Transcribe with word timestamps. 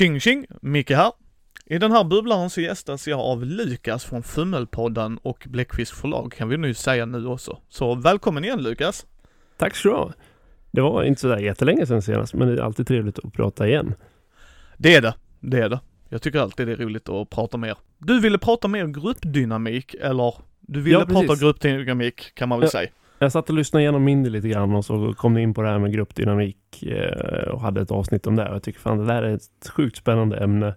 Tjing 0.00 0.20
tjing! 0.20 0.46
Micke 0.62 0.90
här. 0.90 1.12
I 1.66 1.78
den 1.78 1.92
här 1.92 2.04
bubblaren 2.04 2.50
så 2.50 2.60
gästas 2.60 3.08
jag 3.08 3.20
av 3.20 3.44
Lukas 3.44 4.04
från 4.04 4.22
Fummelpodden 4.22 5.18
och 5.22 5.46
Bläckfisk 5.48 5.94
förlag 5.94 6.32
kan 6.32 6.48
vi 6.48 6.56
nu 6.56 6.74
säga 6.74 7.06
nu 7.06 7.26
också. 7.26 7.58
Så 7.68 7.94
välkommen 7.94 8.44
igen 8.44 8.62
Lukas! 8.62 9.06
Tack 9.56 9.76
så 9.76 9.88
du 9.88 9.94
ha. 9.94 10.12
Det 10.70 10.80
var 10.80 11.04
inte 11.04 11.20
sådär 11.20 11.38
jättelänge 11.38 11.86
sedan 11.86 12.02
senast, 12.02 12.34
men 12.34 12.48
det 12.48 12.54
är 12.54 12.64
alltid 12.64 12.86
trevligt 12.86 13.18
att 13.18 13.32
prata 13.32 13.68
igen. 13.68 13.94
Det 14.76 14.94
är 14.94 15.02
det, 15.02 15.14
det 15.40 15.58
är 15.58 15.68
det. 15.68 15.80
Jag 16.08 16.22
tycker 16.22 16.38
alltid 16.40 16.66
det 16.66 16.72
är 16.72 16.76
roligt 16.76 17.08
att 17.08 17.30
prata 17.30 17.56
mer. 17.56 17.76
Du 17.98 18.20
ville 18.20 18.38
prata 18.38 18.68
mer 18.68 18.86
gruppdynamik, 18.86 19.94
eller 19.94 20.34
du 20.60 20.80
ville 20.80 20.98
Ja, 20.98 21.06
prata 21.06 21.36
gruppdynamik 21.36 22.34
kan 22.34 22.48
man 22.48 22.60
väl 22.60 22.66
Ja. 22.66 22.70
säga. 22.70 22.90
Jag 23.22 23.32
satt 23.32 23.50
och 23.50 23.56
lyssnade 23.56 23.82
igenom 23.82 24.04
Mindy 24.04 24.30
lite 24.30 24.48
grann 24.48 24.74
och 24.74 24.84
så 24.84 25.14
kom 25.14 25.34
ni 25.34 25.42
in 25.42 25.54
på 25.54 25.62
det 25.62 25.68
här 25.68 25.78
med 25.78 25.92
gruppdynamik 25.92 26.82
eh, 26.82 27.48
och 27.48 27.60
hade 27.60 27.80
ett 27.80 27.90
avsnitt 27.90 28.26
om 28.26 28.36
det. 28.36 28.42
Jag 28.42 28.62
tycker 28.62 28.80
fan 28.80 28.98
det 28.98 29.06
där 29.06 29.22
är 29.22 29.34
ett 29.34 29.68
sjukt 29.68 29.96
spännande 29.96 30.36
ämne. 30.36 30.74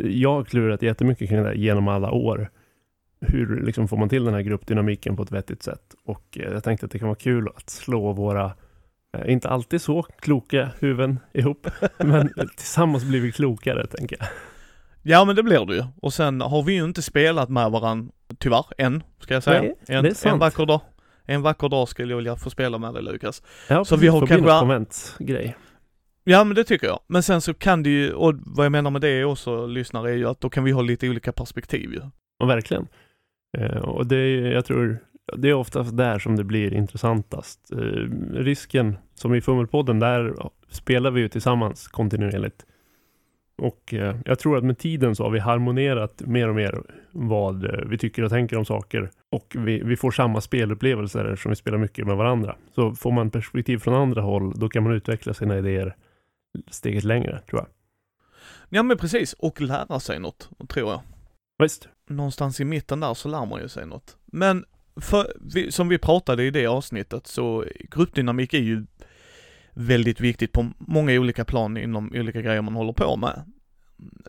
Jag 0.00 0.34
har 0.34 0.44
klurat 0.44 0.82
jättemycket 0.82 1.28
kring 1.28 1.42
det 1.42 1.54
genom 1.54 1.88
alla 1.88 2.10
år. 2.10 2.50
Hur 3.20 3.60
liksom 3.60 3.88
får 3.88 3.96
man 3.96 4.08
till 4.08 4.24
den 4.24 4.34
här 4.34 4.40
gruppdynamiken 4.40 5.16
på 5.16 5.22
ett 5.22 5.32
vettigt 5.32 5.62
sätt? 5.62 5.94
Och 6.04 6.38
eh, 6.40 6.52
jag 6.52 6.64
tänkte 6.64 6.86
att 6.86 6.92
det 6.92 6.98
kan 6.98 7.08
vara 7.08 7.18
kul 7.18 7.48
att 7.56 7.70
slå 7.70 8.12
våra, 8.12 8.52
eh, 9.16 9.32
inte 9.32 9.48
alltid 9.48 9.82
så 9.82 10.02
kloka 10.02 10.70
huvuden 10.78 11.18
ihop, 11.32 11.66
men 11.98 12.32
tillsammans 12.56 13.04
blir 13.04 13.20
vi 13.20 13.32
klokare 13.32 13.86
tänker 13.86 14.16
jag. 14.20 14.28
Ja 15.02 15.24
men 15.24 15.36
det 15.36 15.42
blir 15.42 15.66
det 15.66 15.74
ju. 15.74 15.84
Och 16.02 16.12
sen 16.12 16.40
har 16.40 16.62
vi 16.62 16.72
ju 16.72 16.84
inte 16.84 17.02
spelat 17.02 17.48
med 17.48 17.70
varandra, 17.70 18.12
tyvärr, 18.38 18.64
än, 18.78 19.02
ska 19.20 19.34
jag 19.34 19.42
säga. 19.42 19.62
Nej, 19.62 19.74
en, 19.88 20.04
det 20.04 20.10
är 20.10 20.14
sant. 20.14 20.32
en 20.32 20.38
vacker 20.38 20.66
dag. 20.66 20.80
En 21.30 21.42
vacker 21.42 21.68
dag 21.68 21.88
skulle 21.88 22.12
jag 22.12 22.16
vilja 22.16 22.36
få 22.36 22.50
spela 22.50 22.78
med 22.78 22.94
dig 22.94 23.02
Lukas. 23.02 23.42
Ja, 23.68 23.84
Så 23.84 23.96
vi 23.96 24.08
har 24.08 24.26
kanske- 24.26 24.58
konventsgrej. 24.60 25.56
Ja 26.24 26.44
men 26.44 26.54
det 26.54 26.64
tycker 26.64 26.86
jag. 26.86 27.00
Men 27.06 27.22
sen 27.22 27.40
så 27.40 27.54
kan 27.54 27.82
det 27.82 27.90
ju, 27.90 28.12
och 28.12 28.34
vad 28.46 28.64
jag 28.64 28.72
menar 28.72 28.90
med 28.90 29.00
det 29.00 29.24
också 29.24 29.66
lyssnare 29.66 30.10
är 30.10 30.14
ju 30.14 30.28
att 30.28 30.40
då 30.40 30.50
kan 30.50 30.64
vi 30.64 30.70
ha 30.70 30.82
lite 30.82 31.08
olika 31.08 31.32
perspektiv 31.32 31.92
ju. 31.92 32.00
Ja, 32.38 32.46
verkligen. 32.46 32.86
Eh, 33.58 33.76
och 33.76 34.06
det 34.06 34.16
är, 34.16 34.52
jag 34.52 34.64
tror, 34.64 34.98
det 35.36 35.48
är 35.48 35.54
oftast 35.54 35.96
där 35.96 36.18
som 36.18 36.36
det 36.36 36.44
blir 36.44 36.74
intressantast. 36.74 37.72
Eh, 37.72 37.78
risken, 38.34 38.96
som 39.14 39.34
i 39.34 39.40
Fummelpodden, 39.40 39.98
där 40.00 40.34
spelar 40.68 41.10
vi 41.10 41.20
ju 41.20 41.28
tillsammans 41.28 41.88
kontinuerligt. 41.88 42.66
Och 43.58 43.94
eh, 43.94 44.16
jag 44.24 44.38
tror 44.38 44.58
att 44.58 44.64
med 44.64 44.78
tiden 44.78 45.16
så 45.16 45.22
har 45.22 45.30
vi 45.30 45.38
harmonerat 45.38 46.22
mer 46.26 46.48
och 46.48 46.54
mer 46.54 46.82
vad 47.12 47.86
vi 47.88 47.98
tycker 47.98 48.22
och 48.24 48.30
tänker 48.30 48.56
om 48.56 48.64
saker. 48.64 49.10
Och 49.30 49.56
vi, 49.58 49.82
vi 49.82 49.96
får 49.96 50.10
samma 50.10 50.40
spelupplevelser 50.40 51.24
eftersom 51.24 51.50
vi 51.50 51.56
spelar 51.56 51.78
mycket 51.78 52.06
med 52.06 52.16
varandra. 52.16 52.56
Så 52.74 52.94
får 52.94 53.12
man 53.12 53.30
perspektiv 53.30 53.78
från 53.78 53.94
andra 53.94 54.22
håll, 54.22 54.58
då 54.58 54.68
kan 54.68 54.82
man 54.82 54.92
utveckla 54.92 55.34
sina 55.34 55.58
idéer 55.58 55.96
steget 56.70 57.04
längre, 57.04 57.40
tror 57.40 57.60
jag. 57.60 57.68
Ja 58.68 58.82
men 58.82 58.98
precis, 58.98 59.32
och 59.32 59.60
lära 59.60 60.00
sig 60.00 60.18
något, 60.20 60.50
tror 60.68 60.90
jag. 60.90 61.02
Visst? 61.62 61.88
Någonstans 62.08 62.60
i 62.60 62.64
mitten 62.64 63.00
där 63.00 63.14
så 63.14 63.28
lär 63.28 63.46
man 63.46 63.60
ju 63.60 63.68
sig 63.68 63.86
något. 63.86 64.16
Men 64.26 64.64
för, 65.00 65.32
vi, 65.54 65.72
som 65.72 65.88
vi 65.88 65.98
pratade 65.98 66.44
i 66.44 66.50
det 66.50 66.66
avsnittet 66.66 67.26
så 67.26 67.64
gruppdynamik 67.90 68.54
är 68.54 68.58
ju 68.58 68.86
väldigt 69.72 70.20
viktigt 70.20 70.52
på 70.52 70.70
många 70.78 71.12
olika 71.12 71.44
plan 71.44 71.76
inom 71.76 72.12
olika 72.14 72.40
grejer 72.40 72.62
man 72.62 72.74
håller 72.74 72.92
på 72.92 73.16
med. 73.16 73.52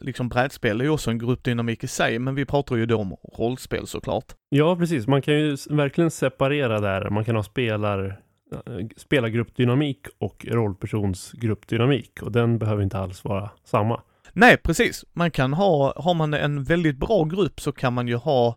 Liksom 0.01 0.29
brädspel 0.29 0.81
är 0.81 0.85
ju 0.85 0.89
också 0.89 1.11
en 1.11 1.17
gruppdynamik 1.17 1.83
i 1.83 1.87
sig, 1.87 2.19
men 2.19 2.35
vi 2.35 2.45
pratar 2.45 2.75
ju 2.75 2.85
då 2.85 2.97
om 2.97 3.15
rollspel 3.37 3.87
såklart. 3.87 4.25
Ja, 4.49 4.75
precis. 4.75 5.07
Man 5.07 5.21
kan 5.21 5.33
ju 5.33 5.57
verkligen 5.69 6.11
separera 6.11 6.79
där. 6.79 7.09
Man 7.09 7.25
kan 7.25 7.35
ha 7.35 7.43
spelar, 7.43 8.21
eh, 8.51 8.87
spelargruppdynamik 8.97 9.99
och 10.17 10.45
rollpersonsgruppdynamik. 10.49 12.21
Och 12.21 12.31
den 12.31 12.59
behöver 12.59 12.83
inte 12.83 12.99
alls 12.99 13.23
vara 13.23 13.49
samma. 13.63 14.01
Nej, 14.33 14.57
precis. 14.57 15.05
Man 15.13 15.31
kan 15.31 15.53
ha, 15.53 15.93
har 15.95 16.13
man 16.13 16.33
en 16.33 16.63
väldigt 16.63 16.97
bra 16.97 17.23
grupp 17.23 17.61
så 17.61 17.71
kan 17.71 17.93
man 17.93 18.07
ju 18.07 18.15
ha, 18.15 18.55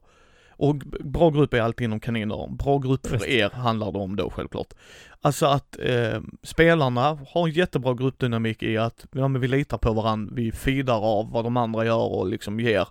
och 0.62 0.76
bra 1.04 1.30
grupp 1.30 1.54
är 1.54 1.60
alltid 1.60 1.84
inom 1.84 2.00
kaniner, 2.00 2.48
bra 2.50 2.78
grupp 2.78 3.06
för 3.06 3.28
er 3.28 3.50
handlar 3.50 3.92
det 3.92 3.98
om 3.98 4.16
då 4.16 4.30
självklart. 4.30 4.74
Alltså 5.20 5.46
att 5.46 5.78
eh, 5.80 6.20
spelarna 6.42 7.18
har 7.28 7.48
en 7.48 7.52
jättebra 7.52 7.94
gruppdynamik 7.94 8.62
i 8.62 8.76
att, 8.76 9.06
ja 9.12 9.28
men 9.28 9.40
vi 9.40 9.48
litar 9.48 9.78
på 9.78 9.92
varandra, 9.92 10.34
vi 10.34 10.52
feedar 10.52 11.18
av 11.18 11.30
vad 11.30 11.44
de 11.44 11.56
andra 11.56 11.84
gör 11.84 12.12
och 12.12 12.26
liksom 12.28 12.60
ger, 12.60 12.88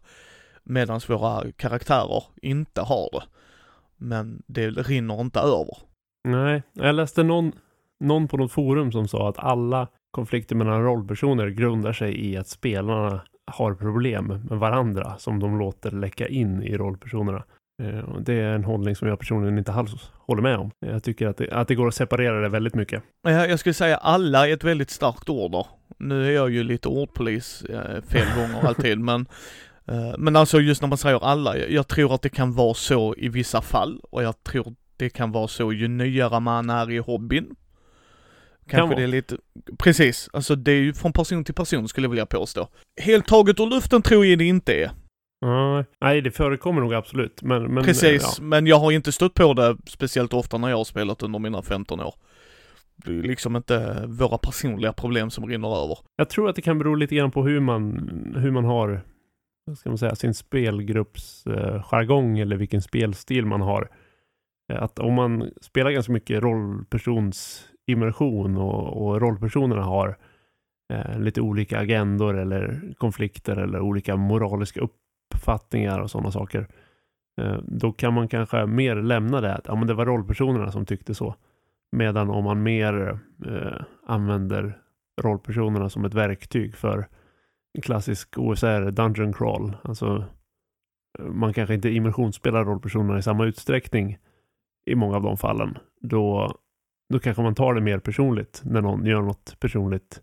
medan 0.63 1.01
våra 1.07 1.51
karaktärer 1.51 2.23
inte 2.41 2.81
har 2.81 3.09
det. 3.11 3.23
Men 3.97 4.43
det 4.47 4.69
rinner 4.69 5.21
inte 5.21 5.39
över. 5.39 5.77
Nej, 6.23 6.63
jag 6.73 6.95
läste 6.95 7.23
någon, 7.23 7.51
någon 7.99 8.27
på 8.27 8.37
något 8.37 8.51
forum 8.51 8.91
som 8.91 9.07
sa 9.07 9.29
att 9.29 9.39
alla 9.39 9.87
konflikter 10.11 10.55
mellan 10.55 10.83
rollpersoner 10.83 11.47
grundar 11.47 11.93
sig 11.93 12.31
i 12.31 12.37
att 12.37 12.47
spelarna 12.47 13.21
har 13.51 13.73
problem 13.73 14.27
med 14.27 14.59
varandra 14.59 15.17
som 15.17 15.39
de 15.39 15.59
låter 15.59 15.91
läcka 15.91 16.27
in 16.27 16.63
i 16.63 16.77
rollpersonerna. 16.77 17.43
Eh, 17.81 18.19
Det 18.19 18.33
är 18.33 18.53
en 18.53 18.63
hållning 18.63 18.95
som 18.95 19.07
jag 19.07 19.19
personligen 19.19 19.57
inte 19.57 19.71
alls 19.71 20.11
håller 20.13 20.41
med 20.41 20.57
om. 20.57 20.71
Jag 20.79 21.03
tycker 21.03 21.27
att 21.27 21.37
det, 21.37 21.51
att 21.51 21.67
det 21.67 21.75
går 21.75 21.87
att 21.87 21.95
separera 21.95 22.41
det 22.41 22.49
väldigt 22.49 22.75
mycket. 22.75 23.03
Jag 23.23 23.59
skulle 23.59 23.73
säga 23.73 23.97
alla 23.97 24.47
är 24.47 24.53
ett 24.53 24.63
väldigt 24.63 24.89
starkt 24.89 25.29
ord 25.29 25.51
där. 25.51 25.65
Nu 25.97 26.27
är 26.27 26.31
jag 26.31 26.49
ju 26.49 26.63
lite 26.63 26.87
ordpolis 26.87 27.61
eh, 27.61 28.01
fel 28.01 28.27
gånger 28.35 28.67
alltid 28.67 28.99
men 28.99 29.25
eh, 29.87 30.17
men 30.17 30.35
alltså 30.35 30.59
just 30.59 30.81
när 30.81 30.89
man 30.89 30.97
säger 30.97 31.23
alla, 31.23 31.57
jag, 31.57 31.87
tror 31.87 32.15
att 32.15 32.21
det 32.21 32.29
kan 32.29 32.53
vara 32.53 32.73
så 32.73 33.15
i 33.17 33.29
vissa 33.29 33.61
fall 33.61 34.01
och 34.03 34.23
jag 34.23 34.43
tror 34.43 34.75
det 34.97 35.09
kan 35.09 35.31
vara 35.31 35.47
så 35.47 35.73
ju 35.73 35.87
nyare 35.87 36.39
man 36.39 36.69
är 36.69 36.91
i 36.91 36.97
hobbyn. 36.97 37.55
Kanske 38.69 38.95
det 38.95 39.03
är 39.03 39.07
lite, 39.07 39.37
precis, 39.77 40.29
alltså 40.33 40.55
det 40.55 40.71
är 40.71 40.81
ju 40.81 40.93
från 40.93 41.13
person 41.13 41.43
till 41.43 41.53
person 41.53 41.87
skulle 41.87 42.05
jag 42.05 42.09
vilja 42.09 42.25
påstå. 42.25 42.67
Helt 43.01 43.27
taget 43.27 43.59
ur 43.59 43.65
luften 43.65 44.01
tror 44.01 44.25
jag 44.25 44.39
det 44.39 44.45
inte 44.45 44.73
är. 44.73 44.91
Ja, 45.41 45.83
nej, 46.01 46.21
det 46.21 46.31
förekommer 46.31 46.81
nog 46.81 46.93
absolut. 46.93 47.41
Men, 47.41 47.73
men, 47.73 47.83
Precis, 47.83 48.35
ja. 48.39 48.43
men 48.43 48.67
jag 48.67 48.79
har 48.79 48.91
inte 48.91 49.11
stött 49.11 49.33
på 49.33 49.53
det 49.53 49.77
speciellt 49.85 50.33
ofta 50.33 50.57
när 50.57 50.69
jag 50.69 50.77
har 50.77 50.83
spelat 50.83 51.23
under 51.23 51.39
mina 51.39 51.61
15 51.61 51.99
år. 51.99 52.13
Det 52.95 53.11
är 53.11 53.23
liksom 53.23 53.55
inte 53.55 54.03
våra 54.07 54.37
personliga 54.37 54.93
problem 54.93 55.29
som 55.29 55.47
rinner 55.47 55.83
över. 55.83 55.97
Jag 56.15 56.29
tror 56.29 56.49
att 56.49 56.55
det 56.55 56.61
kan 56.61 56.77
bero 56.77 56.95
lite 56.95 57.15
grann 57.15 57.31
på 57.31 57.43
hur 57.43 57.59
man, 57.59 58.09
hur 58.37 58.51
man 58.51 58.65
har 58.65 59.01
vad 59.65 59.77
ska 59.77 59.89
man 59.89 59.97
säga, 59.97 60.15
sin 60.15 60.33
spelgrupps 60.33 61.47
eh, 61.47 61.83
jargong 61.83 62.39
eller 62.39 62.57
vilken 62.57 62.81
spelstil 62.81 63.45
man 63.45 63.61
har. 63.61 63.89
Eh, 64.73 64.83
Att 64.83 64.99
om 64.99 65.13
man 65.13 65.51
spelar 65.61 65.91
ganska 65.91 66.13
mycket 66.13 66.43
rollpersonsimmersion 66.43 68.57
och, 68.57 69.07
och 69.07 69.21
rollpersonerna 69.21 69.83
har 69.83 70.17
eh, 70.93 71.19
lite 71.19 71.41
olika 71.41 71.79
agendor 71.79 72.39
eller 72.39 72.93
konflikter 72.97 73.55
eller 73.57 73.79
olika 73.79 74.15
moraliska 74.15 74.81
uppfattningar 75.41 75.99
och 75.99 76.11
sådana 76.11 76.31
saker. 76.31 76.67
Eh, 77.41 77.57
då 77.63 77.91
kan 77.91 78.13
man 78.13 78.27
kanske 78.27 78.65
mer 78.65 78.95
lämna 78.95 79.41
det 79.41 79.55
att 79.55 79.67
ja, 79.67 79.75
men 79.75 79.87
det 79.87 79.93
var 79.93 80.05
rollpersonerna 80.05 80.71
som 80.71 80.85
tyckte 80.85 81.15
så. 81.15 81.35
Medan 81.91 82.29
om 82.29 82.43
man 82.43 82.63
mer 82.63 83.19
eh, 83.45 83.81
använder 84.05 84.77
rollpersonerna 85.21 85.89
som 85.89 86.05
ett 86.05 86.13
verktyg 86.13 86.75
för 86.75 87.07
en 87.73 87.81
klassisk 87.81 88.37
OSR 88.37 88.91
Dungeon 88.91 89.33
Crawl. 89.33 89.75
Alltså 89.83 90.25
eh, 91.19 91.25
man 91.25 91.53
kanske 91.53 91.73
inte 91.73 91.89
immersionsspelar 91.89 92.65
rollpersonerna 92.65 93.19
i 93.19 93.21
samma 93.21 93.45
utsträckning 93.45 94.17
i 94.85 94.95
många 94.95 95.15
av 95.15 95.23
de 95.23 95.37
fallen. 95.37 95.77
Då, 96.01 96.55
då 97.13 97.19
kanske 97.19 97.43
man 97.43 97.55
tar 97.55 97.73
det 97.73 97.81
mer 97.81 97.99
personligt 97.99 98.61
när 98.65 98.81
någon 98.81 99.05
gör 99.05 99.21
något 99.21 99.59
personligt 99.59 100.21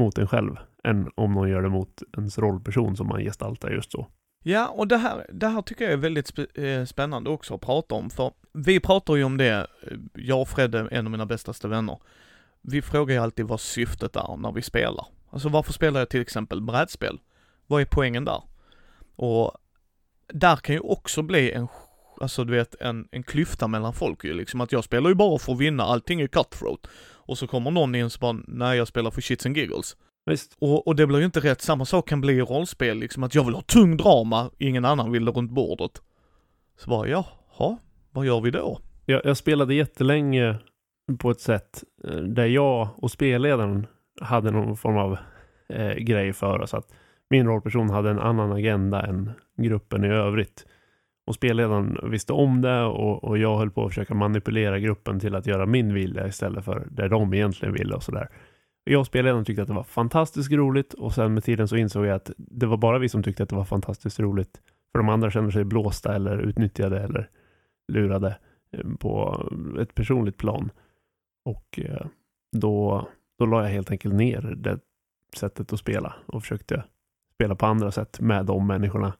mot 0.00 0.18
en 0.18 0.26
själv 0.26 0.56
än 0.84 1.10
om 1.14 1.32
någon 1.32 1.48
gör 1.48 1.62
det 1.62 1.68
mot 1.68 2.02
ens 2.16 2.38
rollperson 2.38 2.96
som 2.96 3.06
man 3.08 3.20
gestaltar 3.20 3.70
just 3.70 3.92
så. 3.92 4.06
Ja, 4.46 4.68
och 4.68 4.88
det 4.88 4.96
här, 4.96 5.26
det 5.32 5.48
här 5.48 5.62
tycker 5.62 5.84
jag 5.84 5.92
är 5.92 5.96
väldigt 5.96 6.30
sp- 6.34 6.80
eh, 6.80 6.84
spännande 6.84 7.30
också 7.30 7.54
att 7.54 7.60
prata 7.60 7.94
om, 7.94 8.10
för 8.10 8.32
vi 8.52 8.80
pratar 8.80 9.16
ju 9.16 9.24
om 9.24 9.36
det, 9.36 9.66
eh, 9.82 9.98
jag 10.14 10.40
och 10.40 10.48
Fred 10.48 10.74
är 10.74 10.92
en 10.92 11.06
av 11.06 11.10
mina 11.10 11.26
bästaste 11.26 11.68
vänner. 11.68 11.98
Vi 12.62 12.82
frågar 12.82 13.14
ju 13.14 13.20
alltid 13.20 13.46
vad 13.46 13.60
syftet 13.60 14.16
är 14.16 14.36
när 14.36 14.52
vi 14.52 14.62
spelar. 14.62 15.06
Alltså 15.30 15.48
varför 15.48 15.72
spelar 15.72 16.00
jag 16.00 16.08
till 16.08 16.20
exempel 16.20 16.60
brädspel? 16.60 17.20
Vad 17.66 17.80
är 17.80 17.84
poängen 17.84 18.24
där? 18.24 18.42
Och 19.16 19.52
där 20.32 20.56
kan 20.56 20.74
ju 20.74 20.80
också 20.80 21.22
bli 21.22 21.52
en, 21.52 21.68
alltså 22.20 22.44
du 22.44 22.52
vet, 22.52 22.74
en, 22.80 23.08
en 23.10 23.22
klyfta 23.22 23.68
mellan 23.68 23.92
folk 23.94 24.24
ju 24.24 24.34
liksom, 24.34 24.60
att 24.60 24.72
jag 24.72 24.84
spelar 24.84 25.08
ju 25.08 25.14
bara 25.14 25.38
för 25.38 25.52
att 25.52 25.58
vinna, 25.58 25.82
allting 25.82 26.20
är 26.20 26.26
cutthroat. 26.26 26.86
Och 27.26 27.38
så 27.38 27.46
kommer 27.46 27.70
någon 27.70 27.94
in 27.94 28.04
och 28.04 28.12
bara, 28.20 28.36
nej 28.48 28.78
jag 28.78 28.88
spelar 28.88 29.10
för 29.10 29.20
shits 29.20 29.46
and 29.46 29.56
giggles. 29.56 29.96
Visst, 30.26 30.56
Och, 30.58 30.86
och 30.86 30.96
det 30.96 31.06
blir 31.06 31.18
ju 31.18 31.24
inte 31.24 31.40
rätt. 31.40 31.60
Samma 31.60 31.84
sak 31.84 32.08
kan 32.08 32.20
bli 32.20 32.32
i 32.32 32.40
rollspel, 32.40 32.98
liksom 32.98 33.22
att 33.22 33.34
jag 33.34 33.44
vill 33.44 33.54
ha 33.54 33.62
tung 33.62 33.96
drama, 33.96 34.50
ingen 34.58 34.84
annan 34.84 35.12
vill 35.12 35.24
det 35.24 35.32
runt 35.32 35.50
bordet. 35.50 36.02
Så 36.78 36.90
bara, 36.90 37.08
jaha, 37.08 37.78
vad 38.10 38.26
gör 38.26 38.40
vi 38.40 38.50
då? 38.50 38.78
jag, 39.06 39.20
jag 39.24 39.36
spelade 39.36 39.74
jättelänge 39.74 40.56
på 41.18 41.30
ett 41.30 41.40
sätt 41.40 41.84
eh, 42.08 42.16
där 42.16 42.46
jag 42.46 42.88
och 42.96 43.10
spelledaren 43.10 43.86
hade 44.20 44.50
någon 44.50 44.76
form 44.76 44.96
av 44.96 45.16
eh, 45.68 45.94
grej 45.94 46.32
för 46.32 46.58
oss. 46.60 46.74
Att 46.74 46.94
min 47.30 47.46
rollperson 47.46 47.90
hade 47.90 48.10
en 48.10 48.18
annan 48.18 48.52
agenda 48.52 49.02
än 49.02 49.30
gruppen 49.56 50.04
i 50.04 50.08
övrigt. 50.08 50.66
Och 51.26 51.34
spelledaren 51.34 51.98
visste 52.10 52.32
om 52.32 52.60
det 52.62 52.82
och, 52.82 53.24
och 53.24 53.38
jag 53.38 53.58
höll 53.58 53.70
på 53.70 53.84
att 53.84 53.90
försöka 53.90 54.14
manipulera 54.14 54.78
gruppen 54.78 55.20
till 55.20 55.34
att 55.34 55.46
göra 55.46 55.66
min 55.66 55.94
vilja 55.94 56.26
istället 56.26 56.64
för 56.64 56.86
det 56.90 57.08
de 57.08 57.34
egentligen 57.34 57.74
ville 57.74 57.94
och 57.94 58.02
sådär. 58.02 58.28
Jag 58.84 59.00
och 59.00 59.06
spelledaren 59.06 59.44
tyckte 59.44 59.62
att 59.62 59.68
det 59.68 59.74
var 59.74 59.82
fantastiskt 59.82 60.52
roligt 60.52 60.94
och 60.94 61.12
sen 61.14 61.34
med 61.34 61.44
tiden 61.44 61.68
så 61.68 61.76
insåg 61.76 62.06
jag 62.06 62.14
att 62.14 62.30
det 62.36 62.66
var 62.66 62.76
bara 62.76 62.98
vi 62.98 63.08
som 63.08 63.22
tyckte 63.22 63.42
att 63.42 63.48
det 63.48 63.56
var 63.56 63.64
fantastiskt 63.64 64.20
roligt. 64.20 64.62
För 64.92 64.98
de 64.98 65.08
andra 65.08 65.30
känner 65.30 65.50
sig 65.50 65.64
blåsta 65.64 66.14
eller 66.14 66.38
utnyttjade 66.38 67.00
eller 67.00 67.30
lurade 67.92 68.38
eh, 68.72 68.90
på 69.00 69.42
ett 69.80 69.94
personligt 69.94 70.36
plan. 70.36 70.70
Och 71.44 71.80
eh, 71.82 72.06
då, 72.56 73.08
då 73.38 73.46
la 73.46 73.62
jag 73.62 73.70
helt 73.70 73.90
enkelt 73.90 74.14
ner 74.14 74.40
det 74.40 74.78
sättet 75.36 75.72
att 75.72 75.78
spela 75.78 76.14
och 76.26 76.42
försökte 76.42 76.84
spela 77.34 77.54
på 77.54 77.66
andra 77.66 77.90
sätt 77.90 78.20
med 78.20 78.46
de 78.46 78.66
människorna. 78.66 79.12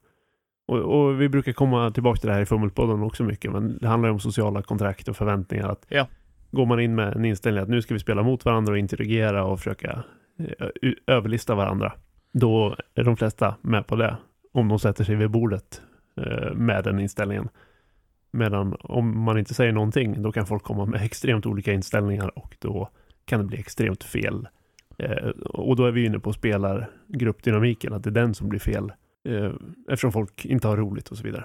Och, 0.69 0.79
och 0.79 1.21
vi 1.21 1.29
brukar 1.29 1.53
komma 1.53 1.91
tillbaka 1.91 2.21
till 2.21 2.29
det 2.29 2.35
här 2.35 2.43
i 2.43 2.47
Fummelpodden 2.47 3.03
också 3.03 3.25
mycket, 3.25 3.53
men 3.53 3.79
det 3.79 3.89
handlar 3.89 4.09
ju 4.09 4.13
om 4.13 4.21
sociala 4.21 4.63
kontrakt 4.63 5.09
och 5.09 5.17
förväntningar. 5.17 5.69
Att 5.69 5.87
Ja. 5.89 6.07
Går 6.55 6.67
man 6.67 6.81
in 6.81 6.95
med 6.95 7.17
en 7.17 7.25
inställning 7.25 7.63
att 7.63 7.69
nu 7.69 7.83
ska 7.83 7.95
vi 7.95 8.01
spela 8.01 8.23
mot 8.23 8.45
varandra 8.45 8.73
och 8.73 8.79
interagera 8.79 9.45
och 9.45 9.59
försöka 9.59 10.05
eh, 10.39 10.93
överlista 11.07 11.55
varandra, 11.55 11.93
då 12.33 12.77
är 12.95 13.05
de 13.05 13.17
flesta 13.17 13.57
med 13.61 13.87
på 13.87 13.97
det. 13.97 14.17
Om 14.53 14.69
de 14.69 14.79
sätter 14.79 15.05
sig 15.05 15.17
vid 15.17 15.31
bordet 15.31 15.83
eh, 16.17 16.55
med 16.55 16.85
den 16.85 17.01
inställningen. 17.01 17.49
Medan 18.31 18.77
om 18.81 19.25
man 19.25 19.39
inte 19.39 19.55
säger 19.55 19.73
någonting, 19.73 20.23
då 20.23 20.33
kan 20.33 20.47
folk 20.47 20.63
komma 20.63 20.87
med 20.87 21.03
extremt 21.03 21.47
olika 21.47 21.73
inställningar 21.73 22.39
och 22.39 22.57
då 22.59 22.89
kan 23.25 23.41
det 23.41 23.47
bli 23.47 23.59
extremt 23.59 24.05
fel. 24.05 24.49
Eh, 24.99 25.29
och 25.45 25.77
då 25.77 25.87
är 25.87 25.93
vi 25.93 26.05
inne 26.05 26.19
på 26.19 26.33
spelargruppdynamiken, 26.33 27.93
att 27.93 28.05
det 28.05 28.11
är 28.11 28.15
den 28.15 28.35
som 28.35 28.49
blir 28.49 28.61
fel. 28.61 28.93
Eftersom 29.89 30.13
folk 30.13 30.45
inte 30.45 30.69
har 30.69 30.77
roligt 30.77 31.09
och 31.09 31.17
så 31.17 31.25
vidare. 31.25 31.45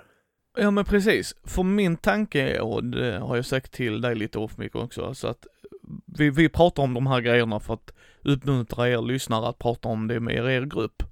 Ja 0.57 0.71
men 0.71 0.85
precis, 0.85 1.35
för 1.43 1.63
min 1.63 1.97
tanke 1.97 2.41
är, 2.41 2.61
och 2.61 2.83
det 2.83 3.19
har 3.19 3.35
jag 3.35 3.45
sagt 3.45 3.71
till 3.71 4.01
dig 4.01 4.15
lite 4.15 4.39
off 4.39 4.57
mic 4.57 4.75
också, 4.75 5.05
alltså 5.05 5.27
att 5.27 5.47
vi, 6.05 6.29
vi 6.29 6.49
pratar 6.49 6.83
om 6.83 6.93
de 6.93 7.07
här 7.07 7.21
grejerna 7.21 7.59
för 7.59 7.73
att 7.73 7.93
uppmuntra 8.23 8.89
er 8.89 9.01
lyssnare 9.01 9.47
att 9.47 9.59
prata 9.59 9.89
om 9.89 10.07
det 10.07 10.19
med 10.19 10.35
er, 10.35 10.49
er 10.49 10.65
grupp. 10.65 11.03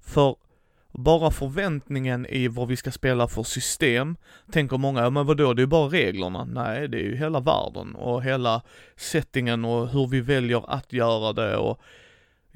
För 0.00 0.36
bara 0.92 1.30
förväntningen 1.30 2.26
i 2.26 2.48
vad 2.48 2.68
vi 2.68 2.76
ska 2.76 2.90
spela 2.90 3.28
för 3.28 3.42
system, 3.42 4.16
tänker 4.52 4.78
många, 4.78 5.00
ja 5.00 5.10
men 5.10 5.26
vadå, 5.26 5.52
det 5.52 5.60
är 5.60 5.62
ju 5.62 5.66
bara 5.66 5.88
reglerna. 5.88 6.44
Nej, 6.44 6.88
det 6.88 6.98
är 6.98 7.02
ju 7.02 7.16
hela 7.16 7.40
världen 7.40 7.94
och 7.94 8.22
hela 8.22 8.62
settingen 8.96 9.64
och 9.64 9.88
hur 9.88 10.06
vi 10.06 10.20
väljer 10.20 10.70
att 10.70 10.92
göra 10.92 11.32
det 11.32 11.56
och 11.56 11.80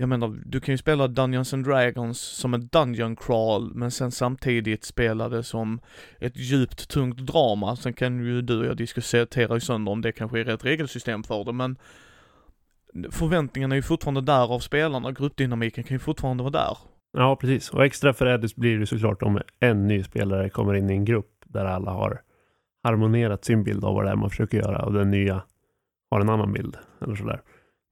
jag 0.00 0.08
menar, 0.08 0.40
du 0.44 0.60
kan 0.60 0.72
ju 0.72 0.78
spela 0.78 1.08
Dungeons 1.08 1.54
and 1.54 1.64
Dragons 1.64 2.20
som 2.20 2.54
en 2.54 2.66
dungeon 2.66 3.16
crawl, 3.16 3.74
men 3.74 3.90
sen 3.90 4.10
samtidigt 4.10 4.84
spela 4.84 5.28
det 5.28 5.42
som 5.42 5.80
ett 6.18 6.36
djupt, 6.36 6.88
tungt 6.88 7.18
drama. 7.18 7.76
Sen 7.76 7.92
kan 7.92 8.24
ju 8.24 8.42
du 8.42 8.58
och 8.58 8.66
jag 8.66 8.76
diskutera 8.76 9.54
ju 9.54 9.60
sönder 9.60 9.92
om 9.92 10.02
det 10.02 10.12
kanske 10.12 10.40
är 10.40 10.44
rätt 10.44 10.64
regelsystem 10.64 11.22
för 11.22 11.44
det, 11.44 11.52
men 11.52 11.78
förväntningarna 13.10 13.74
är 13.74 13.76
ju 13.76 13.82
fortfarande 13.82 14.20
där 14.20 14.54
av 14.54 14.58
spelarna, 14.58 15.12
gruppdynamiken 15.12 15.84
kan 15.84 15.94
ju 15.94 15.98
fortfarande 15.98 16.42
vara 16.42 16.52
där. 16.52 16.78
Ja, 17.12 17.36
precis. 17.36 17.70
Och 17.70 17.84
extra 17.84 18.12
förrädiskt 18.12 18.56
blir 18.56 18.78
det 18.78 18.86
såklart 18.86 19.22
om 19.22 19.40
en 19.60 19.86
ny 19.86 20.02
spelare 20.02 20.50
kommer 20.50 20.74
in 20.74 20.90
i 20.90 20.92
en 20.92 21.04
grupp 21.04 21.30
där 21.44 21.64
alla 21.64 21.90
har 21.90 22.20
harmonierat 22.82 23.44
sin 23.44 23.64
bild 23.64 23.84
av 23.84 23.94
vad 23.94 24.04
det 24.04 24.10
är 24.10 24.16
man 24.16 24.30
försöker 24.30 24.58
göra 24.58 24.84
och 24.84 24.92
den 24.92 25.10
nya 25.10 25.42
har 26.10 26.20
en 26.20 26.28
annan 26.28 26.52
bild 26.52 26.76
eller 27.02 27.14
sådär. 27.14 27.42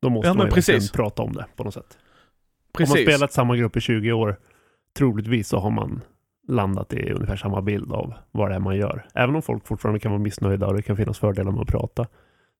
Då 0.02 0.10
måste 0.10 0.28
Ja, 0.28 0.34
man 0.34 0.50
precis. 0.50 0.92
prata 0.92 1.22
om 1.22 1.32
det 1.32 1.46
på 1.56 1.64
något 1.64 1.74
sätt. 1.74 1.98
Precis. 2.72 2.94
Om 2.94 2.98
man 2.98 3.12
spelat 3.14 3.32
samma 3.32 3.56
grupp 3.56 3.76
i 3.76 3.80
20 3.80 4.12
år, 4.12 4.36
troligtvis 4.98 5.48
så 5.48 5.58
har 5.58 5.70
man 5.70 6.00
landat 6.48 6.92
i 6.92 7.10
ungefär 7.12 7.36
samma 7.36 7.62
bild 7.62 7.92
av 7.92 8.14
vad 8.30 8.50
det 8.50 8.54
är 8.54 8.58
man 8.58 8.76
gör. 8.76 9.06
Även 9.14 9.36
om 9.36 9.42
folk 9.42 9.66
fortfarande 9.66 10.00
kan 10.00 10.10
vara 10.12 10.22
missnöjda 10.22 10.66
och 10.66 10.74
det 10.74 10.82
kan 10.82 10.96
finnas 10.96 11.18
fördelar 11.18 11.50
med 11.52 11.60
att 11.60 11.68
prata, 11.68 12.06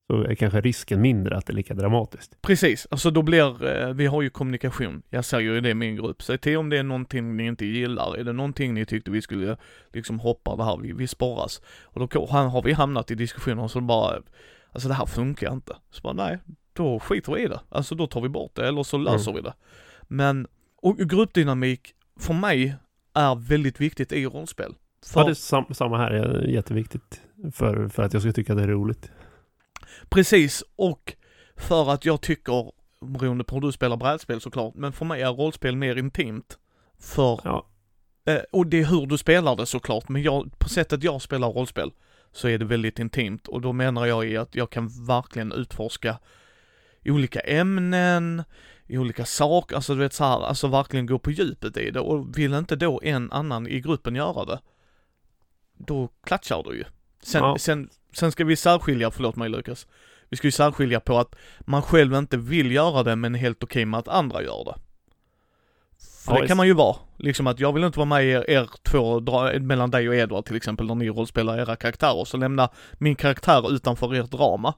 så 0.06 0.23
är 0.23 0.35
kanske 0.35 0.61
risken 0.61 1.00
mindre 1.00 1.37
att 1.37 1.46
det 1.46 1.52
är 1.52 1.55
lika 1.55 1.75
dramatiskt. 1.75 2.43
Precis, 2.43 2.87
alltså 2.90 3.11
då 3.11 3.23
blir, 3.23 3.67
eh, 3.67 3.93
vi 3.94 4.06
har 4.06 4.23
ju 4.23 4.31
kommunikation. 4.31 5.02
Jag 5.11 5.25
säger 5.25 5.52
ju 5.52 5.61
det 5.61 5.70
i 5.70 5.75
min 5.75 5.96
grupp. 5.96 6.23
Säg 6.23 6.38
till 6.38 6.56
om 6.56 6.69
det 6.70 6.79
är 6.79 6.82
någonting 6.82 7.37
ni 7.37 7.46
inte 7.46 7.67
gillar. 7.67 8.17
Är 8.17 8.25
det 8.25 8.32
någonting 8.32 8.75
ni 8.75 8.87
tyckte 8.87 9.11
vi 9.11 9.23
skulle 9.23 9.56
liksom 9.93 10.20
hoppa 10.20 10.56
det 10.56 10.64
här, 10.64 10.76
vi, 10.76 10.93
vi 10.93 11.06
sporras. 11.06 11.62
Och 11.82 12.08
då 12.08 12.26
har 12.26 12.62
vi 12.62 12.73
hamnat 12.73 13.11
i 13.11 13.14
diskussioner 13.14 13.69
som 13.69 13.87
bara, 13.87 14.23
alltså 14.73 14.88
det 14.88 14.94
här 14.94 15.06
funkar 15.06 15.52
inte. 15.52 15.76
Så 15.90 16.02
bara 16.02 16.12
nej, 16.12 16.38
då 16.78 17.00
skiter 17.00 17.32
vi 17.32 17.42
i 17.42 17.48
det. 17.48 17.60
Alltså 17.69 17.94
då 17.94 18.06
tar 18.06 18.20
vi 18.20 18.28
bort 18.28 18.54
det 18.54 18.69
eller 18.69 18.82
så 18.82 18.98
löser 18.98 19.32
vi 19.32 19.40
det. 19.40 19.54
Men, 20.02 20.46
och 20.82 20.96
gruppdynamik 20.98 21.94
för 22.20 22.34
mig 22.34 22.75
är 23.14 23.34
väldigt 23.34 23.80
viktigt 23.80 24.12
i 24.12 24.26
rollspel. 24.26 24.75
För, 25.06 25.20
Ja, 25.20 25.26
det 25.26 25.32
är 25.32 25.34
sam 25.34 25.64
samma 25.75 25.98
här, 25.98 26.10
är 26.10 26.42
jätteviktigt 26.48 27.20
för, 27.52 27.88
för 27.88 28.02
att 28.02 28.12
jag 28.12 28.22
ska 28.22 28.32
tycka 28.32 28.54
det 28.54 28.62
är 28.62 28.69
roligt. 28.69 29.10
Precis, 30.08 30.64
och 30.76 31.14
för 31.56 31.90
att 31.90 32.04
jag 32.04 32.20
tycker, 32.20 32.72
beroende 33.00 33.44
på 33.44 33.54
hur 33.54 33.62
du 33.62 33.72
spelar 33.72 33.96
brädspel 33.96 34.40
såklart, 34.40 34.75
men 34.75 34.92
för 34.92 35.04
mig 35.04 35.22
är 35.22 35.30
rollspel 35.32 35.76
mer 35.76 35.96
intimt. 35.96 36.58
För, 37.00 37.40
Ja. 37.44 37.66
eh, 38.26 38.40
och 38.52 38.66
det 38.66 38.80
är 38.80 38.84
hur 38.86 39.06
du 39.06 39.19
spelar 39.19 39.56
det 39.56 39.66
såklart, 39.66 40.08
men 40.08 40.22
jag, 40.22 40.58
på 40.58 40.69
sättet 40.69 41.02
jag 41.02 41.22
spelar 41.22 41.48
rollspel 41.48 41.90
så 42.32 42.48
är 42.48 42.58
det 42.58 42.64
väldigt 42.64 42.98
intimt 42.98 43.48
och 43.48 43.60
då 43.60 43.72
menar 43.72 44.06
jag 44.06 44.26
i 44.28 44.36
att 44.36 44.54
jag 44.54 44.70
kan 44.70 44.88
verkligen 45.06 45.52
utforska 45.52 46.19
olika 47.05 47.41
ämnen, 47.41 48.45
olika 48.89 49.25
saker, 49.25 49.77
alltså 49.77 49.95
du 49.95 50.00
vet 50.00 50.12
så 50.12 50.25
här, 50.25 50.41
alltså 50.45 50.69
verkligen 50.69 51.06
gå 51.06 51.19
på 51.19 51.31
djupet 51.31 51.77
i 51.77 51.91
det 51.91 52.00
och 52.00 52.39
vill 52.39 52.55
inte 52.55 52.77
då 52.77 53.00
en 53.03 53.33
annan 53.33 53.67
i 53.67 53.81
gruppen 53.81 54.15
göra 54.17 54.45
det, 54.45 54.61
då 55.79 56.09
klatschar 56.25 56.62
du 56.62 56.77
ju. 56.77 56.85
Sen, 57.23 57.43
Ja. 57.43 57.59
sen, 57.59 57.89
sen 58.12 58.33
ska 58.33 58.45
vi 58.45 58.56
särskilja, 58.56 59.11
förlåt 59.11 59.37
mig 59.37 59.49
Lukas, 59.49 59.87
vi 60.29 60.37
ska 60.37 60.47
ju 60.47 60.53
särskilja 60.53 61.00
på 61.00 61.19
att 61.19 61.35
man 61.61 61.83
själv 61.83 62.15
inte 62.15 62.37
vill 62.37 62.73
göra 62.73 63.03
det 63.03 63.17
men 63.17 63.35
är 63.35 63.39
helt 63.39 63.62
okej 63.65 63.85
med 63.85 63.99
att 63.99 64.09
andra 64.09 64.43
gör 64.43 64.65
det. 64.65 64.75
För 66.25 66.35
Ja, 66.35 66.41
det 66.41 66.47
kan 66.49 66.56
man 66.56 66.67
ju 66.67 66.73
vara. 66.73 66.97
Liksom 67.17 67.47
att 67.47 67.61
jag 67.61 67.73
vill 67.73 67.85
inte 67.85 67.99
vara 67.99 68.09
med 68.09 68.25
i 68.25 68.29
er, 68.31 68.50
er 68.50 68.71
två, 68.83 69.21
dra, 69.21 69.53
mellan 69.61 69.91
dig 69.91 70.09
och 70.09 70.15
Edward 70.15 70.45
till 70.45 70.56
exempel, 70.56 70.87
när 70.87 70.95
ni 70.95 71.09
rollspelar 71.09 71.59
era 71.59 71.77
karaktärer, 71.77 72.25
så 72.25 72.37
lämna 72.37 72.69
min 72.99 73.15
karaktär 73.17 73.73
utanför 73.75 74.15
ert 74.15 74.31
drama. 74.31 74.75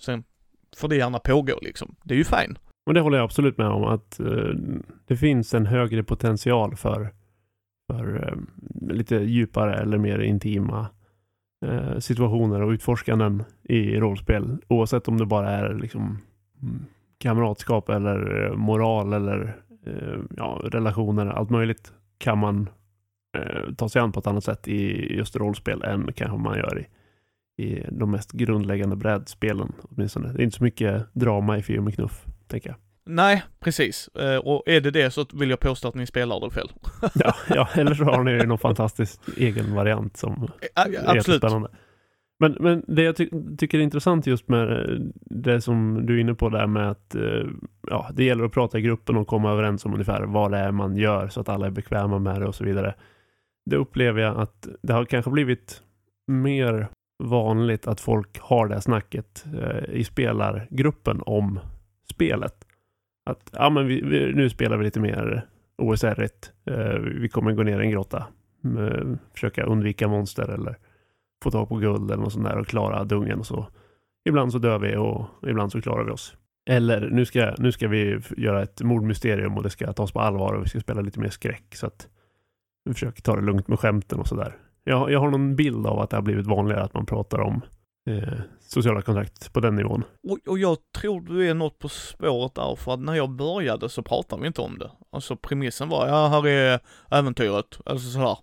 Sen 0.00 0.24
får 0.76 0.88
det 0.88 0.96
gärna 0.96 1.18
pågå 1.18 1.58
liksom. 1.62 1.94
Det 2.04 2.14
är 2.14 2.18
ju 2.18 2.24
fine. 2.24 2.58
Men 2.86 2.94
det 2.94 3.00
håller 3.00 3.18
jag 3.18 3.24
absolut 3.24 3.58
med 3.58 3.66
om 3.66 3.84
att 3.84 4.20
eh, 4.20 4.54
det 5.06 5.16
finns 5.16 5.54
en 5.54 5.66
högre 5.66 6.02
potential 6.02 6.76
för, 6.76 7.12
för 7.90 8.28
eh, 8.28 8.36
lite 8.94 9.16
djupare 9.16 9.78
eller 9.78 9.98
mer 9.98 10.18
intima 10.18 10.88
eh, 11.66 11.98
situationer 11.98 12.62
och 12.62 12.70
utforskanden 12.70 13.44
i 13.62 13.96
rollspel. 13.96 14.58
Oavsett 14.68 15.08
om 15.08 15.18
det 15.18 15.26
bara 15.26 15.50
är 15.50 15.74
liksom 15.74 16.18
mm, 16.62 16.86
kamratskap 17.18 17.88
eller 17.88 18.44
eh, 18.44 18.56
moral 18.56 19.12
eller 19.12 19.56
eh, 19.86 20.18
ja, 20.36 20.60
relationer, 20.64 21.26
allt 21.26 21.50
möjligt 21.50 21.92
kan 22.18 22.38
man 22.38 22.68
eh, 23.38 23.74
ta 23.76 23.88
sig 23.88 24.02
an 24.02 24.12
på 24.12 24.20
ett 24.20 24.26
annat 24.26 24.44
sätt 24.44 24.68
i 24.68 25.12
just 25.16 25.36
rollspel 25.36 25.82
än 25.82 26.12
kanske 26.12 26.38
man 26.38 26.58
gör 26.58 26.78
i, 26.78 26.86
i 27.58 27.82
de 27.90 28.10
mest 28.10 28.32
grundläggande 28.32 28.96
brädspelen 28.96 29.72
åtminstone. 29.90 30.32
Det 30.32 30.42
är 30.42 30.44
inte 30.44 30.56
så 30.56 30.64
mycket 30.64 31.14
drama 31.14 31.58
i 31.58 31.62
Fio 31.62 31.80
med 31.80 31.94
knuff, 31.94 32.24
tänker 32.48 32.70
jag. 32.70 32.76
Nej, 33.10 33.42
precis. 33.60 34.08
Eh, 34.08 34.36
Och 34.36 34.62
är 34.66 34.80
det 34.80 34.90
det 34.90 35.10
så 35.10 35.24
vill 35.32 35.50
jag 35.50 35.60
påstå 35.60 35.88
att 35.88 35.94
ni 35.94 36.06
spelar 36.06 36.40
det 36.40 36.50
fel. 36.50 36.68
Ja, 37.14 37.34
ja, 37.48 37.68
eller 37.74 37.94
så 37.94 38.04
har 38.04 38.24
ni 38.24 38.46
någon 38.46 38.58
fantastisk 38.58 39.20
egen 39.36 39.74
variant 39.74 40.16
som 40.16 40.32
Eh, 40.42 40.82
är 40.82 40.84
Absolut. 40.86 41.14
jättespännande. 41.14 41.68
Men, 42.40 42.56
men 42.60 42.84
det 42.86 43.02
jag 43.02 43.16
ty 43.16 43.30
tycker 43.58 43.78
är 43.78 43.82
intressant 43.82 44.26
just 44.26 44.48
med 44.48 44.72
eh, 44.72 44.98
det 45.20 45.60
som 45.60 46.06
du 46.06 46.16
är 46.16 46.20
inne 46.20 46.34
på 46.34 46.48
där 46.48 46.66
med 46.66 46.90
att 46.90 47.16
ja, 47.90 48.10
det 48.12 48.24
gäller 48.24 48.44
att 48.44 48.52
prata 48.52 48.78
i 48.78 48.82
gruppen 48.82 49.16
och 49.16 49.26
komma 49.28 49.52
överens 49.52 49.84
om 49.84 49.92
ungefär 49.92 50.22
vad 50.22 50.50
det 50.50 50.58
är 50.58 50.72
man 50.72 50.96
gör 50.96 51.28
så 51.28 51.40
att 51.40 51.48
alla 51.48 51.66
är 51.66 51.70
bekväma 51.70 52.18
med 52.18 52.40
det 52.40 52.46
och 52.46 52.54
så 52.54 52.64
vidare. 52.64 52.94
Det 53.66 53.76
upplever 53.76 54.20
jag 54.22 54.36
att 54.40 54.68
det 54.82 54.92
har 54.92 55.04
kanske 55.04 55.30
blivit 55.30 55.82
mer 56.26 56.88
vanligt 57.18 57.86
att 57.86 58.00
folk 58.00 58.38
har 58.40 58.68
det 58.68 58.74
här 58.74 58.80
snacket 58.80 59.44
eh, 59.60 59.94
i 59.94 60.04
spelargruppen 60.04 61.22
om 61.26 61.60
spelet. 62.12 62.54
Att 63.30 63.50
ja, 63.52 63.70
men 63.70 63.86
vi, 63.86 64.00
vi, 64.00 64.32
nu 64.32 64.50
spelar 64.50 64.76
vi 64.76 64.84
lite 64.84 65.00
mer 65.00 65.46
OSR. 65.78 66.28
Eh, 66.64 66.98
vi 66.98 67.28
kommer 67.28 67.52
gå 67.52 67.62
ner 67.62 67.80
i 67.80 67.84
en 67.84 67.90
grotta. 67.90 68.26
Eh, 68.64 69.14
försöka 69.32 69.64
undvika 69.64 70.08
monster 70.08 70.48
eller 70.48 70.76
få 71.44 71.50
tag 71.50 71.68
på 71.68 71.76
guld 71.76 72.10
eller 72.10 72.22
något 72.22 72.32
sånt 72.32 72.46
där 72.46 72.58
och 72.58 72.66
klara 72.66 73.04
dungen 73.04 73.38
och 73.38 73.46
så. 73.46 73.66
Ibland 74.28 74.52
så 74.52 74.58
dör 74.58 74.78
vi 74.78 74.96
och 74.96 75.26
ibland 75.46 75.72
så 75.72 75.82
klarar 75.82 76.04
vi 76.04 76.10
oss. 76.10 76.36
Eller 76.70 77.10
nu 77.10 77.24
ska, 77.24 77.54
nu 77.58 77.72
ska 77.72 77.88
vi 77.88 78.20
göra 78.36 78.62
ett 78.62 78.82
mordmysterium 78.82 79.56
och 79.56 79.62
det 79.62 79.70
ska 79.70 79.92
tas 79.92 80.12
på 80.12 80.20
allvar 80.20 80.54
och 80.54 80.64
vi 80.64 80.68
ska 80.68 80.80
spela 80.80 81.00
lite 81.00 81.20
mer 81.20 81.28
skräck. 81.28 81.74
Så 81.74 81.86
att 81.86 82.08
vi 82.84 82.92
försöker 82.92 83.22
ta 83.22 83.36
det 83.36 83.42
lugnt 83.42 83.68
med 83.68 83.78
skämten 83.78 84.20
och 84.20 84.26
sådär. 84.26 84.56
Jag, 84.88 85.12
jag 85.12 85.20
har 85.20 85.30
någon 85.30 85.56
bild 85.56 85.86
av 85.86 86.00
att 86.00 86.10
det 86.10 86.16
har 86.16 86.22
blivit 86.22 86.46
vanligare 86.46 86.82
att 86.82 86.94
man 86.94 87.06
pratar 87.06 87.40
om 87.40 87.60
eh, 88.06 88.40
sociala 88.60 89.02
kontrakt 89.02 89.52
på 89.52 89.60
den 89.60 89.76
nivån. 89.76 90.04
Och, 90.28 90.38
och 90.46 90.58
jag 90.58 90.78
tror 90.96 91.20
du 91.20 91.50
är 91.50 91.54
något 91.54 91.78
på 91.78 91.88
spåret 91.88 92.54
där, 92.54 92.76
för 92.76 92.94
att 92.94 93.00
när 93.00 93.14
jag 93.14 93.30
började 93.30 93.88
så 93.88 94.02
pratade 94.02 94.42
vi 94.42 94.46
inte 94.46 94.60
om 94.60 94.78
det. 94.78 94.90
Alltså 95.10 95.36
premissen 95.36 95.88
var, 95.88 96.08
ja 96.08 96.28
här 96.28 96.46
är 96.46 96.80
äventyret, 97.10 97.78
alltså 97.86 98.10
sådär. 98.10 98.38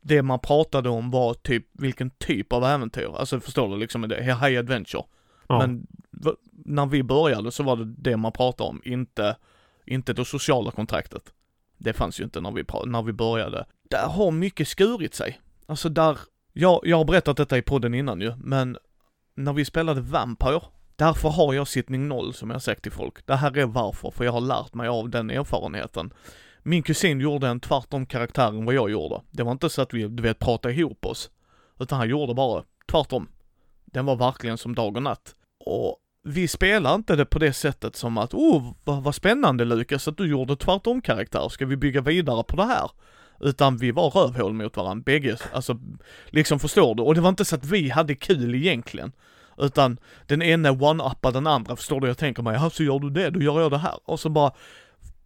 Det 0.00 0.22
man 0.22 0.38
pratade 0.38 0.88
om 0.88 1.10
var 1.10 1.34
typ, 1.34 1.66
vilken 1.72 2.10
typ 2.10 2.52
av 2.52 2.64
äventyr, 2.64 3.16
alltså 3.18 3.40
förstår 3.40 3.68
du 3.68 3.76
liksom, 3.76 4.08
det 4.08 4.22
high 4.22 4.58
adventure. 4.58 5.02
Ja. 5.46 5.58
Men 5.58 5.86
när 6.64 6.86
vi 6.86 7.02
började 7.02 7.50
så 7.50 7.62
var 7.62 7.76
det 7.76 7.84
det 7.84 8.16
man 8.16 8.32
pratade 8.32 8.70
om, 8.70 8.82
inte, 8.84 9.36
inte 9.86 10.12
det 10.12 10.24
sociala 10.24 10.70
kontraktet. 10.70 11.22
Det 11.78 11.92
fanns 11.92 12.20
ju 12.20 12.24
inte 12.24 12.40
när 12.40 12.52
vi, 12.52 12.64
när 12.86 13.02
vi 13.02 13.12
började. 13.12 13.64
Där 13.90 14.06
har 14.06 14.30
mycket 14.30 14.68
skurit 14.68 15.14
sig. 15.14 15.40
Alltså 15.66 15.88
där, 15.88 16.18
jag, 16.52 16.80
jag 16.82 16.96
har 16.96 17.04
berättat 17.04 17.36
detta 17.36 17.58
i 17.58 17.62
podden 17.62 17.94
innan 17.94 18.20
ju, 18.20 18.32
men 18.36 18.78
när 19.34 19.52
vi 19.52 19.64
spelade 19.64 20.00
Vampire, 20.00 20.60
därför 20.96 21.28
har 21.28 21.54
jag 21.54 21.68
sittning 21.68 22.08
noll 22.08 22.34
som 22.34 22.50
jag 22.50 22.62
sagt 22.62 22.82
till 22.82 22.92
folk. 22.92 23.26
Det 23.26 23.36
här 23.36 23.58
är 23.58 23.66
varför, 23.66 24.10
för 24.10 24.24
jag 24.24 24.32
har 24.32 24.40
lärt 24.40 24.74
mig 24.74 24.88
av 24.88 25.10
den 25.10 25.30
erfarenheten. 25.30 26.12
Min 26.62 26.82
kusin 26.82 27.20
gjorde 27.20 27.48
en 27.48 27.60
tvärtom 27.60 28.06
karaktär 28.06 28.48
än 28.48 28.64
vad 28.64 28.74
jag 28.74 28.90
gjorde. 28.90 29.20
Det 29.30 29.42
var 29.42 29.52
inte 29.52 29.70
så 29.70 29.82
att 29.82 29.94
vi, 29.94 30.08
du 30.08 30.22
vet, 30.22 30.38
pratade 30.38 30.74
ihop 30.74 31.06
oss. 31.06 31.30
Utan 31.78 31.98
han 31.98 32.08
gjorde 32.08 32.34
bara 32.34 32.64
tvärtom. 32.90 33.28
Den 33.84 34.06
var 34.06 34.16
verkligen 34.16 34.58
som 34.58 34.74
dag 34.74 34.96
och 34.96 35.02
natt. 35.02 35.34
Och 35.66 35.96
vi 36.24 36.48
spelar 36.48 36.94
inte 36.94 37.16
det 37.16 37.24
på 37.24 37.38
det 37.38 37.52
sättet 37.52 37.96
som 37.96 38.18
att, 38.18 38.34
oh 38.34 38.72
vad, 38.84 39.02
vad 39.02 39.14
spännande 39.14 39.64
Lukas 39.64 40.08
att 40.08 40.16
du 40.16 40.26
gjorde 40.28 40.56
tvärtom 40.56 41.02
karaktär, 41.02 41.48
ska 41.48 41.66
vi 41.66 41.76
bygga 41.76 42.00
vidare 42.00 42.42
på 42.42 42.56
det 42.56 42.64
här? 42.64 42.90
Utan 43.42 43.76
vi 43.76 43.90
var 43.90 44.10
rövhål 44.10 44.52
mot 44.52 44.76
varandra, 44.76 45.02
bägge, 45.06 45.36
alltså, 45.52 45.78
liksom 46.26 46.58
förstår 46.58 46.94
du? 46.94 47.02
Och 47.02 47.14
det 47.14 47.20
var 47.20 47.28
inte 47.28 47.44
så 47.44 47.56
att 47.56 47.64
vi 47.64 47.88
hade 47.88 48.14
kul 48.14 48.54
egentligen. 48.54 49.12
Utan 49.58 49.98
den 50.26 50.42
ena 50.42 50.70
one-uppar 50.70 51.32
den 51.32 51.46
andra, 51.46 51.76
förstår 51.76 52.00
du? 52.00 52.06
Jag 52.06 52.18
tänker 52.18 52.42
mig, 52.42 52.54
ja 52.54 52.70
så 52.70 52.82
gör 52.82 52.98
du 52.98 53.10
det, 53.10 53.30
då 53.30 53.40
gör 53.40 53.60
jag 53.60 53.70
det 53.70 53.78
här. 53.78 53.94
Och 54.04 54.20
så 54.20 54.28
bara, 54.28 54.52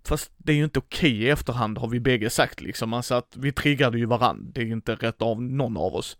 fast 0.08 0.32
det 0.37 0.52
är 0.52 0.56
ju 0.56 0.64
inte 0.64 0.78
okej 0.78 1.23
i 1.23 1.30
efterhand 1.30 1.78
har 1.78 1.88
vi 1.88 2.00
bägge 2.00 2.30
sagt 2.30 2.61
liksom, 2.61 2.92
alltså 2.92 3.14
att 3.14 3.37
vi 3.37 3.52
triggade 3.52 3.99
ju 3.99 4.06
varandra, 4.06 4.50
det 4.52 4.61
är 4.61 4.64
ju 4.64 4.73
inte 4.73 4.94
rätt 4.94 5.23
av 5.23 5.42
någon 5.42 5.76
av 5.76 5.94
oss. 5.94 6.18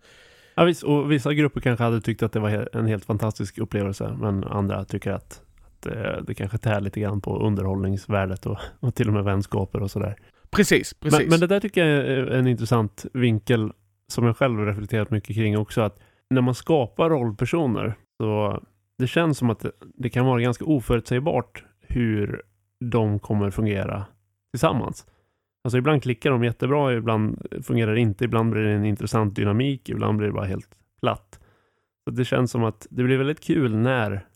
Ja, 0.55 0.65
visst, 0.65 0.83
och 0.83 1.13
vissa 1.13 1.33
grupper 1.33 1.61
kanske 1.61 1.85
hade 1.85 2.01
tyckt 2.01 2.23
att 2.23 2.33
det 2.33 2.41
var 2.41 2.77
en 2.77 2.87
helt 2.87 3.05
fantastisk 3.05 3.59
upplevelse, 3.59 4.17
men 4.21 4.45
andra 4.45 4.85
tycker 4.85 5.13
att, 5.13 5.43
att 5.65 5.83
det, 5.83 6.23
det 6.27 6.35
kanske 6.35 6.59
tär 6.59 6.81
lite 6.81 7.01
grann 7.01 7.21
på 7.21 7.39
underhållningsvärdet 7.39 8.47
och, 8.47 8.59
och 8.81 8.95
till 8.95 9.09
och 9.09 9.15
med 9.15 9.25
vänskaper 9.25 9.83
och 9.83 9.91
sådär. 9.91 10.17
Precis, 10.51 10.95
precis. 10.95 11.21
Men, 11.21 11.29
men 11.29 11.41
det 11.41 11.47
där 11.47 11.61
tycker 11.61 11.87
jag 11.87 12.07
är 12.07 12.27
en 12.27 12.47
intressant 12.47 13.07
vinkel 13.13 13.73
som 14.09 14.25
jag 14.25 14.37
själv 14.37 14.59
har 14.59 14.67
reflekterat 14.67 15.11
mycket 15.11 15.37
kring 15.37 15.59
också, 15.59 15.81
att 15.81 15.99
när 16.31 16.41
man 16.41 16.55
skapar 16.55 17.11
rollpersoner 17.11 17.95
så 18.19 18.63
det 18.99 19.07
känns 19.07 19.39
som 19.39 19.51
att 19.51 19.61
det, 19.61 19.73
det 19.95 20.11
kan 20.11 20.27
vara 20.27 20.41
ganska 20.41 20.65
oförutsägbart 20.65 21.65
hur 21.81 22.43
de 22.81 23.19
kommer 23.19 23.51
fungera 23.51 24.07
tillsammans. 24.53 25.07
Alltså 25.65 25.79
ibland 25.79 26.03
klickar 26.03 26.31
de 26.31 26.45
jättebra, 26.45 26.95
ibland 26.95 27.47
fungerar 27.63 27.95
det 27.95 28.01
inte, 28.01 28.25
ibland 28.25 28.51
blir 28.51 28.63
det 28.63 28.73
en 28.73 28.85
intressant 28.85 29.37
dynamik, 29.37 29.89
ibland 29.89 30.19
blir 30.19 30.27
det 30.27 30.35
bara 30.35 30.47
helt 30.47 30.71
platt. 31.01 31.41
Så 32.05 32.11
det 32.11 32.25
känns 32.25 32.51
som 32.51 32.65
att 32.65 32.87
det 32.91 33.03
blir 33.03 33.19
väldigt 33.19 33.41
kul 33.41 33.77
när 33.77 34.27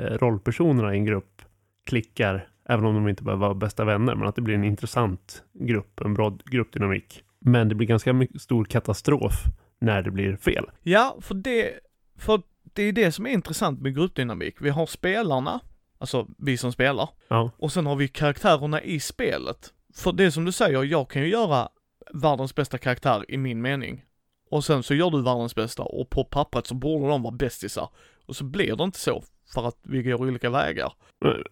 eh, 0.00 0.04
rollpersonerna 0.04 0.94
i 0.94 0.98
en 0.98 1.04
grupp 1.04 1.42
klickar, 1.86 2.48
även 2.68 2.84
om 2.84 2.94
de 2.94 3.08
inte 3.08 3.22
behöver 3.22 3.40
vara 3.40 3.54
bästa 3.54 3.84
vänner, 3.84 4.14
men 4.14 4.28
att 4.28 4.36
det 4.36 4.42
blir 4.42 4.54
en 4.54 4.64
intressant 4.64 5.42
grupp, 5.52 6.00
en 6.00 6.14
bra 6.14 6.38
gruppdynamik. 6.44 7.24
Men 7.38 7.68
det 7.68 7.74
blir 7.74 7.86
ganska 7.86 8.26
stor 8.40 8.64
katastrof 8.64 9.32
när 9.78 10.02
det 10.02 10.10
blir 10.10 10.36
fel. 10.36 10.64
Ja, 10.82 11.16
för 11.20 11.34
det, 11.34 11.72
för 12.18 12.42
det 12.72 12.82
är 12.82 12.92
det 12.92 13.12
som 13.12 13.26
är 13.26 13.30
intressant 13.30 13.80
med 13.80 13.94
gruppdynamik. 13.94 14.56
Vi 14.60 14.70
har 14.70 14.86
spelarna, 14.86 15.60
alltså 15.98 16.26
vi 16.38 16.56
som 16.56 16.72
spelar, 16.72 17.08
Ja, 17.28 17.50
och 17.56 17.72
sen 17.72 17.86
har 17.86 17.96
vi 17.96 18.08
karaktärerna 18.08 18.82
i 18.82 19.00
spelet. 19.00 19.72
För 19.94 20.12
det 20.12 20.32
som 20.32 20.44
du 20.44 20.52
säger, 20.52 20.84
jag 20.84 21.10
kan 21.10 21.22
ju 21.22 21.28
göra 21.28 21.68
världens 22.14 22.54
bästa 22.54 22.78
karaktär 22.78 23.24
i 23.28 23.38
min 23.38 23.62
mening. 23.62 24.04
Och 24.50 24.64
sen 24.64 24.82
så 24.82 24.94
gör 24.94 25.10
du 25.10 25.22
världens 25.22 25.54
bästa 25.54 25.82
och 25.82 26.10
på 26.10 26.24
pappret 26.24 26.66
så 26.66 26.74
borde 26.74 27.08
de 27.08 27.22
vara 27.22 27.34
bästisar. 27.34 27.88
Och 28.26 28.36
så 28.36 28.44
blir 28.44 28.76
det 28.76 28.84
inte 28.84 28.98
så 28.98 29.22
för 29.54 29.68
att 29.68 29.78
vi 29.82 30.02
går 30.02 30.20
olika 30.20 30.50
vägar. 30.50 30.92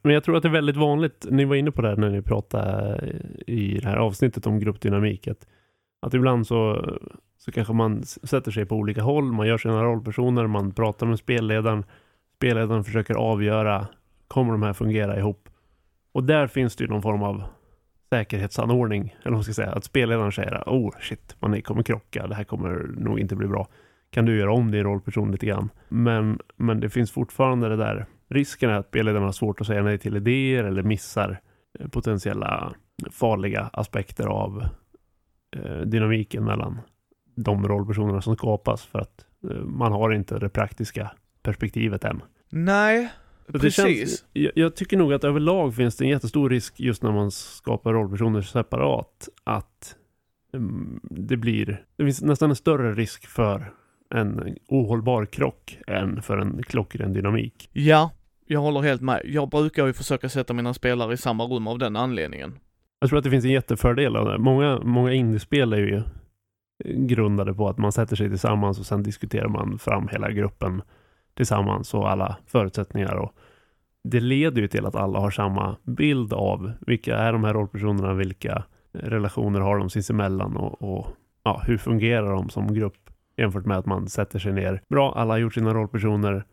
Men 0.03 0.15
jag 0.15 0.25
tror 0.25 0.37
att 0.37 0.43
det 0.43 0.49
är 0.49 0.53
väldigt 0.53 0.77
vanligt, 0.77 1.27
ni 1.31 1.45
var 1.45 1.57
inne 1.57 1.71
på 1.71 1.83
det 1.83 1.89
här 1.89 1.97
när 1.97 2.11
ni 2.11 2.23
pratade 2.23 3.01
i 3.47 3.79
det 3.79 3.89
här 3.89 3.97
avsnittet 3.97 4.47
om 4.47 4.59
gruppdynamik, 4.59 5.29
att, 5.29 5.47
att 6.07 6.15
ibland 6.15 6.47
så, 6.47 6.91
så 7.39 7.53
kanske 7.53 7.73
man 7.73 8.03
sätter 8.03 8.51
sig 8.51 8.67
på 8.67 8.77
olika 8.77 9.03
håll, 9.03 9.25
man 9.25 9.47
gör 9.47 9.59
sina 9.59 9.85
rollpersoner, 9.85 10.47
man 10.47 10.73
pratar 10.73 11.07
med 11.07 11.19
spelledaren, 11.19 11.85
spelledaren 12.37 12.85
försöker 12.85 13.15
avgöra, 13.15 13.87
kommer 14.29 14.53
de 14.53 14.63
här 14.63 14.73
fungera 14.73 15.19
ihop? 15.19 15.49
Och 16.13 16.25
där 16.25 16.47
finns 16.47 16.77
det 16.77 16.85
ju 16.85 16.91
någon 16.91 17.03
form 17.03 17.23
av 17.23 17.43
säkerhetsanordning, 18.11 19.03
eller 19.03 19.31
vad 19.31 19.33
man 19.33 19.45
ska 19.45 19.53
säga, 19.53 19.73
att 19.73 19.85
spelledaren 19.85 20.33
säger 20.33 20.63
oh 20.67 20.91
shit, 21.01 21.37
man 21.39 21.63
kommer 21.63 21.83
krocka, 21.83 22.27
det 22.27 22.35
här 22.35 22.45
kommer 22.45 22.91
nog 22.97 23.21
inte 23.21 23.37
bli 23.37 23.49
bra. 23.49 23.69
Kan 24.11 24.25
du 24.25 24.39
göra 24.39 24.53
om 24.53 24.71
din 24.71 24.85
rollperson 24.85 25.33
lite 25.33 25.47
grann? 25.47 25.71
Men, 25.89 26.39
men 26.57 26.81
det 26.81 26.91
finns 26.91 27.11
fortfarande 27.11 27.69
det 27.69 27.77
där 27.77 28.07
Risken 28.31 28.71
är 28.71 28.75
att 28.75 28.89
spelledaren 28.89 29.25
har 29.25 29.33
svårt 29.33 29.61
att 29.61 29.67
säga 29.67 29.83
nej 29.83 29.99
till 29.99 30.17
idéer 30.17 30.65
eller 30.65 30.83
missar 30.83 31.41
eh, 31.79 31.89
potentiella 31.89 32.73
farliga 33.11 33.71
aspekter 33.73 34.27
av 34.27 34.65
eh, 35.57 35.81
dynamiken 35.81 36.45
mellan 36.45 36.81
de 37.37 37.69
rollpersonerna 37.69 38.21
som 38.21 38.37
skapas 38.37 38.85
för 38.85 38.99
att 38.99 39.27
eh, 39.51 39.57
man 39.57 39.93
har 39.93 40.13
inte 40.13 40.39
det 40.39 40.49
praktiska 40.49 41.11
perspektivet 41.43 42.05
än. 42.05 42.23
Nej, 42.51 43.09
Så 43.47 43.53
precis. 43.53 43.75
känns, 43.77 44.25
jag, 44.33 44.53
jag 44.55 44.77
tycker 44.77 44.97
nog 44.97 45.13
att 45.13 45.25
överlag 45.25 45.75
finns 45.75 45.97
det 45.97 46.05
en 46.05 46.11
jättestor 46.11 46.51
risk 46.51 46.81
just 46.81 47.03
när 47.03 47.13
man 47.13 47.31
skapar 47.31 47.93
rollpersoner 47.93 48.43
separat 48.43 49.29
att 49.45 49.97
mm, 50.55 51.01
det 51.03 51.37
blir, 51.37 51.85
det 51.97 52.05
finns 52.05 52.23
nästan 52.23 52.51
en 52.51 52.57
större 52.57 52.95
risk 52.95 53.27
för 53.27 53.73
en 54.15 54.57
ohållbar 54.69 55.27
krock 55.27 55.79
än 55.87 56.23
för 56.23 56.39
en 56.39 56.63
klockren 56.63 57.13
dynamik. 57.13 57.71
Ja, 57.73 58.11
jag 58.47 58.61
håller 58.61 58.81
helt 58.81 59.03
med. 59.03 59.21
Jag 59.25 59.49
brukar 59.49 59.87
ju 59.87 59.93
försöka 59.93 60.29
sätta 60.29 60.53
mina 60.53 60.75
spelare 60.75 61.15
i 61.15 61.17
samma 61.17 61.45
rum 61.45 61.67
av 61.67 61.79
den 61.79 61.97
anledningen. 61.97 62.59
Jag 63.01 63.09
tror 63.09 63.19
att 63.19 63.25
det 63.25 63.31
finns 63.31 63.45
en 63.45 63.51
jättefördel 63.51 64.17
av 64.17 64.25
det. 64.29 64.39
Många, 64.39 64.81
många 64.85 65.13
indiespel 65.13 65.73
är 65.73 65.79
ju 65.79 66.03
grundade 66.85 67.55
på 67.55 67.69
att 67.69 67.79
man 67.79 67.93
sätter 67.93 68.17
sig 68.17 68.29
tillsammans 68.29 68.79
och 68.79 68.87
sen 68.87 69.03
diskuterar 69.03 69.49
man 69.49 69.79
fram 69.79 70.09
hela 70.09 70.31
gruppen 70.31 70.83
tillsammans 71.35 71.95
och 71.95 72.11
alla 72.11 72.37
förutsättningar. 72.47 73.15
Och 73.15 73.35
det 74.05 74.21
leder 74.21 74.63
ju 74.63 74.69
till 74.69 74.87
att 74.87 74.95
alla 74.95 75.19
har 75.19 75.31
samma 75.31 75.77
bild 75.83 76.33
av 76.33 76.73
vilka 76.87 77.17
är 77.17 77.33
de 77.33 77.45
här 77.45 77.55
rollpersonerna, 77.55 78.15
vilka 78.15 78.65
relationer 78.93 79.61
har 79.61 79.79
de 79.79 79.91
sinsemellan 79.91 80.57
och, 80.57 80.83
och 80.83 81.07
ja, 81.45 81.63
hur 81.67 81.79
fungerar 81.79 82.33
de 82.33 82.49
som 82.49 82.75
grupp 82.75 83.10
jämfört 83.41 83.67
med 83.67 83.79
att 83.79 83.87
man 83.87 84.09
sätter 84.09 84.39
sig 84.39 84.53
ner. 84.53 84.83
Bra, 84.89 85.13
alla 85.17 85.35
har 85.35 85.39
gjort 85.39 85.55
sina 85.55 85.75
rollpersoner. 85.75 86.45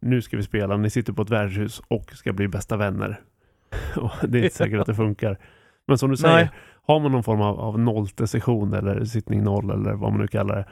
Nu 0.00 0.22
ska 0.22 0.36
vi 0.36 0.42
spela. 0.42 0.76
Ni 0.76 0.90
sitter 0.90 1.12
på 1.12 1.22
ett 1.22 1.30
värdshus 1.30 1.82
och 1.88 2.12
ska 2.12 2.32
bli 2.32 2.48
bästa 2.48 2.76
vänner. 2.76 3.20
Och 3.96 4.28
det 4.28 4.38
är 4.38 4.44
inte 4.44 4.56
säkert 4.56 4.80
att 4.80 4.86
det 4.86 4.94
funkar. 4.94 5.38
Men 5.86 5.98
som 5.98 6.10
du 6.10 6.16
säger, 6.16 6.34
Nej. 6.34 6.50
har 6.82 7.00
man 7.00 7.12
någon 7.12 7.22
form 7.22 7.40
av, 7.40 7.60
av 7.60 7.78
nollte-session 7.78 8.74
eller 8.74 9.04
sittning 9.04 9.42
noll 9.42 9.70
eller 9.70 9.92
vad 9.92 10.10
man 10.10 10.20
nu 10.20 10.26
kallar 10.26 10.56
det, 10.56 10.66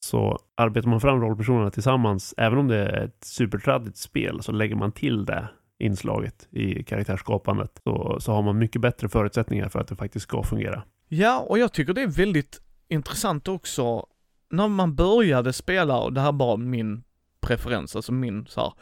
så 0.00 0.38
arbetar 0.54 0.88
man 0.88 1.00
fram 1.00 1.20
rollpersonerna 1.20 1.70
tillsammans, 1.70 2.34
även 2.36 2.58
om 2.58 2.68
det 2.68 2.76
är 2.76 3.04
ett 3.04 3.24
supertraddigt 3.24 3.96
spel, 3.96 4.42
så 4.42 4.52
lägger 4.52 4.76
man 4.76 4.92
till 4.92 5.24
det 5.24 5.48
inslaget 5.78 6.48
i 6.50 6.82
karaktärsskapandet, 6.82 7.80
så, 7.84 8.16
så 8.20 8.32
har 8.32 8.42
man 8.42 8.58
mycket 8.58 8.82
bättre 8.82 9.08
förutsättningar 9.08 9.68
för 9.68 9.80
att 9.80 9.88
det 9.88 9.96
faktiskt 9.96 10.22
ska 10.22 10.42
fungera. 10.42 10.82
Ja, 11.08 11.46
och 11.48 11.58
jag 11.58 11.72
tycker 11.72 11.92
det 11.92 12.02
är 12.02 12.06
väldigt 12.06 12.60
intressant 12.88 13.48
också 13.48 14.06
när 14.50 14.68
man 14.68 14.94
började 14.94 15.52
spela, 15.52 15.98
och 15.98 16.12
det 16.12 16.20
här 16.20 16.28
är 16.28 16.32
bara 16.32 16.56
min 16.56 17.02
preferens, 17.40 17.96
alltså 17.96 18.12
min 18.12 18.46
så 18.46 18.60
här, 18.60 18.72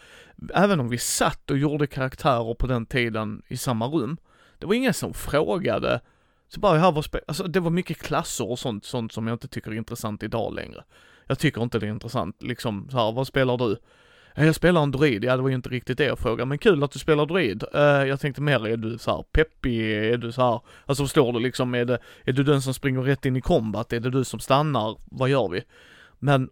även 0.54 0.80
om 0.80 0.88
vi 0.88 0.98
satt 0.98 1.50
och 1.50 1.58
gjorde 1.58 1.86
karaktärer 1.86 2.54
på 2.54 2.66
den 2.66 2.86
tiden 2.86 3.42
i 3.48 3.56
samma 3.56 3.86
rum, 3.86 4.16
det 4.58 4.66
var 4.66 4.74
ingen 4.74 4.94
som 4.94 5.14
frågade, 5.14 6.00
så 6.48 6.60
bara, 6.60 6.78
här 6.78 6.92
var 6.92 7.02
spel, 7.02 7.20
alltså 7.28 7.44
det 7.44 7.60
var 7.60 7.70
mycket 7.70 8.02
klasser 8.02 8.50
och 8.50 8.58
sånt, 8.58 8.84
sånt 8.84 9.12
som 9.12 9.26
jag 9.26 9.34
inte 9.34 9.48
tycker 9.48 9.70
är 9.70 9.74
intressant 9.74 10.22
idag 10.22 10.54
längre. 10.54 10.84
Jag 11.26 11.38
tycker 11.38 11.62
inte 11.62 11.78
det 11.78 11.86
är 11.86 11.90
intressant, 11.90 12.42
liksom 12.42 12.88
så 12.90 12.96
här, 12.96 13.12
vad 13.12 13.26
spelar 13.26 13.56
du? 13.58 13.76
"Ja, 14.36 14.44
Jag 14.44 14.54
spelar 14.54 14.82
en 14.82 14.90
druid, 14.90 15.24
ja 15.24 15.36
det 15.36 15.42
var 15.42 15.48
ju 15.48 15.54
inte 15.54 15.68
riktigt 15.68 15.98
det 15.98 16.04
jag 16.04 16.18
frågade, 16.18 16.46
men 16.48 16.58
kul 16.58 16.82
att 16.82 16.90
du 16.90 16.98
spelar 16.98 17.26
druid. 17.26 17.64
Eh, 17.74 17.80
jag 17.80 18.20
tänkte 18.20 18.42
mer, 18.42 18.66
är 18.66 18.76
du 18.76 18.98
så 18.98 19.10
här 19.16 19.22
peppig, 19.22 19.80
är 19.92 20.16
du 20.16 20.32
så 20.32 20.42
här, 20.42 20.60
alltså 20.86 21.04
förstår 21.04 21.32
du 21.32 21.40
liksom, 21.40 21.74
är 21.74 21.84
det, 21.84 21.98
är 22.24 22.32
du 22.32 22.42
den 22.42 22.62
som 22.62 22.74
springer 22.74 23.02
rätt 23.02 23.26
in 23.26 23.36
i 23.36 23.40
combat? 23.40 23.92
Är 23.92 24.00
det 24.00 24.10
du 24.10 24.24
som 24.24 24.40
stannar? 24.40 24.96
Vad 25.04 25.28
gör 25.28 25.48
vi? 25.48 25.62
Men, 26.18 26.48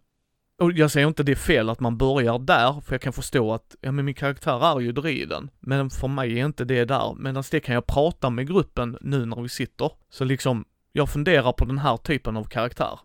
och 0.61 0.71
jag 0.71 0.91
säger 0.91 1.07
inte 1.07 1.23
det 1.23 1.31
är 1.31 1.35
fel 1.35 1.69
att 1.69 1.79
man 1.79 1.97
börjar 1.97 2.39
där, 2.39 2.81
för 2.81 2.93
jag 2.93 3.01
kan 3.01 3.13
förstå 3.13 3.53
att, 3.53 3.75
ja 3.81 3.91
men 3.91 4.05
min 4.05 4.15
karaktär 4.15 4.75
är 4.75 4.79
ju 4.79 4.91
druiden. 4.91 5.49
Men 5.59 5.89
för 5.89 6.07
mig 6.07 6.39
är 6.39 6.45
inte 6.45 6.65
det 6.65 6.85
där, 6.85 7.15
medan 7.19 7.43
det 7.51 7.59
kan 7.59 7.75
jag 7.75 7.87
prata 7.87 8.29
med 8.29 8.47
gruppen 8.47 8.97
nu 9.01 9.25
när 9.25 9.41
vi 9.41 9.49
sitter. 9.49 9.91
Så 10.09 10.23
liksom, 10.23 10.65
jag 10.91 11.09
funderar 11.09 11.51
på 11.51 11.65
den 11.65 11.77
här 11.77 11.97
typen 11.97 12.37
av 12.37 12.43
karaktär. 12.43 12.99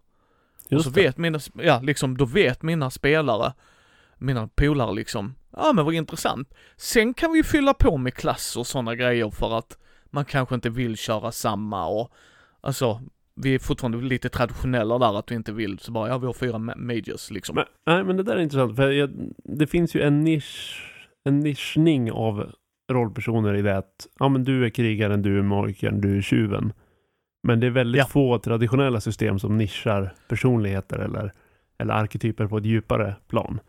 och 0.71 0.85
så 0.85 0.91
det. 0.91 1.03
vet 1.03 1.19
mina, 1.19 1.41
ja 1.55 1.81
liksom, 1.83 2.17
då 2.17 2.25
vet 2.25 2.63
mina 2.63 2.91
spelare, 2.91 3.53
mina 4.21 4.49
polare 4.49 4.95
liksom, 4.95 5.35
ja 5.57 5.73
men 5.73 5.85
vad 5.85 5.95
intressant. 5.95 6.55
Sen 6.77 7.15
kan 7.15 7.33
vi 7.33 7.43
fylla 7.43 7.75
på 7.75 7.97
med 7.97 8.15
klass 8.15 8.57
och 8.57 8.67
sådana 8.67 8.95
grejer 8.95 9.31
för 9.31 9.59
att 9.59 9.79
man 10.11 10.25
kanske 10.25 10.55
inte 10.55 10.71
vill 10.71 10.97
köra 10.97 11.33
samma 11.33 11.87
och, 11.87 12.13
alltså, 12.61 13.01
vi 13.35 13.55
är 13.55 13.59
fortfarande 13.59 13.99
lite 13.99 14.29
traditionella 14.29 14.99
där, 14.99 15.19
att 15.19 15.31
vi 15.31 15.35
inte 15.35 15.53
vill 15.53 15.79
så 15.79 15.93
bara, 15.93 16.09
ja 16.09 16.19
vi 16.19 16.27
har 16.27 16.33
fyra 16.33 16.57
ma- 16.59 16.77
majors 16.77 17.31
liksom. 17.31 17.55
Men, 17.55 17.65
nej, 17.87 18.05
men 18.05 18.17
det 18.17 18.23
där 18.23 18.37
är 18.37 18.41
intressant. 18.41 18.77
För 18.77 18.91
jag, 18.91 19.11
det 19.45 19.67
finns 19.67 19.95
ju 19.95 20.01
en 20.03 20.21
nisch, 20.25 20.83
en 21.25 21.41
nischning 21.41 22.13
av 22.13 22.51
rollpersoner 22.93 23.55
i 23.55 23.63
det 23.63 23.77
att, 23.77 24.07
ja 24.19 24.29
men 24.29 24.45
du 24.45 24.65
är 24.67 24.71
krigaren, 24.71 25.23
du 25.23 25.39
är 25.39 25.43
magiken, 25.43 26.01
du 26.01 26.17
är 26.17 26.23
tjuven. 26.23 26.73
Men 27.43 27.61
det 27.61 27.67
är 27.67 27.71
väldigt 27.71 27.99
Ja. 27.99 28.07
få 28.07 28.39
traditionella 28.39 29.01
system 29.01 29.39
som 29.39 29.57
nischar 29.59 30.15
personligheter 30.29 30.99
eller, 30.99 31.33
eller 31.79 31.95
arketyper 31.95 32.47
på 32.47 32.59
ett 32.59 32.65
djupare 32.65 33.15
plan. 33.29 33.61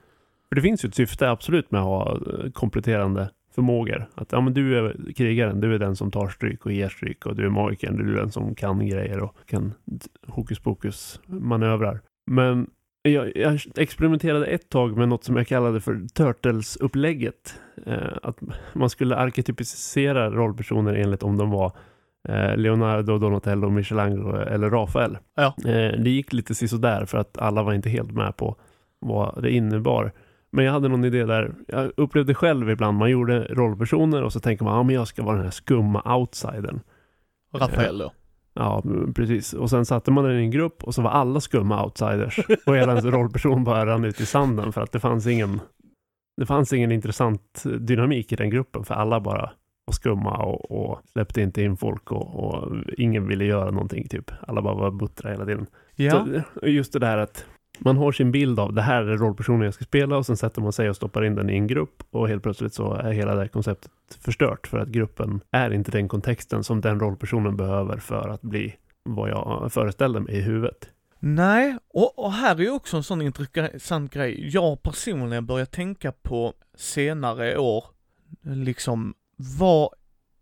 För 0.52 0.56
det 0.56 0.62
finns 0.62 0.86
ju 0.86 0.88
ett 0.88 0.96
syfte 0.96 1.30
absolut 1.30 1.72
med 1.72 1.82
att 1.82 1.88
ha 1.88 2.12
eh, 2.12 2.52
kompletterande 2.52 3.30
förmågor. 3.56 4.10
Att 4.16 4.32
ja, 4.32 4.42
men 4.42 4.54
du 4.54 4.78
är 4.78 5.14
krigaren, 5.14 5.62
du 5.62 5.76
är 5.76 5.80
den 5.80 5.96
som 5.96 6.12
tar 6.12 6.28
stryk 6.28 6.66
och 6.66 6.72
ger 6.72 6.90
stryk 6.90 7.26
och 7.26 7.36
du 7.36 7.46
är 7.46 7.50
magiken, 7.50 7.98
du 7.98 8.14
är 8.14 8.18
den 8.18 8.32
som 8.32 8.56
kan 8.56 8.88
grejer 8.88 9.20
och 9.20 9.36
kan 9.46 9.74
hokus 10.28 10.60
pokus 10.60 11.20
manövrar. 11.28 12.02
Men 12.32 12.68
jag, 13.02 13.38
jag 13.38 13.60
experimenterade 13.78 14.46
ett 14.46 14.70
tag 14.70 14.98
med 14.98 15.10
något 15.10 15.24
som 15.24 15.36
jag 15.36 15.48
kallade 15.48 15.82
för 15.82 16.08
Turtles-upplägget. 16.14 17.60
Eh, 17.86 18.18
att 18.24 18.40
man 18.74 18.90
skulle 18.90 19.16
arketypisera 19.16 20.30
rollpersoner 20.30 20.94
enligt 20.94 21.24
om 21.24 21.38
de 21.38 21.50
var 21.50 21.72
eh, 22.30 22.58
Leonardo, 22.58 23.18
Donatello, 23.18 23.70
Michelangelo 23.70 24.36
eller 24.36 24.70
Rafael. 24.70 25.18
Ja. 25.36 25.56
Eh, 25.66 26.02
det 26.02 26.10
gick 26.10 26.34
lite 26.34 26.56
sisådär 26.56 27.06
för 27.06 27.18
att 27.18 27.38
alla 27.38 27.64
var 27.64 27.74
inte 27.74 27.90
helt 27.90 28.12
med 28.12 28.38
på 28.38 28.56
vad 29.00 29.44
det 29.44 29.52
innebar. 29.52 30.12
Men 30.52 30.66
jag 30.66 30.72
hade 30.72 30.88
någon 30.88 31.06
idé 31.06 31.26
där, 31.26 31.54
jag 31.68 31.92
upplevde 31.98 32.34
själv 32.34 32.70
ibland, 32.70 32.98
man 32.98 33.10
gjorde 33.10 33.44
rollpersoner 33.44 34.24
och 34.24 34.34
så 34.34 34.40
tänker 34.40 34.64
man, 34.64 34.76
ja 34.76 34.84
men 34.84 34.96
jag 34.96 35.08
ska 35.08 35.24
vara 35.24 35.36
den 35.36 35.46
här 35.46 35.52
skumma 35.52 36.18
outsidern. 36.18 36.80
Rafael 37.54 37.98
då. 37.98 38.12
Ja, 38.54 38.84
precis. 39.16 39.54
Och 39.54 39.70
sen 39.70 39.86
satte 39.86 40.12
man 40.12 40.24
den 40.24 40.40
i 40.40 40.44
en 40.44 40.52
grupp 40.52 40.84
och 40.84 40.96
så 40.96 41.02
var 41.02 41.12
alla 41.12 41.40
skumma 41.40 41.84
outsiders. 41.84 42.40
Och 42.66 42.76
hela 42.76 42.92
ens 42.92 43.06
rollperson 43.14 43.64
bara 43.64 43.86
rann 43.86 44.06
ut 44.06 44.22
i 44.22 44.26
sanden 44.26 44.72
för 44.74 44.82
att 44.82 44.92
det 44.92 45.00
fanns 45.00 45.28
ingen 45.28 45.60
det 46.38 46.46
fanns 46.46 46.74
ingen 46.74 46.92
intressant 46.92 47.64
dynamik 47.80 48.32
i 48.32 48.36
den 48.36 48.50
gruppen 48.50 48.84
för 48.84 48.96
alla 48.96 49.20
bara 49.20 49.52
var 49.86 49.94
skumma 49.94 50.38
och, 50.38 50.72
och 50.72 51.02
släppte 51.12 51.42
inte 51.42 51.62
in 51.62 51.78
folk 51.78 52.12
och, 52.12 52.36
och 52.36 52.78
ingen 52.98 53.28
ville 53.28 53.46
göra 53.46 53.72
någonting 53.72 54.08
typ. 54.08 54.32
Alla 54.48 54.62
bara 54.62 54.76
var 54.76 54.92
buttra 54.92 55.32
hela 55.32 55.46
tiden. 55.46 55.68
Ja, 55.96 56.26
Så, 56.54 56.68
just 56.68 56.94
det 56.94 57.00
där 57.00 57.18
att 57.18 57.46
man 57.84 57.98
har 57.98 58.12
sin 58.12 58.32
bild 58.32 58.60
av 58.60 58.74
det 58.74 58.82
här 58.82 59.04
är 59.04 59.18
rollpersonen 59.18 59.62
jag 59.62 59.74
ska 59.74 59.86
spela 59.86 60.18
och 60.18 60.26
sen 60.26 60.38
sätter 60.38 60.62
man 60.62 60.74
sig 60.74 60.90
och 60.90 60.96
stoppar 60.96 61.26
in 61.26 61.36
den 61.36 61.50
i 61.50 61.54
en 61.54 61.68
grupp 61.68 62.04
och 62.12 62.28
helt 62.28 62.44
plötsligt 62.44 62.74
så 62.74 62.94
är 62.94 63.12
hela 63.12 63.34
det 63.36 63.42
här 63.42 63.48
konceptet 63.48 63.92
förstört 64.20 64.68
för 64.68 64.78
att 64.78 64.88
gruppen 64.88 65.42
är 65.52 65.74
inte 65.74 65.92
den 65.92 66.08
kontexten 66.08 66.64
som 66.64 66.82
den 66.82 67.00
rollpersonen 67.00 67.58
behöver 67.58 67.98
för 67.98 68.30
att 68.30 68.42
bli 68.42 68.76
vad 69.04 69.30
jag 69.30 69.74
föreställde 69.74 70.20
mig 70.20 70.36
i 70.36 70.42
huvudet. 70.42 70.90
nej, 71.20 71.78
och, 71.94 72.20
och 72.20 72.32
här 72.32 72.56
är 72.56 72.60
ju 72.60 72.72
också 72.72 72.98
en 72.98 73.04
sån 73.04 73.22
intressant 73.22 74.14
grej. 74.14 74.50
Jag 74.54 74.84
personligen 74.84 75.46
börjar 75.46 75.66
tänka 75.66 76.12
på 76.12 76.54
senare 76.76 77.58
år, 77.58 77.86
liksom, 78.42 79.14
vad, 79.60 79.90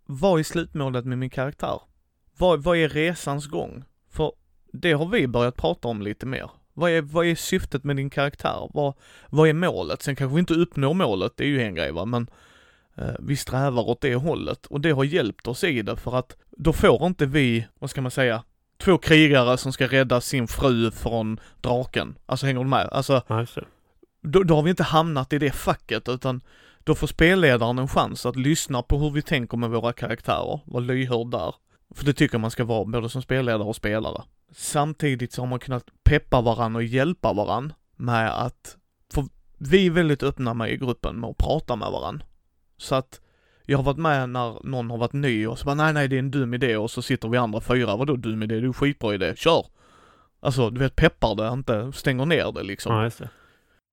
vad 0.06 0.40
är 0.40 0.44
slutmålet 0.44 1.06
med 1.06 1.18
min 1.18 1.30
karaktär? 1.30 1.82
Vad, 2.38 2.64
vad 2.64 2.78
är 2.78 2.90
resans 2.90 3.48
gång? 3.48 3.84
För 4.10 4.32
det 4.74 4.92
har 4.94 5.06
vi 5.06 5.28
börjat 5.28 5.56
prata 5.56 5.88
om 5.88 6.02
lite 6.02 6.26
mer. 6.26 6.50
Vad 6.80 6.92
är, 6.92 7.02
vad 7.02 7.26
är 7.26 7.36
syftet 7.36 7.84
med 7.84 7.96
din 7.96 8.10
karaktär? 8.10 8.70
Vad, 8.74 8.94
vad 9.30 9.50
är 9.50 9.54
målet? 9.54 10.02
Sen 10.02 10.16
kanske 10.16 10.36
vi 10.36 10.40
inte 10.40 10.54
uppnår 10.54 10.94
målet, 10.94 11.34
det 11.36 11.44
är 11.44 11.48
ju 11.48 11.62
en 11.62 11.76
grej 11.76 11.92
va, 11.92 12.06
men 12.06 12.30
eh, 12.96 13.16
vi 13.20 13.36
strävar 13.36 13.90
åt 13.90 14.02
det 14.02 14.16
hållet 14.16 14.66
och 14.66 14.82
det 14.82 14.92
har 14.92 15.04
hjälpt 15.04 15.48
oss 15.48 15.64
i 15.64 15.82
det 15.82 15.98
för 15.98 16.16
att 16.16 16.38
då 16.52 16.74
får 16.74 17.06
inte 17.06 17.26
vi, 17.26 17.68
vad 17.80 17.90
ska 17.90 18.02
man 18.02 18.12
säga, 18.12 18.44
två 18.78 18.98
krigare 18.98 19.58
som 19.58 19.74
ska 19.74 19.88
rädda 19.88 20.22
sin 20.22 20.48
fru 20.48 20.92
från 20.92 21.40
draken. 21.62 22.16
Alltså 22.26 22.46
hänger 22.46 22.60
du 22.60 22.70
med? 22.70 22.90
Alltså 22.92 23.22
då, 24.22 24.44
då 24.44 24.56
har 24.56 24.62
vi 24.62 24.70
inte 24.70 24.84
hamnat 24.84 25.34
i 25.34 25.40
det 25.40 25.52
facket 25.52 26.10
utan 26.10 26.42
då 26.84 26.96
får 26.96 27.08
spelledaren 27.08 27.80
en 27.80 27.88
chans 27.88 28.26
att 28.26 28.36
lyssna 28.36 28.82
på 28.82 28.98
hur 28.98 29.10
vi 29.10 29.22
tänker 29.22 29.58
med 29.58 29.70
våra 29.70 29.94
karaktärer, 29.94 30.60
vara 30.66 30.84
lyhörd 30.84 31.32
där. 31.32 31.56
För 31.96 32.06
det 32.06 32.14
tycker 32.14 32.36
jag 32.36 32.42
man 32.42 32.52
ska 32.52 32.64
vara, 32.64 32.86
både 32.86 33.10
som 33.10 33.22
spelledare 33.22 33.64
och 33.64 33.76
spelare. 33.76 34.24
Samtidigt 34.52 35.34
så 35.34 35.42
har 35.42 35.48
man 35.48 35.60
kunnat 35.60 35.86
peppa 36.04 36.42
varann 36.42 36.76
och 36.76 36.84
hjälpa 36.84 37.34
varann 37.34 37.74
med 37.96 38.44
att, 38.44 38.78
för 39.14 39.26
vi 39.58 39.86
är 39.86 39.92
väldigt 39.92 40.24
öppna 40.24 40.54
med 40.54 40.72
i 40.72 40.78
gruppen 40.78 41.20
med 41.20 41.30
att 41.30 41.38
prata 41.38 41.76
med 41.76 41.92
varann. 41.92 42.24
Så 42.78 42.96
att 42.96 43.22
jag 43.66 43.78
har 43.78 43.84
varit 43.84 43.98
med 43.98 44.30
när 44.30 44.68
någon 44.68 44.90
har 44.90 44.98
varit 44.98 45.14
ny 45.14 45.48
och 45.48 45.60
så 45.60 45.66
bara 45.66 45.76
nej 45.76 45.94
nej 45.94 46.08
det 46.08 46.16
är 46.16 46.20
en 46.20 46.32
dum 46.32 46.54
idé 46.54 46.78
och 46.78 46.92
så 46.92 47.02
sitter 47.02 47.30
vi 47.30 47.38
andra 47.38 47.62
fyra, 47.62 47.96
vadå 47.96 48.16
dum 48.16 48.44
idé, 48.44 48.56
det 48.56 48.62
är 48.62 48.66
en 48.66 48.74
skitbra 48.74 49.14
idé, 49.14 49.34
kör! 49.36 49.66
Alltså 50.40 50.70
du 50.70 50.80
vet 50.80 50.96
peppar 50.96 51.36
det, 51.36 51.54
inte 51.54 51.92
stänger 51.92 52.26
ner 52.26 52.52
det 52.52 52.64
liksom. 52.64 52.96
Ja, 52.96 53.04
just 53.04 53.20
det. 53.20 53.30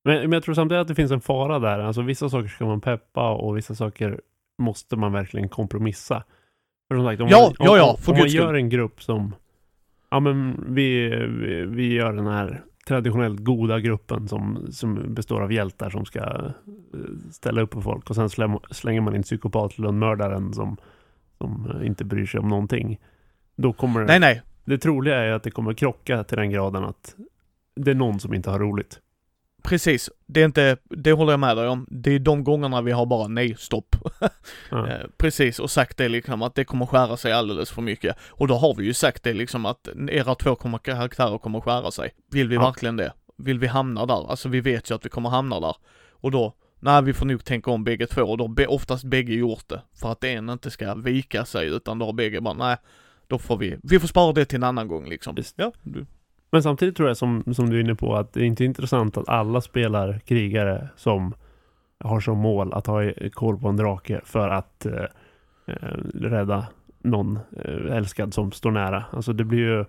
Men, 0.05 0.21
men 0.21 0.33
jag 0.33 0.43
tror 0.43 0.55
samtidigt 0.55 0.81
att 0.81 0.89
det 0.89 0.95
finns 0.95 1.13
en 1.13 1.21
fara 1.21 1.59
där. 1.59 1.79
Alltså 1.79 2.03
vissa 2.03 2.29
saker 2.29 2.49
ska 2.49 2.67
man 2.67 2.81
peppa 2.81 3.31
och 3.31 3.57
vissa 3.57 3.75
saker 3.75 4.21
måste 4.59 4.97
man 4.97 5.13
verkligen 5.13 5.49
kompromissa. 5.49 6.25
För 6.89 6.97
som 6.97 7.05
sagt, 7.05 7.21
om 7.21 7.29
Ja, 7.29 7.41
man, 7.41 7.55
ja, 7.59 7.71
om, 7.71 7.79
ja, 7.79 7.91
om, 7.91 7.97
för 7.97 8.13
om 8.13 8.19
man 8.19 8.29
gör 8.29 8.55
en 8.55 8.69
grupp 8.69 9.03
som, 9.03 9.35
ja 10.11 10.21
men 10.21 10.65
vi, 10.69 11.09
vi, 11.27 11.67
vi 11.67 11.93
gör 11.93 12.13
den 12.13 12.27
här 12.27 12.65
traditionellt 12.87 13.41
goda 13.41 13.81
gruppen 13.81 14.29
som, 14.29 14.67
som 14.71 15.15
består 15.15 15.41
av 15.41 15.53
hjältar 15.53 15.91
som 15.91 16.05
ska 16.05 16.21
eh, 16.21 16.51
ställa 17.31 17.61
upp 17.61 17.71
på 17.71 17.83
folk 17.83 18.11
och 18.11 18.17
sen 18.17 18.29
slänger 18.71 19.01
man 19.01 19.17
in 19.17 19.23
psykopatlundmördaren 19.23 20.53
som, 20.55 20.77
som 21.39 21.71
eh, 21.75 21.87
inte 21.87 22.05
bryr 22.05 22.27
sig 22.27 22.41
om 22.41 22.49
någonting. 22.49 23.01
Då 23.57 23.73
kommer 23.73 24.05
Nej 24.05 24.21
nej, 24.21 24.43
det 24.65 24.79
troliga 24.79 25.17
är 25.17 25.33
att 25.33 25.43
det 25.43 25.51
kommer 25.51 25.75
krocka 25.75 26.25
till 26.25 26.39
den 26.39 26.51
graden 26.51 26.85
att 26.85 27.15
det 27.77 27.91
är 27.91 27.95
någon 27.95 28.21
som 28.21 28.35
inte 28.35 28.51
har 28.51 28.59
roligt. 28.59 29.01
Precis. 29.67 30.11
Det 30.27 30.41
är 30.41 30.45
inte, 30.45 30.77
det 30.85 31.13
håller 31.13 31.33
jag 31.33 31.41
med 31.41 31.57
dig 31.57 31.69
om. 31.69 31.87
Det 31.91 32.11
är 32.11 32.19
de 32.19 32.45
gångerna 32.45 32.83
vi 32.83 32.93
har 32.93 33.07
bara 33.07 33.29
nej, 33.29 33.55
stopp. 33.59 33.97
Eh, 34.73 35.07
Precis, 35.17 35.59
och 35.59 35.71
sagt 35.71 35.97
det 35.97 36.09
liksom 36.09 36.43
att 36.43 36.55
det 36.55 36.65
kommer 36.65 36.87
skära 36.87 37.17
sig 37.17 37.33
alldeles 37.33 37.71
för 37.71 37.83
mycket. 37.83 38.17
Och 38.29 38.49
då 38.49 38.55
har 38.55 38.75
vi 38.75 38.85
ju 38.85 38.95
sagt 38.95 39.23
det 39.23 39.33
liksom 39.33 39.67
att 39.67 39.89
era 40.09 40.35
två 40.35 40.55
kommer, 40.55 40.79
karaktärer 40.79 41.39
kommer 41.39 41.61
skära 41.61 41.91
sig. 41.91 42.11
Vill 42.31 42.49
vi 42.49 42.55
Ja. 42.55 42.61
verkligen 42.61 42.97
det? 42.97 43.13
Vill 43.39 43.59
vi 43.59 43.67
hamna 43.67 44.07
där? 44.07 44.31
Alltså 44.31 44.49
vi 44.49 44.61
vet 44.61 44.91
ju 44.91 44.95
att 44.95 45.05
vi 45.05 45.09
kommer 45.09 45.29
hamna 45.31 45.61
där. 45.61 45.77
Och 46.11 46.31
då, 46.31 46.55
nej 46.81 47.03
vi 47.03 47.13
får 47.13 47.27
nog 47.27 47.45
tänka 47.45 47.71
om 47.71 47.85
bägge 47.85 48.07
två 48.07 48.23
och 48.23 48.39
då 48.39 48.47
har 48.59 48.71
oftast 48.71 49.05
bägge 49.05 49.35
gjort 49.35 49.69
det. 49.69 49.83
För 50.01 50.13
att 50.13 50.25
en 50.25 50.51
inte 50.51 50.71
ska 50.71 50.95
vika 50.95 51.45
sig 51.45 51.69
utan 51.69 51.99
då 51.99 52.07
har 52.07 52.13
bägge 52.13 52.41
bara, 52.41 52.55
nej, 52.55 52.77
då 53.27 53.39
får 53.39 53.57
vi, 53.57 53.77
vi 53.83 53.99
får 54.01 54.09
spara 54.09 54.33
det 54.33 54.45
till 54.45 54.57
en 54.57 54.63
annan 54.65 54.89
gång 54.89 55.09
liksom. 55.09 55.35
Visst. 55.35 55.55
Ja, 55.59 55.73
du, 55.83 56.07
Men 56.51 56.63
samtidigt 56.63 56.97
tror 56.97 57.09
jag 57.09 57.17
som, 57.17 57.55
som 57.55 57.71
du 57.71 57.77
är 57.77 57.81
inne 57.81 57.95
på 57.95 58.17
att 58.17 58.33
det 58.33 58.41
är 58.41 58.45
inte 58.45 58.65
intressant 58.65 59.17
att 59.17 59.29
alla 59.29 59.61
spelar 59.61 60.19
krigare 60.19 60.89
som 60.97 61.35
har 61.99 62.21
som 62.21 62.39
mål 62.39 62.73
att 62.73 62.87
ha 62.87 63.13
koll 63.33 63.59
på 63.59 63.69
en 63.69 63.77
drake 63.77 64.21
för 64.25 64.49
att 64.49 64.87
eh, 64.87 65.05
eh, 65.67 65.99
rädda 66.15 66.67
någon 66.99 67.39
eh, 67.65 67.97
älskad 67.97 68.35
som 68.35 68.53
står 68.53 68.71
nära. 68.71 69.05
Alltså 69.11 69.33
det 69.33 69.45
blir 69.45 69.59
ju 69.59 69.85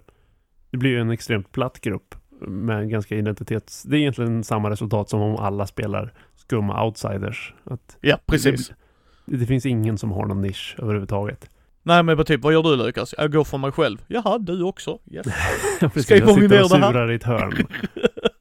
det 0.72 0.78
blir 0.78 0.92
ju 0.92 1.00
en 1.00 1.10
extremt 1.10 1.52
platt 1.52 1.82
grupp 1.82 2.16
med 2.42 2.90
ganska 2.90 3.16
identitets... 3.16 3.84
Det 3.84 3.98
är 3.98 4.00
egentligen 4.00 4.44
samma 4.44 4.70
resultat 4.70 5.10
som 5.10 5.22
om 5.22 5.36
alla 5.36 5.68
spelar 5.68 6.14
skumma 6.36 6.86
outsiders. 6.86 7.54
Att 7.64 7.98
ja 8.02 8.20
precis. 8.26 8.72
det, 9.26 9.38
det 9.38 9.46
finns 9.46 9.66
ingen 9.66 9.98
som 9.98 10.12
har 10.12 10.26
någon 10.26 10.42
nisch 10.42 10.76
överhuvudtaget. 10.80 11.50
Nej 11.88 12.04
men 12.04 12.26
typ, 12.26 12.44
vad 12.44 12.54
gör 12.54 12.64
du 12.64 12.76
Lukas? 12.76 13.16
Jag 13.18 13.32
går 13.32 13.44
för 13.44 13.58
mig 13.58 13.72
själv. 13.72 13.98
Jaha, 14.08 14.38
du 14.38 14.64
också? 14.64 15.00
Yes. 15.12 15.28
Precis, 15.80 16.04
Skriver 16.04 16.28
jag 16.28 16.36
vi 16.36 16.42
sitter 16.42 16.64
och 16.64 16.70
surar 16.70 17.12
i 17.12 17.16
ett 17.16 17.24
hörn. 17.24 17.54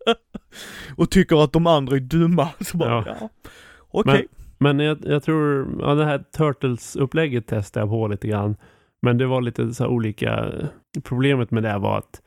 och 0.97 1.11
tycker 1.11 1.45
att 1.45 1.53
de 1.53 1.67
andra 1.67 1.97
är 1.97 2.01
dumma. 2.01 2.49
Så 2.61 2.77
bara, 2.77 2.91
Ja. 2.91 3.05
ja. 3.21 3.29
Okej. 3.91 4.27
Men 4.59 4.81
jag, 4.81 4.99
jag 5.05 5.23
tror, 5.23 5.69
ja 5.81 5.95
det 5.95 6.05
här 6.05 6.19
Turtles-upplägget 6.37 7.47
testade 7.47 7.83
jag 7.83 7.91
på 7.91 8.09
lite 8.09 8.29
grann. 8.29 8.57
Men 9.03 9.19
det 9.19 9.27
var 9.27 9.41
lite 9.41 9.75
så 9.75 9.85
här 9.85 9.91
olika, 9.91 10.53
problemet 11.03 11.51
med 11.51 11.63
det 11.63 11.79
var 11.79 11.99
att 11.99 12.23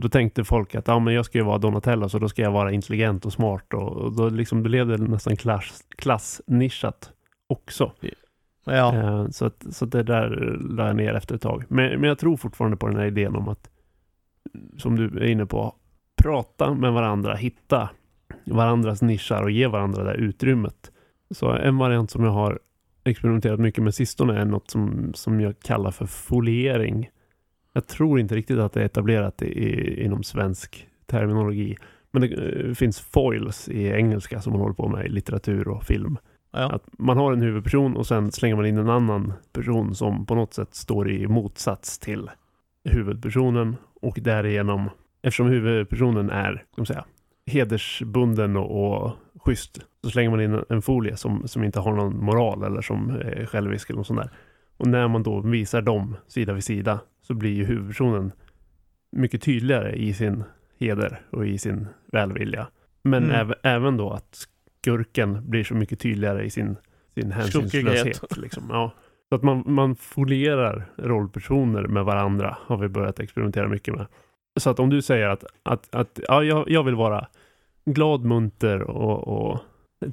då 0.00 0.08
tänkte 0.08 0.44
folk 0.44 0.74
att 0.74 0.88
ja, 0.88 0.98
men 0.98 1.14
jag 1.14 1.24
ska 1.24 1.38
ju 1.38 1.44
vara 1.44 1.58
Donatello 1.58 2.08
så 2.08 2.18
då 2.18 2.28
ska 2.28 2.42
jag 2.42 2.50
vara 2.50 2.72
intelligent 2.72 3.26
och 3.26 3.32
smart 3.32 3.74
och, 3.74 3.96
och 3.96 4.12
då 4.12 4.28
liksom 4.28 4.62
blev 4.62 4.86
det 4.86 4.96
nästan 4.96 5.36
klass, 5.36 5.82
klassnischat 5.96 7.10
också. 7.48 7.92
Ja. 8.70 8.94
Eh, 8.94 9.28
så, 9.30 9.44
att, 9.46 9.66
så 9.70 9.84
att 9.84 9.92
det 9.92 10.02
där 10.02 10.58
la 10.60 10.86
jag 10.86 10.96
ner 10.96 11.14
efter 11.14 11.34
ett 11.34 11.42
tag. 11.42 11.64
Men, 11.68 12.00
men 12.00 12.08
jag 12.08 12.18
tror 12.18 12.36
fortfarande 12.36 12.76
på 12.76 12.86
den 12.86 12.96
här 12.96 13.06
idén 13.06 13.36
om 13.36 13.48
att, 13.48 13.70
som 14.76 14.96
du 14.96 15.04
är 15.04 15.26
inne 15.26 15.46
på, 15.46 15.74
prata 16.22 16.74
med 16.74 16.92
varandra, 16.92 17.34
hitta 17.34 17.90
varandras 18.44 19.02
nischar 19.02 19.42
och 19.42 19.50
ge 19.50 19.66
varandra 19.66 20.04
det 20.04 20.10
där 20.10 20.18
utrymmet. 20.18 20.92
Så 21.30 21.52
en 21.52 21.78
variant 21.78 22.10
som 22.10 22.24
jag 22.24 22.30
har 22.30 22.58
experimenterat 23.04 23.60
mycket 23.60 23.84
med 23.84 23.94
sistone 23.94 24.40
är 24.40 24.44
något 24.44 24.70
som, 24.70 25.12
som 25.14 25.40
jag 25.40 25.60
kallar 25.60 25.90
för 25.90 26.06
foliering. 26.06 27.10
Jag 27.72 27.86
tror 27.86 28.20
inte 28.20 28.34
riktigt 28.34 28.58
att 28.58 28.72
det 28.72 28.80
är 28.80 28.84
etablerat 28.84 29.42
i, 29.42 30.04
inom 30.04 30.22
svensk 30.22 30.88
terminologi. 31.06 31.76
Men 32.10 32.22
det 32.22 32.28
eh, 32.28 32.74
finns 32.74 33.00
foils 33.00 33.68
i 33.68 33.88
engelska 33.88 34.40
som 34.40 34.52
man 34.52 34.60
håller 34.60 34.74
på 34.74 34.88
med 34.88 35.06
i 35.06 35.08
litteratur 35.08 35.68
och 35.68 35.84
film 35.84 36.18
ja. 36.50 36.72
Att 36.72 36.84
man 36.98 37.16
har 37.16 37.32
en 37.32 37.42
huvudperson 37.42 37.96
och 37.96 38.06
sen 38.06 38.32
slänger 38.32 38.56
man 38.56 38.66
in 38.66 38.78
en 38.78 38.90
annan 38.90 39.32
person 39.52 39.94
som 39.94 40.26
på 40.26 40.34
något 40.34 40.54
sätt 40.54 40.74
står 40.74 41.10
i 41.10 41.26
motsats 41.26 41.98
till 41.98 42.30
huvudpersonen 42.84 43.76
och 44.00 44.18
därigenom, 44.22 44.90
eftersom 45.22 45.46
huvudpersonen 45.46 46.30
är, 46.30 46.54
kan 46.54 46.64
man 46.76 46.86
säga, 46.86 47.04
hedersbunden 47.46 48.56
och, 48.56 49.04
och 49.04 49.12
schysst, 49.44 49.80
så 50.04 50.10
slänger 50.10 50.30
man 50.30 50.40
in 50.40 50.62
en 50.68 50.82
folie 50.82 51.16
som, 51.16 51.48
som 51.48 51.64
inte 51.64 51.80
har 51.80 51.92
någon 51.92 52.24
moral 52.24 52.62
eller 52.62 52.80
som 52.80 53.10
är 53.10 53.46
självisk 53.46 53.90
eller 53.90 53.98
något 53.98 54.06
sånt 54.06 54.20
där. 54.20 54.30
Och 54.76 54.86
när 54.86 55.08
man 55.08 55.22
då 55.22 55.40
visar 55.40 55.82
dem 55.82 56.16
sida 56.26 56.52
vid 56.52 56.64
sida 56.64 57.00
så 57.22 57.34
blir 57.34 57.52
ju 57.52 57.64
huvudpersonen 57.64 58.32
mycket 59.12 59.42
tydligare 59.42 59.92
i 59.92 60.14
sin 60.14 60.44
heder 60.80 61.20
och 61.30 61.46
i 61.46 61.58
sin 61.58 61.86
välvilja. 62.12 62.66
Men 63.02 63.24
Mm. 63.24 63.36
äv, 63.36 63.54
även 63.62 63.96
då 63.96 64.10
att 64.10 64.48
skurken 64.88 65.50
blir 65.50 65.64
så 65.64 65.74
mycket 65.74 66.00
tydligare 66.00 66.44
i 66.44 66.50
sin, 66.50 66.76
sin 67.14 67.32
hänsynslöshet. 67.32 68.36
Liksom. 68.36 68.64
Ja. 68.68 68.92
Så 69.28 69.34
att 69.34 69.42
man, 69.42 69.62
man 69.66 69.96
folierar 69.96 70.86
rollpersoner 70.96 71.82
med 71.82 72.04
varandra 72.04 72.58
har 72.60 72.76
vi 72.76 72.88
börjat 72.88 73.20
experimentera 73.20 73.68
mycket 73.68 73.94
med. 73.94 74.06
Så 74.60 74.70
att 74.70 74.80
om 74.80 74.90
du 74.90 75.02
säger 75.02 75.28
att, 75.28 75.44
att, 75.62 75.94
att 75.94 76.20
ja, 76.28 76.42
jag, 76.42 76.70
jag 76.70 76.82
vill 76.82 76.94
vara 76.94 77.26
glad, 77.84 78.24
munter 78.24 78.82
och, 78.82 79.28
och 79.28 79.58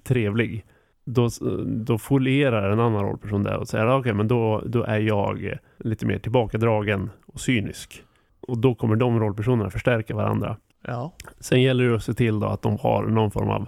trevlig. 0.04 0.66
Då, 1.06 1.30
då 1.66 1.98
folierar 1.98 2.72
en 2.72 2.80
annan 2.80 3.04
rollperson 3.04 3.44
det 3.44 3.58
och 3.58 3.68
säger 3.68 3.98
okej, 3.98 4.14
men 4.14 4.28
då, 4.28 4.64
då 4.66 4.84
är 4.84 5.00
jag 5.00 5.58
lite 5.78 6.06
mer 6.06 6.20
tillbakadragen 6.20 7.10
och 7.26 7.40
cynisk. 7.40 8.04
Och 8.42 8.58
då 8.58 8.76
kommer 8.76 8.96
de 8.96 9.20
rollpersonerna 9.20 9.70
förstärka 9.70 10.16
varandra. 10.16 10.58
Ja. 10.88 11.14
Sen 11.40 11.62
gäller 11.62 11.90
det 11.90 11.96
att 11.96 12.04
se 12.04 12.14
till 12.14 12.40
då 12.40 12.48
att 12.48 12.62
de 12.62 12.78
har 12.78 13.04
någon 13.04 13.32
form 13.32 13.50
av 13.50 13.68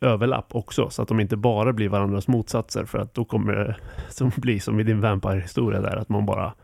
överlapp 0.00 0.54
också, 0.54 0.90
så 0.90 1.02
att 1.02 1.08
de 1.08 1.20
inte 1.20 1.36
bara 1.36 1.72
blir 1.72 1.88
varandras 1.88 2.28
motsatser, 2.28 2.84
för 2.84 2.98
att 2.98 3.14
då 3.14 3.24
kommer 3.24 3.52
det 3.52 3.76
som 4.08 4.30
bli 4.36 4.60
som 4.60 4.80
i 4.80 4.82
din 4.82 5.00
Vampire-historia 5.00 5.80
där, 5.80 5.96
att 5.96 6.08
man 6.08 6.26
bara 6.26 6.54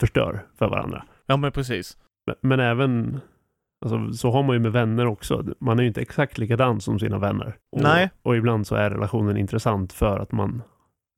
förstör 0.00 0.46
för 0.58 0.68
varandra. 0.68 1.04
Ja 1.26 1.36
men 1.36 1.52
precis. 1.52 1.96
Men, 2.26 2.36
men 2.40 2.60
även, 2.60 3.20
alltså, 3.84 4.12
så 4.12 4.30
har 4.30 4.42
man 4.42 4.56
ju 4.56 4.60
med 4.60 4.72
vänner 4.72 5.06
också. 5.06 5.44
Man 5.58 5.78
är 5.78 5.82
ju 5.82 5.88
inte 5.88 6.00
exakt 6.00 6.38
likadan 6.38 6.80
som 6.80 6.98
sina 6.98 7.18
vänner. 7.18 7.56
Och, 7.72 7.82
Nej. 7.82 8.10
Och 8.22 8.36
ibland 8.36 8.66
så 8.66 8.74
är 8.74 8.90
relationen 8.90 9.36
intressant 9.36 9.92
för 9.92 10.18
att 10.18 10.32
man 10.32 10.62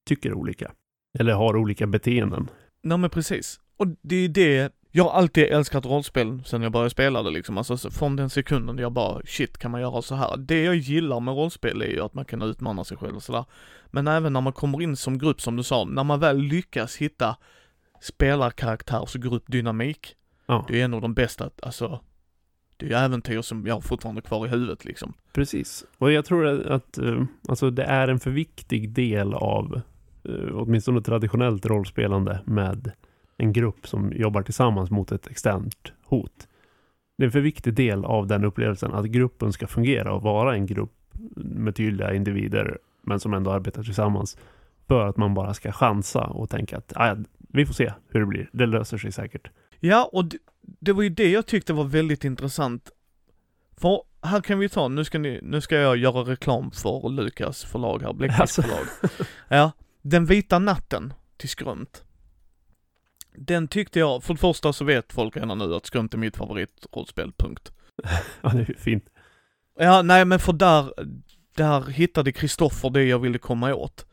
tycker 0.09 0.35
olika. 0.35 0.73
Eller 1.19 1.33
har 1.33 1.57
olika 1.57 1.87
beteenden. 1.87 2.51
Nej 2.83 2.99
men 2.99 3.11
precis. 3.11 3.61
Och 3.77 3.87
det 4.03 4.17
är 4.17 4.29
det, 4.29 4.73
jag 4.95 5.05
har 5.05 5.11
alltid 5.11 5.45
älskat 5.45 5.87
rollspel 5.87 6.43
sen 6.45 6.63
jag 6.63 6.73
började 6.73 6.91
spela 6.91 7.23
det 7.23 7.31
liksom. 7.31 7.59
Alltså 7.59 7.77
så 7.77 7.91
från 7.91 8.17
den 8.17 8.31
sekunden 8.31 8.79
jag 8.79 8.93
bara, 8.93 9.21
shit 9.25 9.59
kan 9.59 9.71
man 9.71 9.81
göra 9.81 10.03
så 10.03 10.15
här? 10.15 10.37
Det 10.37 10.63
jag 10.63 10.77
gillar 10.77 11.21
med 11.21 11.35
rollspel 11.35 11.83
är 11.83 11.87
ju 11.87 12.01
att 12.01 12.15
man 12.15 12.25
kan 12.25 12.43
utmana 12.43 12.85
sig 12.85 12.97
själv 12.97 13.17
och 13.17 13.23
sådär. 13.23 13.45
Men 13.87 14.09
även 14.09 14.33
när 14.33 14.41
man 14.41 14.53
kommer 14.53 14.83
in 14.83 14.97
som 14.97 15.19
grupp 15.19 15.41
som 15.41 15.57
du 15.57 15.63
sa, 15.63 15.85
när 15.85 16.05
man 16.05 16.21
väl 16.21 16.39
lyckas 16.39 16.97
hitta 16.97 17.37
spelarkaraktärs 18.01 19.15
och 19.15 19.23
gruppdynamik. 19.23 20.17
Ja, 20.47 20.65
Det 20.69 20.81
är 20.81 20.85
en 20.85 20.95
av 20.95 21.01
de 21.01 21.15
bästa, 21.15 21.51
alltså, 21.63 22.01
det 22.77 22.87
är 22.87 22.91
ju 22.91 22.97
äventyr 22.97 23.43
som 23.43 23.67
jag 23.67 23.75
har 23.75 23.81
fortfarande 23.81 24.23
kvar 24.23 24.47
i 24.47 24.49
huvudet 24.49 24.85
liksom. 24.85 25.15
precis. 25.33 25.85
Och 25.99 26.13
jag 26.13 26.25
tror 26.25 26.47
att, 26.47 26.67
att 26.67 26.99
eh, 26.99 27.23
alltså, 27.49 27.71
det 27.71 27.85
är 27.85 28.09
en 28.09 28.21
för 28.21 28.31
viktig 28.31 28.91
del 28.91 29.35
av 29.35 29.81
eh, 30.25 30.55
åtminstone 30.55 31.03
traditionellt 31.03 31.67
rollspelande 31.67 32.41
med 32.45 32.93
en 33.43 33.53
grupp 33.53 33.87
som 33.89 34.13
jobbar 34.13 34.43
tillsammans 34.43 34.91
mot 34.91 35.13
ett 35.13 35.27
externt 35.27 35.93
hot. 36.05 36.49
Det 37.19 37.25
är 37.25 37.27
en 37.27 37.33
för 37.33 37.41
viktig 37.41 37.75
del 37.75 38.05
av 38.05 38.27
den 38.27 38.45
upplevelsen 38.45 38.93
att 38.93 39.05
gruppen 39.05 39.53
ska 39.53 39.67
fungera 39.67 40.13
och 40.15 40.23
vara 40.23 40.55
en 40.55 40.67
grupp 40.67 40.93
med 41.37 41.77
tydliga 41.77 42.15
individer 42.15 42.79
men 43.03 43.21
som 43.21 43.35
ändå 43.35 43.51
arbetar 43.51 43.83
tillsammans. 43.83 44.39
För 44.89 45.07
att 45.07 45.17
man 45.17 45.35
bara 45.35 45.55
ska 45.55 45.73
chansa 45.73 46.25
och 46.25 46.51
tänka 46.51 46.77
att 46.77 46.93
"Ah, 46.97 47.17
vi 47.39 47.67
får 47.67 47.75
se 47.75 47.93
hur 48.09 48.21
det 48.21 48.27
blir. 48.27 48.51
Det 48.53 48.67
löser 48.67 48.99
sig 48.99 49.13
säkert. 49.13 49.51
Ja, 49.81 50.11
och 50.13 50.25
det, 50.25 50.39
det 50.63 50.93
var 50.93 51.03
ju 51.03 51.09
det 51.09 51.31
jag 51.31 51.47
tyckte 51.47 51.73
var 51.73 51.85
väldigt 51.85 52.25
intressant. 52.25 52.91
För 53.77 54.03
här 54.23 54.41
kan 54.41 54.59
vi 54.59 54.69
ta, 54.69 54.89
nu 54.89 55.05
ska 55.05 55.19
ni, 55.19 55.41
nu 55.43 55.61
ska 55.61 55.77
jag 55.77 55.97
göra 55.97 56.21
reklam 56.33 56.71
för 56.71 57.09
Lukas 57.09 57.65
förlag 57.65 58.03
här, 58.03 58.13
Bläckfisk 58.13 58.41
Alltså. 58.41 58.63
förlag. 58.63 58.87
Ja, 59.49 59.73
Den 60.03 60.27
vita 60.27 60.59
natten 60.59 61.13
till 61.37 61.49
Skrömt. 61.49 62.05
Den 63.35 63.69
tyckte 63.69 63.99
jag, 63.99 64.25
för 64.25 64.35
det 64.35 64.41
första 64.41 64.73
så 64.73 64.85
vet 64.85 65.13
folk 65.13 65.37
redan 65.37 65.59
nu 65.59 65.75
att 65.75 65.87
Skrömt 65.87 66.15
är 66.15 66.19
mitt 66.19 66.37
favoritrollspel, 66.37 67.33
punkt. 67.39 67.73
Ja, 68.43 68.49
det 68.49 68.59
är 68.59 68.67
ju 68.69 68.75
fint. 68.75 69.05
Ja, 69.79 70.03
nej 70.03 70.25
men 70.25 70.39
för 70.39 70.53
där, 70.53 70.93
där 71.57 71.91
hittade 71.91 72.33
Kristoffer 72.33 72.91
det 72.91 73.05
jag 73.05 73.19
ville 73.19 73.39
komma 73.39 73.75
åt. 73.75 74.07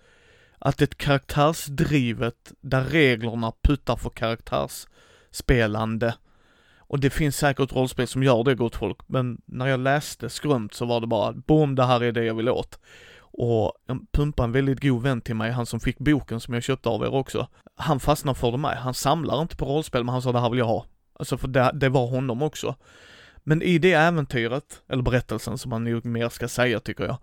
Att 0.59 0.81
ett 0.81 0.97
karaktärsdrivet, 0.97 2.53
där 2.61 2.83
reglerna 2.83 3.53
puttar 3.63 3.95
för 3.95 4.09
karaktärsspelande. 4.09 6.15
Och 6.77 6.99
det 6.99 7.09
finns 7.09 7.37
säkert 7.37 7.75
rollspel 7.75 8.07
som 8.07 8.23
gör 8.23 8.43
det 8.43 8.55
gott 8.55 8.75
folk, 8.75 8.97
men 9.07 9.41
när 9.45 9.67
jag 9.67 9.79
läste 9.79 10.29
Skrömt 10.29 10.73
så 10.73 10.85
var 10.85 11.01
det 11.01 11.07
bara, 11.07 11.33
boom, 11.33 11.75
det 11.75 11.85
här 11.85 12.03
är 12.03 12.11
det 12.11 12.25
jag 12.25 12.35
vill 12.35 12.49
åt. 12.49 12.79
Och 13.31 13.73
en 13.87 14.07
pumpa, 14.11 14.43
en 14.43 14.51
väldigt 14.51 14.81
god 14.81 15.03
vän 15.03 15.21
till 15.21 15.35
mig, 15.35 15.51
han 15.51 15.65
som 15.65 15.79
fick 15.79 15.97
boken 15.97 16.39
som 16.39 16.53
jag 16.53 16.63
köpte 16.63 16.89
av 16.89 17.03
er 17.03 17.13
också. 17.13 17.47
Han 17.75 17.99
fastnade 17.99 18.39
för 18.39 18.51
det 18.51 18.57
med. 18.57 18.77
Han 18.77 18.93
samlar 18.93 19.41
inte 19.41 19.55
på 19.55 19.65
rollspel, 19.65 20.03
men 20.03 20.13
han 20.13 20.21
sa 20.21 20.31
det 20.31 20.39
här 20.39 20.49
vill 20.49 20.59
jag 20.59 20.65
ha. 20.65 20.85
Alltså 21.19 21.37
för 21.37 21.47
det, 21.47 21.71
det 21.73 21.89
var 21.89 22.07
honom 22.07 22.41
också. 22.41 22.75
Men 23.43 23.61
i 23.61 23.77
det 23.77 23.93
äventyret, 23.93 24.81
eller 24.89 25.03
berättelsen 25.03 25.57
som 25.57 25.69
man 25.69 25.83
nog 25.83 26.05
mer 26.05 26.29
ska 26.29 26.47
säga 26.47 26.79
tycker 26.79 27.03
jag, 27.03 27.17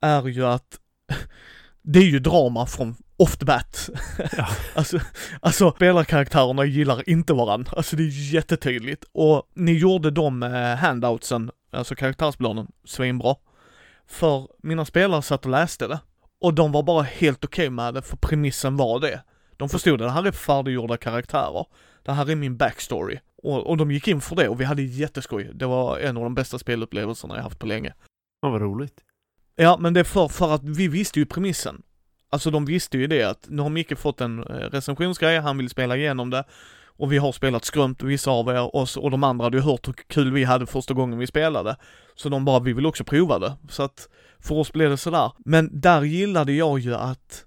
är 0.00 0.28
ju 0.28 0.46
att 0.46 0.78
det 1.82 1.98
är 1.98 2.04
ju 2.04 2.18
drama 2.18 2.66
från 2.66 2.96
off 3.16 3.36
the 3.36 3.44
bat. 3.44 3.90
Ja. 4.36 4.48
alltså, 4.74 5.00
alltså 5.40 5.70
spelarkaraktärerna 5.70 6.64
gillar 6.64 7.10
inte 7.10 7.32
varandra. 7.32 7.72
Alltså 7.76 7.96
det 7.96 8.02
är 8.02 8.34
jättetydligt. 8.34 9.04
Och 9.12 9.42
ni 9.54 9.72
gjorde 9.72 10.10
de 10.10 10.42
eh, 10.42 10.76
handoutsen, 10.76 11.50
alltså 11.70 11.94
karaktärsplanen, 11.94 12.66
svinbra. 12.84 13.34
För 14.08 14.48
mina 14.62 14.84
spelare 14.84 15.22
satt 15.22 15.44
och 15.44 15.50
läste 15.50 15.86
det. 15.86 16.00
Och 16.40 16.54
de 16.54 16.72
var 16.72 16.82
bara 16.82 17.02
helt 17.02 17.44
okej 17.44 17.70
med 17.70 17.94
det, 17.94 18.02
för 18.02 18.16
premissen 18.16 18.76
var 18.76 19.00
det. 19.00 19.22
De 19.56 19.68
förstod 19.68 19.98
det, 19.98 20.04
det 20.04 20.10
här 20.10 20.26
är 20.26 20.32
färdiggjorda 20.32 20.96
karaktärer. 20.96 21.66
Det 22.02 22.12
här 22.12 22.30
är 22.30 22.34
min 22.34 22.56
backstory. 22.56 23.18
Och, 23.42 23.66
och 23.66 23.76
de 23.76 23.90
gick 23.90 24.08
in 24.08 24.20
för 24.20 24.36
det 24.36 24.48
och 24.48 24.60
vi 24.60 24.64
hade 24.64 24.82
jätteskoj. 24.82 25.50
Det 25.54 25.66
var 25.66 25.98
en 25.98 26.16
av 26.16 26.22
de 26.22 26.34
bästa 26.34 26.58
spelupplevelserna 26.58 27.36
jag 27.36 27.42
haft 27.42 27.58
på 27.58 27.66
länge. 27.66 27.94
Ja, 28.42 28.48
vad 28.48 28.60
roligt. 28.60 29.00
Ja, 29.56 29.76
men 29.80 29.94
det 29.94 30.00
är 30.00 30.04
för, 30.04 30.28
för 30.28 30.54
att 30.54 30.64
vi 30.64 30.88
visste 30.88 31.18
ju 31.18 31.26
premissen. 31.26 31.82
Alltså 32.30 32.50
de 32.50 32.64
visste 32.64 32.98
ju 32.98 33.06
det 33.06 33.22
att 33.22 33.46
nu 33.48 33.62
har 33.62 33.68
Micke 33.68 33.98
fått 33.98 34.20
en 34.20 34.38
eh, 34.38 34.44
recensionsgrej, 34.44 35.38
han 35.38 35.58
vill 35.58 35.70
spela 35.70 35.96
igenom 35.96 36.30
det. 36.30 36.44
Och 36.98 37.12
vi 37.12 37.18
har 37.18 37.32
spelat 37.32 37.64
skrömt, 37.64 38.02
vissa 38.02 38.30
av 38.30 38.48
er, 38.48 38.74
och, 38.76 38.88
och 38.98 39.10
de 39.10 39.24
andra 39.24 39.44
hade 39.44 39.56
ju 39.56 39.62
hört 39.62 39.88
hur 39.88 39.92
kul 39.92 40.32
vi 40.32 40.44
hade 40.44 40.66
första 40.66 40.94
gången 40.94 41.18
vi 41.18 41.26
spelade. 41.26 41.76
Så 42.14 42.28
de 42.28 42.44
bara, 42.44 42.60
vi 42.60 42.72
vill 42.72 42.86
också 42.86 43.04
prova 43.04 43.38
det. 43.38 43.52
Så 43.68 43.82
att 43.82 44.08
för 44.38 44.54
oss 44.54 44.72
blev 44.72 44.90
det 44.90 44.96
sådär. 44.96 45.32
Men 45.38 45.80
där 45.80 46.02
gillade 46.02 46.52
jag 46.52 46.78
ju 46.78 46.94
att 46.94 47.44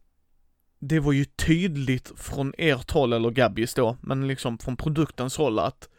det 0.79 0.99
var 0.99 1.11
ju 1.11 1.25
tydligt 1.25 2.11
från 2.15 2.53
ert 2.57 2.91
håll, 2.91 3.13
eller 3.13 3.29
Gabbys 3.29 3.73
då, 3.73 3.97
men 4.01 4.27
liksom 4.27 4.57
från 4.57 4.77
produktens 4.77 5.37
håll 5.37 5.59
att 5.59 5.89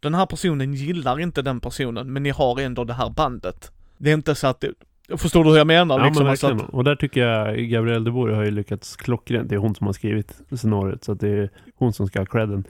den 0.00 0.14
här 0.14 0.26
personen 0.26 0.74
gillar 0.74 1.20
inte 1.20 1.42
den 1.42 1.60
personen, 1.60 2.12
men 2.12 2.22
ni 2.22 2.30
har 2.30 2.60
ändå 2.60 2.84
det 2.84 2.94
här 2.94 3.10
bandet. 3.10 3.72
Det 3.98 4.10
är 4.10 4.14
inte 4.14 4.34
så 4.34 4.46
att 4.46 4.60
det, 4.60 4.74
Förstår 5.16 5.44
du 5.44 5.50
hur 5.50 5.56
jag 5.56 5.66
menar? 5.66 5.98
Ja, 5.98 6.04
liksom, 6.04 6.22
men 6.22 6.30
alltså 6.30 6.46
verkligen. 6.46 6.68
att, 6.68 6.74
Och 6.74 6.84
där 6.84 6.96
tycker 6.96 7.20
jag 7.20 7.58
Gabrielle 7.58 8.04
de 8.04 8.10
Boer 8.10 8.32
har 8.32 8.44
ju 8.44 8.50
lyckats 8.50 8.96
klockrent. 8.96 9.48
Det 9.48 9.54
är 9.54 9.58
hon 9.58 9.74
som 9.74 9.86
har 9.86 9.92
skrivit 9.92 10.40
scenariot, 10.56 11.04
så 11.04 11.12
att 11.12 11.20
det 11.20 11.28
är 11.28 11.50
hon 11.76 11.92
som 11.92 12.06
ska 12.06 12.18
ha 12.18 12.26
credden. 12.26 12.64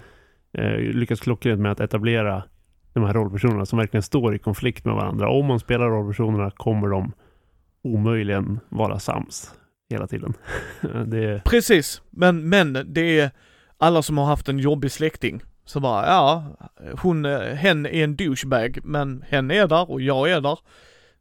Eh, 0.53 0.79
lyckats 0.79 1.21
klockrent 1.21 1.61
med 1.61 1.73
att 1.73 1.81
etablera 1.81 2.43
de 2.93 3.05
här 3.05 3.15
rollpersonerna 3.15 3.67
som 3.67 3.79
verkligen 3.79 4.03
står 4.03 4.35
i 4.35 4.39
konflikt 4.39 4.85
med 4.85 4.95
varandra. 4.95 5.31
Om 5.31 5.47
man 5.47 5.61
spelar 5.61 5.89
rollpersonerna 5.89 6.51
kommer 6.51 6.89
de 6.89 7.13
omöjligen 7.83 8.61
vara 8.69 8.99
sams 8.99 9.55
hela 9.91 10.07
tiden. 10.07 10.35
det 11.07 11.45
Precis, 11.45 12.03
men, 12.11 12.49
men 12.49 12.79
det 12.87 13.21
är 13.21 13.31
alla 13.79 14.03
som 14.03 14.19
har 14.19 14.27
haft 14.27 14.49
en 14.49 14.59
jobbig 14.59 14.93
släkting. 14.93 15.43
Så 15.65 15.81
bara, 15.81 16.07
ja, 16.07 16.45
hon, 17.03 17.25
eh, 17.25 17.41
hen 17.41 17.87
är 17.87 18.05
en 18.05 18.17
douchebag, 18.17 18.79
men 18.85 19.25
hen 19.29 19.51
är 19.51 19.67
där 19.67 19.91
och 19.91 20.01
jag 20.01 20.31
är 20.31 20.41
där. 20.41 20.59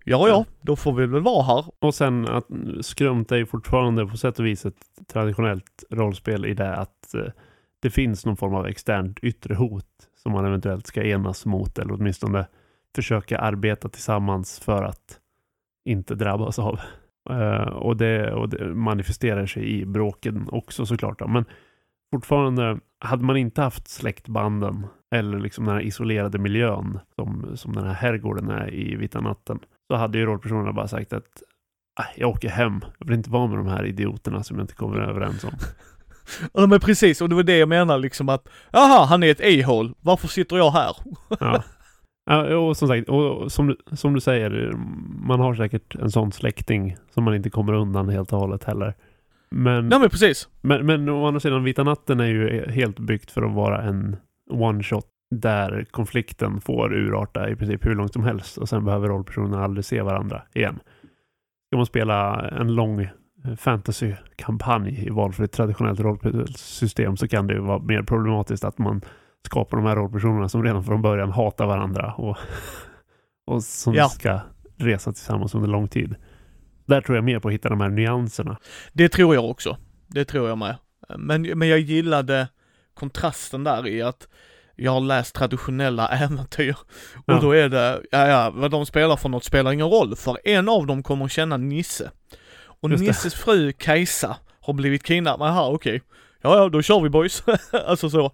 Ja, 0.06 0.28
ja, 0.28 0.46
då 0.62 0.76
får 0.76 0.94
vi 0.94 1.06
väl 1.06 1.22
vara 1.22 1.44
här. 1.44 1.66
och 1.80 1.96
sen 1.96 2.28
att 2.28 2.48
Skrumt 2.82 3.32
är 3.32 3.46
fortfarande 3.46 4.06
på 4.06 4.18
sätt 4.18 4.40
och 4.40 4.46
vis 4.46 4.66
ett 4.66 4.76
traditionellt 5.12 5.84
rollspel 5.90 6.46
i 6.46 6.54
det 6.54 6.76
att 6.76 7.14
eh, 7.14 7.32
det 7.80 7.90
finns 7.90 8.26
någon 8.26 8.38
form 8.38 8.54
av 8.54 8.68
externt 8.68 9.20
yttre 9.20 9.56
hot 9.56 9.86
som 10.24 10.32
man 10.32 10.46
eventuellt 10.46 10.88
ska 10.88 11.04
enas 11.04 11.46
mot 11.46 11.80
eller 11.80 11.94
åtminstone 11.94 12.48
försöka 12.96 13.40
arbeta 13.40 13.90
tillsammans 13.90 14.60
för 14.60 14.84
att 14.84 15.20
inte 15.86 16.16
drabbas 16.16 16.60
av. 16.60 16.80
Eh, 17.30 17.68
och, 17.68 17.98
det, 17.98 18.34
och 18.34 18.50
det 18.50 18.66
manifesterar 18.66 19.46
sig 19.46 19.80
i 19.80 19.86
bråken 19.86 20.50
också 20.52 20.86
såklart. 20.86 21.20
Då. 21.20 21.28
Men 21.28 21.46
fortfarande, 22.12 22.80
hade 23.00 23.24
man 23.24 23.38
inte 23.38 23.62
haft 23.62 23.88
släktbanden 23.88 24.88
eller 25.12 25.40
liksom 25.40 25.66
den 25.66 25.74
här 25.74 25.82
isolerade 25.82 26.38
miljön 26.38 27.00
som, 27.16 27.58
som 27.58 27.74
den 27.74 27.86
här 27.86 27.94
herrgården 27.94 28.50
är 28.50 28.74
i 28.74 28.96
Vita 28.96 29.22
natten, 29.22 29.60
så 29.88 29.96
hade 29.96 30.18
ju 30.18 30.26
rollpersonerna 30.26 30.74
bara 30.74 30.88
sagt 30.88 31.14
att 31.14 31.44
äh, 32.00 32.06
jag 32.16 32.30
åker 32.30 32.50
hem. 32.50 32.82
Jag 33.00 33.08
vill 33.08 33.18
inte 33.18 33.30
vara 33.30 33.48
med 33.48 33.58
de 33.58 33.68
här 33.68 33.86
idioterna 33.86 34.44
som 34.44 34.58
jag 34.58 34.64
inte 34.64 34.76
kommer 34.76 34.98
överens 34.98 35.44
om. 35.44 35.52
Ja 36.54 36.68
men 36.68 36.80
precis, 36.80 37.22
och 37.22 37.30
det 37.30 37.36
var 37.36 37.44
det 37.44 37.58
jag 37.58 37.70
menar 37.70 37.98
liksom 37.98 38.30
att, 38.30 38.48
jaha, 38.72 39.06
han 39.06 39.24
är 39.24 39.32
ett 39.32 39.42
a-hole, 39.42 39.94
varför 40.02 40.28
sitter 40.28 40.58
jag 40.58 40.72
här? 40.72 40.96
Ja. 41.40 41.64
Ja, 42.32 42.58
och 42.58 42.78
som 42.78 42.88
sagt, 42.88 43.10
och 43.10 43.52
som, 43.52 43.68
du- 43.68 43.78
som 43.96 44.14
du 44.14 44.20
säger, 44.22 44.74
man 45.28 45.40
har 45.40 45.56
säkert 45.56 45.96
en 45.96 46.12
sån 46.12 46.32
släkting 46.32 46.96
som 47.14 47.24
man 47.24 47.36
inte 47.36 47.50
kommer 47.50 47.74
undan 47.74 48.10
helt 48.10 48.34
och 48.34 48.40
hållet 48.40 48.64
heller. 48.64 48.94
Men, 49.52 49.88
Nej 49.88 50.00
men 50.00 50.10
precis. 50.10 50.50
men, 50.62 50.86
men 50.86 51.10
å 51.10 51.28
andra 51.28 51.40
sidan, 51.40 51.64
Vita 51.64 51.84
natten 51.84 52.20
är 52.20 52.26
ju 52.26 52.70
helt 52.72 53.00
byggt 53.00 53.32
för 53.32 53.42
att 53.42 53.54
vara 53.54 53.82
en 53.82 54.18
one 54.52 54.84
shot 54.84 55.06
där 55.36 55.86
konflikten 55.92 56.62
får 56.62 56.94
urarta 56.94 57.50
i 57.50 57.56
princip 57.56 57.86
hur 57.86 57.96
långt 57.96 58.14
som 58.14 58.24
helst 58.24 58.58
och 58.58 58.70
sen 58.70 58.86
behöver 58.86 59.08
rollpersonerna 59.08 59.64
aldrig 59.64 59.86
se 59.86 60.02
varandra 60.02 60.42
igen. 60.54 60.80
Ska 61.70 61.78
man 61.78 61.86
spela 61.86 62.48
en 62.50 62.76
lång 62.76 63.10
fantasy-kampanj 63.58 65.04
i 65.08 65.10
valfritt 65.10 65.52
traditionellt 65.52 66.00
rollspelssystem 66.00 67.18
så 67.18 67.28
kan 67.28 67.48
det 67.48 67.54
ju 67.54 67.60
vara 67.60 67.80
mer 67.80 68.02
problematiskt 68.04 68.64
att 68.64 68.78
man 68.78 69.02
skapar 69.46 69.78
de 69.78 69.86
här 69.86 69.96
rollpersonerna 69.96 70.50
som 70.50 70.64
redan 70.64 70.84
från 70.84 71.02
början 71.02 71.32
hatar 71.32 71.66
varandra 71.66 72.14
och, 72.14 72.38
och 73.48 73.64
som 73.64 73.94
Ja. 73.94 74.10
ska 74.10 74.40
resa 74.78 75.14
tillsammans 75.14 75.56
under 75.56 75.70
lång 75.70 75.88
tid. 75.88 76.16
Där 76.86 77.02
tror 77.02 77.18
jag 77.18 77.24
mer 77.26 77.40
på 77.40 77.48
att 77.48 77.54
hitta 77.54 77.70
de 77.70 77.82
här 77.82 77.90
nyanserna. 77.90 78.58
Det 78.94 79.10
tror 79.10 79.36
jag 79.36 79.50
också. 79.50 79.78
Det 80.08 80.26
tror 80.26 80.50
jag 80.50 80.58
med. 80.58 80.76
Men, 81.18 81.42
men 81.42 81.68
jag 81.68 81.80
gillade 81.80 82.48
kontrasten 82.94 83.64
där 83.64 83.88
i 83.88 84.02
att 84.02 84.28
jag 84.76 84.92
har 84.92 85.02
läst 85.02 85.36
traditionella 85.36 86.08
äventyr 86.24 86.76
och 87.16 87.34
Ja. 87.34 87.40
då 87.42 87.52
är 87.52 87.70
det, 87.70 88.02
ja 88.12 88.28
ja, 88.28 88.52
vad 88.56 88.72
de 88.72 88.86
spelar 88.86 89.16
för 89.16 89.30
något 89.30 89.44
spelar 89.44 89.72
ingen 89.72 89.88
roll 89.90 90.16
för 90.16 90.38
en 90.44 90.70
av 90.70 90.86
dem 90.88 91.04
kommer 91.04 91.28
känna 91.28 91.58
Nisse. 91.58 92.12
Och 92.82 92.90
Just 92.92 93.04
det. 93.04 93.08
Nisses 93.08 93.36
fru 93.36 93.72
Kajsa 93.72 94.38
har 94.62 94.74
blivit 94.74 95.04
kidnappad, 95.04 95.48
aha 95.48 95.70
okej. 95.74 96.02
Ja 96.42 96.58
ja, 96.58 96.70
då 96.70 96.82
kör 96.82 97.02
vi 97.02 97.10
boys. 97.10 97.44
alltså 97.88 98.10
så. 98.10 98.32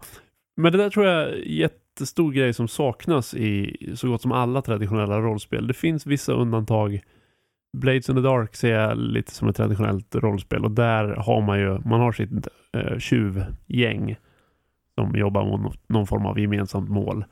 Men 0.58 0.72
det 0.72 0.78
där 0.78 0.90
tror 0.90 1.06
jag 1.06 1.24
är 1.24 1.34
jättestor 1.36 2.32
grej 2.32 2.54
som 2.54 2.68
saknas 2.68 3.34
i 3.34 3.78
så 3.96 4.08
gott 4.10 4.22
som 4.22 4.32
alla 4.32 4.62
traditionella 4.62 5.20
rollspel. 5.20 5.68
Det 5.68 5.74
finns 5.74 6.06
vissa 6.06 6.34
undantag. 6.34 7.02
Blades 7.78 8.10
in 8.10 8.16
the 8.16 8.22
Dark 8.22 8.56
ser 8.56 8.74
jag 8.74 8.98
lite 8.98 9.32
som 9.32 9.48
ett 9.50 9.56
traditionellt 9.56 10.16
rollspel 10.16 10.64
och 10.66 10.72
där 10.72 11.06
har 11.08 11.42
man 11.42 11.60
ju, 11.60 11.80
man 11.86 12.00
har 12.00 12.12
sitt 12.12 12.48
eh, 12.78 12.98
tjuvgäng 12.98 14.16
som 14.96 15.16
jobbar 15.16 15.46
mot 15.46 15.62
nå- 15.62 15.74
någon 15.88 16.08
form 16.08 16.26
av 16.26 16.40
gemensamt 16.40 16.90
mål. 16.90 17.26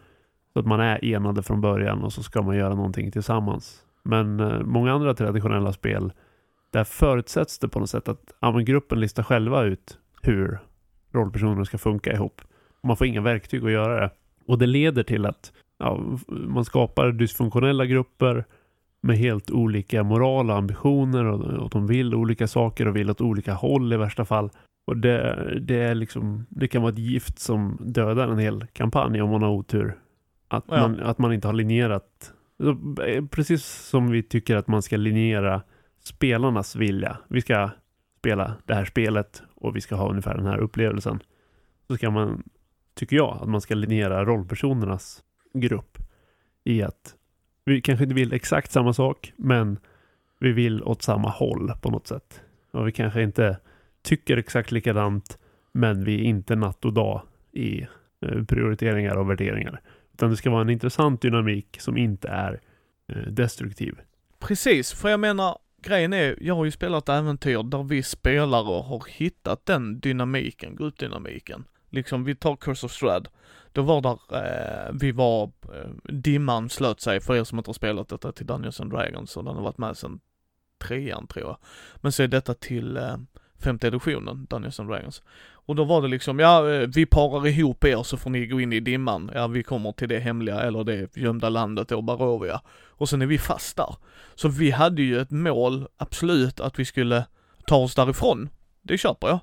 Så 0.53 0.59
att 0.59 0.65
man 0.65 0.79
är 0.79 1.05
enade 1.05 1.43
från 1.43 1.61
början 1.61 2.03
och 2.03 2.13
så 2.13 2.23
ska 2.23 2.41
man 2.41 2.55
göra 2.57 2.75
någonting 2.75 3.11
tillsammans. 3.11 3.79
Men 4.03 4.39
eh, 4.39 4.59
många 4.59 4.93
andra 4.93 5.13
traditionella 5.13 5.73
spel, 5.73 6.11
där 6.73 6.83
förutsätts 6.83 7.59
det 7.59 7.67
på 7.67 7.79
något 7.79 7.89
sätt 7.89 8.07
att 8.07 8.33
ja, 8.39 8.51
gruppen 8.51 8.99
listar 8.99 9.23
själva 9.23 9.63
ut 9.63 9.97
hur 10.21 10.59
rollpersoner 11.11 11.63
ska 11.63 11.77
funka 11.77 12.13
ihop. 12.13 12.41
Man 12.83 12.97
får 12.97 13.07
inga 13.07 13.21
verktyg 13.21 13.65
att 13.65 13.71
göra 13.71 13.99
det. 14.01 14.09
Och 14.47 14.57
det 14.57 14.65
leder 14.65 15.03
till 15.03 15.25
att 15.25 15.51
ja, 15.79 15.99
man 16.27 16.65
skapar 16.65 17.11
dysfunktionella 17.11 17.85
grupper 17.85 18.45
med 19.01 19.17
helt 19.17 19.51
olika 19.51 20.03
moral 20.03 20.49
och 20.49 20.57
ambitioner 20.57 21.25
och, 21.25 21.43
och 21.63 21.69
de 21.69 21.87
vill 21.87 22.15
olika 22.15 22.47
saker 22.47 22.87
och 22.87 22.95
vill 22.95 23.09
åt 23.09 23.21
olika 23.21 23.53
håll 23.53 23.93
i 23.93 23.97
värsta 23.97 24.25
fall. 24.25 24.49
Och 24.87 24.97
det, 24.97 25.47
det 25.61 25.75
är 25.79 25.95
liksom, 25.95 26.45
det 26.49 26.67
kan 26.67 26.81
vara 26.81 26.91
ett 26.91 26.99
gift 26.99 27.39
som 27.39 27.77
dödar 27.81 28.27
en 28.27 28.39
hel 28.39 28.65
kampanj 28.73 29.21
om 29.21 29.29
man 29.29 29.41
har 29.41 29.49
otur. 29.49 29.97
Att, 30.47 30.63
Ja. 30.67 30.77
man, 30.87 30.99
att 30.99 31.17
man 31.17 31.33
inte 31.33 31.47
har 31.47 31.53
linjerat. 31.53 32.33
Precis 33.29 33.65
som 33.65 34.11
vi 34.11 34.23
tycker 34.23 34.55
att 34.55 34.67
man 34.67 34.81
ska 34.81 34.97
linjera 34.97 35.61
spelarnas 36.03 36.75
vilja. 36.75 37.17
Vi 37.27 37.41
ska 37.41 37.69
spela 38.19 38.55
det 38.65 38.73
här 38.73 38.85
spelet 38.85 39.43
och 39.55 39.75
vi 39.75 39.81
ska 39.81 39.95
ha 39.95 40.09
ungefär 40.09 40.35
den 40.35 40.45
här 40.45 40.57
upplevelsen. 40.57 41.19
Så 41.87 41.95
ska 41.95 42.11
man, 42.11 42.43
tycker 42.95 43.15
jag, 43.15 43.37
att 43.41 43.49
man 43.49 43.61
ska 43.61 43.75
linjera 43.75 44.25
rollpersonernas 44.25 45.23
grupp 45.53 45.97
i 46.63 46.83
att 46.83 47.15
vi 47.65 47.81
kanske 47.81 48.03
inte 48.03 48.15
vill 48.15 48.33
exakt 48.33 48.71
samma 48.71 48.93
sak, 48.93 49.33
men 49.35 49.79
vi 50.39 50.51
vill 50.51 50.83
åt 50.83 51.01
samma 51.01 51.29
håll 51.29 51.71
på 51.81 51.91
något 51.91 52.07
sätt. 52.07 52.41
Och 52.71 52.87
vi 52.87 52.91
kanske 52.91 53.23
inte 53.23 53.57
tycker 54.01 54.37
exakt 54.37 54.71
likadant, 54.71 55.37
men 55.71 56.03
vi 56.03 56.15
är 56.15 56.23
inte 56.23 56.55
natt 56.55 56.85
och 56.85 56.93
dag 56.93 57.21
i 57.51 57.87
eh, 58.21 58.43
prioriteringar 58.43 59.15
och 59.15 59.29
värderingar. 59.29 59.81
Utan 60.13 60.29
det 60.29 60.37
ska 60.37 60.49
vara 60.49 60.61
en 60.61 60.69
intressant 60.69 61.21
dynamik 61.21 61.77
som 61.79 61.97
inte 61.97 62.27
är 62.27 62.61
eh, 63.07 63.17
destruktiv. 63.17 63.95
Precis, 64.39 64.93
för 64.93 65.09
jag 65.09 65.19
menar, 65.19 65.57
grejen 65.83 66.13
är, 66.13 66.37
jag 66.41 66.55
har 66.55 66.65
ju 66.65 66.71
spelat 66.71 67.09
äventyr 67.09 67.63
där 67.63 67.83
vi 67.83 68.03
spelare 68.03 68.81
har 68.83 69.03
hittat 69.09 69.65
den 69.65 69.99
dynamiken, 69.99 70.75
gruppdynamiken. 70.75 71.65
Liksom, 71.89 72.23
vi 72.23 72.35
tar 72.35 72.55
Curse 72.55 72.85
of 72.85 72.91
Strad. 72.91 73.27
Då 73.71 73.81
var 73.81 74.01
där, 74.01 74.19
eh, 74.31 74.93
vi 74.93 75.11
var, 75.11 75.43
eh, 75.43 76.13
dimman 76.13 76.69
slöt 76.69 77.01
sig, 77.01 77.21
för 77.21 77.35
er 77.35 77.43
som 77.43 77.57
inte 77.57 77.69
har 77.69 77.73
spelat 77.73 78.07
detta 78.07 78.31
till 78.31 78.45
Dungeons 78.45 78.79
and 78.79 78.91
Dragons, 78.91 79.37
och 79.37 79.43
den 79.43 79.55
har 79.55 79.63
varit 79.63 79.77
med 79.77 79.97
sedan 79.97 80.19
trean 80.77 81.27
tror 81.27 81.45
jag. 81.45 81.57
Men 81.95 82.11
så 82.11 82.23
är 82.23 82.27
detta 82.27 82.53
till 82.53 82.97
eh, 82.97 83.17
femte 83.63 83.87
editionen, 83.87 84.47
Dungeons 84.49 84.79
and 84.79 84.89
Dragons. 84.89 85.21
Och 85.65 85.75
då 85.75 85.83
var 85.83 86.01
det 86.01 86.07
liksom, 86.07 86.39
ja, 86.39 86.71
eh, 86.71 86.87
vi 86.87 87.05
parar 87.05 87.47
ihop 87.47 87.83
er 87.83 88.03
så 88.03 88.17
får 88.17 88.29
ni 88.29 88.47
gå 88.47 88.61
in 88.61 88.73
i 88.73 88.79
dimman. 88.79 89.31
Ja, 89.33 89.47
vi 89.47 89.63
kommer 89.63 89.91
till 89.91 90.09
det 90.09 90.19
hemliga, 90.19 90.61
eller 90.61 90.83
det 90.83 91.17
gömda 91.17 91.49
landet 91.49 91.87
då, 91.87 92.01
Barovia. 92.01 92.61
Och 92.89 93.09
sen 93.09 93.21
är 93.21 93.25
vi 93.25 93.37
fast 93.37 93.77
där. 93.77 93.95
Så 94.35 94.47
vi 94.47 94.71
hade 94.71 95.01
ju 95.01 95.19
ett 95.19 95.31
mål, 95.31 95.87
absolut, 95.97 96.59
att 96.59 96.79
vi 96.79 96.85
skulle 96.85 97.25
ta 97.67 97.75
oss 97.75 97.95
därifrån. 97.95 98.49
Det 98.81 98.97
köper 98.97 99.27
jag. 99.27 99.39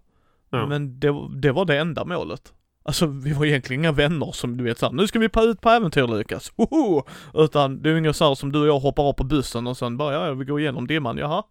Ja. 0.51 0.67
Men 0.67 1.01
det, 1.01 1.29
det 1.37 1.53
var 1.53 1.65
det 1.65 1.79
enda 1.79 2.05
målet. 2.05 2.53
Alltså 2.83 3.07
vi 3.07 3.33
var 3.33 3.45
egentligen 3.45 3.81
inga 3.81 3.93
vänner 3.93 4.33
som 4.33 4.57
du 4.57 4.65
vet 4.65 4.79
såhär, 4.79 4.93
nu 4.93 5.07
ska 5.07 5.19
vi 5.19 5.29
ut 5.37 5.61
på 5.61 5.71
äventyr 5.71 6.07
Lukas, 6.07 6.53
Woho! 6.57 7.03
Utan 7.35 7.83
det 7.83 7.91
är 7.91 7.95
ungefär 7.95 8.13
så 8.13 8.29
här 8.29 8.35
som 8.35 8.53
du 8.53 8.61
och 8.61 8.67
jag 8.67 8.81
hoppar 8.81 9.03
av 9.03 9.13
på 9.13 9.25
bussen 9.25 9.67
och 9.67 9.77
sen 9.77 9.97
bara, 9.97 10.15
ja, 10.15 10.27
ja 10.27 10.35
vi 10.35 10.45
går 10.45 10.61
igenom 10.61 10.87
dimman, 10.87 11.19
jaha. 11.19 11.43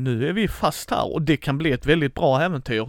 Nu 0.00 0.28
är 0.28 0.32
vi 0.32 0.48
fast 0.48 0.90
här 0.90 1.12
och 1.12 1.22
det 1.22 1.36
kan 1.36 1.58
bli 1.58 1.72
ett 1.72 1.86
väldigt 1.86 2.14
bra 2.14 2.40
äventyr. 2.40 2.86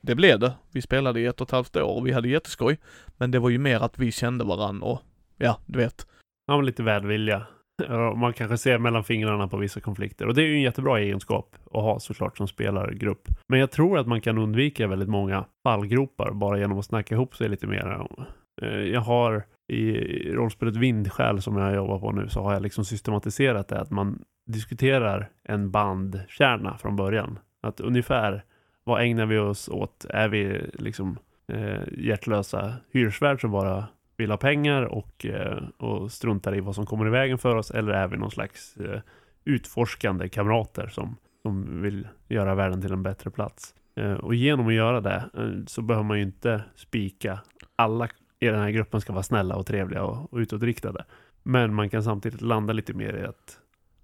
Det 0.00 0.14
blev 0.14 0.38
det. 0.38 0.52
Vi 0.72 0.82
spelade 0.82 1.20
i 1.20 1.26
ett 1.26 1.40
och 1.40 1.48
ett 1.48 1.52
halvt 1.52 1.76
år 1.76 1.96
och 1.96 2.06
vi 2.06 2.12
hade 2.12 2.28
jätteskoj. 2.28 2.78
Men 3.16 3.30
det 3.30 3.38
var 3.38 3.50
ju 3.50 3.58
mer 3.58 3.80
att 3.80 3.98
vi 3.98 4.12
kände 4.12 4.44
varann 4.44 4.82
och, 4.82 5.00
ja, 5.38 5.58
du 5.66 5.78
vet. 5.78 6.06
Ja, 6.46 6.56
men 6.56 6.66
lite 6.66 6.82
välvilja. 6.82 7.46
Man 8.16 8.32
kanske 8.32 8.58
ser 8.58 8.78
mellan 8.78 9.04
fingrarna 9.04 9.48
på 9.48 9.56
vissa 9.56 9.80
konflikter. 9.80 10.26
Och 10.26 10.34
det 10.34 10.42
är 10.42 10.46
ju 10.46 10.54
en 10.54 10.62
jättebra 10.62 11.00
egenskap 11.00 11.56
att 11.64 11.82
ha 11.82 12.00
såklart 12.00 12.36
som 12.36 12.48
spelargrupp. 12.48 13.28
Men 13.48 13.60
jag 13.60 13.70
tror 13.70 13.98
att 13.98 14.06
man 14.06 14.20
kan 14.20 14.38
undvika 14.38 14.86
väldigt 14.86 15.08
många 15.08 15.44
fallgropar 15.62 16.32
bara 16.32 16.58
genom 16.58 16.78
att 16.78 16.84
snacka 16.84 17.14
ihop 17.14 17.36
sig 17.36 17.48
lite 17.48 17.66
mer. 17.66 18.06
Eh, 18.62 18.68
jag 18.68 19.00
har 19.00 19.44
i 19.72 20.32
rollspelet 20.32 20.76
Vindskäl 20.76 21.42
som 21.42 21.56
jag 21.56 21.74
jobbar 21.74 21.98
på 21.98 22.12
nu 22.12 22.28
så 22.28 22.42
har 22.42 22.52
jag 22.52 22.62
liksom 22.62 22.84
systematiserat 22.84 23.68
det 23.68 23.80
att 23.80 23.90
man 23.90 24.24
diskuterar 24.46 25.28
en 25.44 25.70
bandkärna 25.70 26.78
från 26.78 26.96
början. 26.96 27.38
Att 27.60 27.80
ungefär 27.80 28.44
vad 28.84 29.02
ägnar 29.02 29.26
vi 29.26 29.38
oss 29.38 29.68
åt? 29.68 30.06
Är 30.08 30.28
vi 30.28 30.70
liksom 30.74 31.18
eh, 31.48 31.80
hjärtlösa 31.98 32.74
hyresvärd 32.92 33.40
som 33.40 33.50
bara 33.50 33.84
vill 34.16 34.30
ha 34.30 34.36
pengar 34.36 34.82
och, 34.82 35.26
eh, 35.26 35.62
och 35.76 36.12
struntar 36.12 36.56
i 36.56 36.60
vad 36.60 36.74
som 36.74 36.86
kommer 36.86 37.06
i 37.06 37.10
vägen 37.10 37.38
för 37.38 37.56
oss 37.56 37.70
eller 37.70 37.92
är 37.92 38.08
vi 38.08 38.16
någon 38.16 38.30
slags 38.30 38.76
eh, 38.76 39.00
utforskande 39.44 40.28
kamrater 40.28 40.86
som, 40.86 41.16
som 41.42 41.82
vill 41.82 42.08
göra 42.28 42.54
världen 42.54 42.80
till 42.80 42.92
en 42.92 43.02
bättre 43.02 43.30
plats. 43.30 43.74
Eh, 43.96 44.12
och 44.12 44.34
genom 44.34 44.66
att 44.66 44.74
göra 44.74 45.00
det 45.00 45.24
eh, 45.34 45.64
så 45.66 45.82
behöver 45.82 46.04
man 46.04 46.16
ju 46.16 46.22
inte 46.22 46.62
spika 46.74 47.40
alla 47.76 48.08
i 48.42 48.46
den 48.46 48.60
här 48.60 48.70
gruppen 48.70 49.00
ska 49.00 49.12
vara 49.12 49.22
snälla 49.22 49.56
och 49.56 49.66
trevliga 49.66 50.02
och, 50.02 50.32
och 50.32 50.38
utåtriktade. 50.38 51.04
Men 51.42 51.74
man 51.74 51.90
kan 51.90 52.02
samtidigt 52.02 52.40
landa 52.40 52.72
lite 52.72 52.94
mer 52.94 53.16
i 53.16 53.24
att 53.24 53.58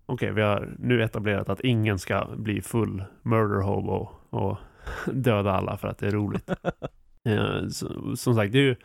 okej, 0.07 0.33
vi 0.33 0.43
har 0.43 0.75
nu 0.79 1.03
etablerat 1.03 1.49
att 1.49 1.61
ingen 1.61 1.99
ska 1.99 2.27
bli 2.37 2.63
full 2.63 3.05
murder 3.23 3.61
hobo 3.61 4.09
och 4.31 4.59
döda 5.13 5.53
alla 5.53 5.77
för 5.77 5.89
att 5.89 5.99
det 5.99 6.07
är 6.07 6.11
roligt. 6.11 6.51
Eh, 7.25 7.69
så, 7.69 8.17
som 8.17 8.35
sagt, 8.35 8.53
det 8.53 8.59
är 8.59 8.63
ju, 8.63 8.77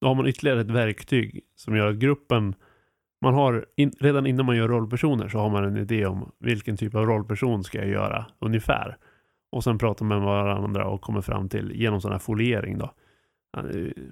då 0.00 0.06
har 0.06 0.14
man 0.14 0.26
ytterligare 0.26 0.60
ett 0.60 0.70
verktyg 0.70 1.40
som 1.54 1.76
gör 1.76 1.88
att 1.88 1.96
gruppen 1.96 2.54
man 3.20 3.34
har, 3.34 3.66
in, 3.76 3.92
redan 4.00 4.26
innan 4.26 4.46
man 4.46 4.56
gör 4.56 4.68
rollpersoner 4.68 5.28
så 5.28 5.38
har 5.38 5.50
man 5.50 5.64
en 5.64 5.76
idé 5.76 6.06
om 6.06 6.32
vilken 6.38 6.76
typ 6.76 6.94
av 6.94 7.06
rollperson 7.06 7.64
ska 7.64 7.78
jag 7.78 7.88
göra 7.88 8.26
ungefär. 8.38 8.96
Och 9.52 9.64
sen 9.64 9.78
pratar 9.78 10.04
man 10.04 10.18
med 10.18 10.26
varandra 10.26 10.88
och 10.88 11.00
kommer 11.00 11.20
fram 11.20 11.48
till, 11.48 11.72
genom 11.74 12.00
sån 12.00 12.12
här 12.12 12.18
foliering 12.18 12.78
då, 12.78 12.92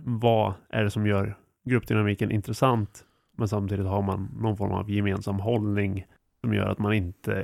vad 0.05 0.55
är 0.69 0.85
det 0.85 0.91
som 0.91 1.07
gör 1.07 1.39
gruppdynamiken 1.65 2.31
intressant 2.31 3.05
men 3.37 3.49
samtidigt 3.49 3.87
har 3.87 4.03
man 4.03 4.31
någon 4.41 4.57
form 4.57 4.73
av 4.73 4.91
gemensam 4.91 5.41
hållning 5.41 6.07
som 6.41 6.55
gör 6.55 6.67
att 6.67 6.79
man 6.79 6.95
inte 6.95 7.35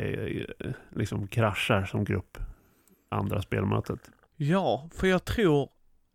eh, 0.61 0.71
liksom 0.97 1.27
kraschar 1.27 1.85
som 1.85 2.05
grupp 2.05 2.39
andra 3.09 3.43
spelmötet. 3.43 4.11
Ja, 4.37 4.89
för 4.95 5.07
jag 5.07 5.25
tror 5.25 5.69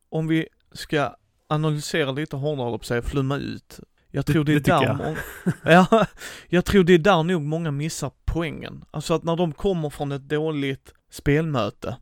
om 0.10 0.28
vi 0.28 0.48
ska 0.72 1.16
analysera 1.48 2.12
lite 2.12 2.36
hårdare, 2.36 2.78
på 2.78 2.84
säga, 2.84 3.02
flumma 3.02 3.38
ut. 3.38 3.80
Jag 4.12 4.26
tror 4.26 4.44
det, 4.44 4.60
det 4.60 4.72
är 4.72 4.80
där 4.80 4.86
jag. 4.86 4.98
många, 4.98 5.18
ja, 5.64 6.06
jag 6.48 6.66
tror 6.66 6.84
det 6.84 6.94
är 6.94 6.98
där 6.98 7.24
nog 7.24 7.42
många 7.42 7.72
missar 7.72 8.12
poängen. 8.26 8.86
Alltså 8.92 9.14
att 9.14 9.24
när 9.24 9.36
de 9.36 9.54
kommer 9.54 9.90
från 9.90 10.12
ett 10.12 10.30
dåligt 10.30 10.94
spelmöte 11.12 11.98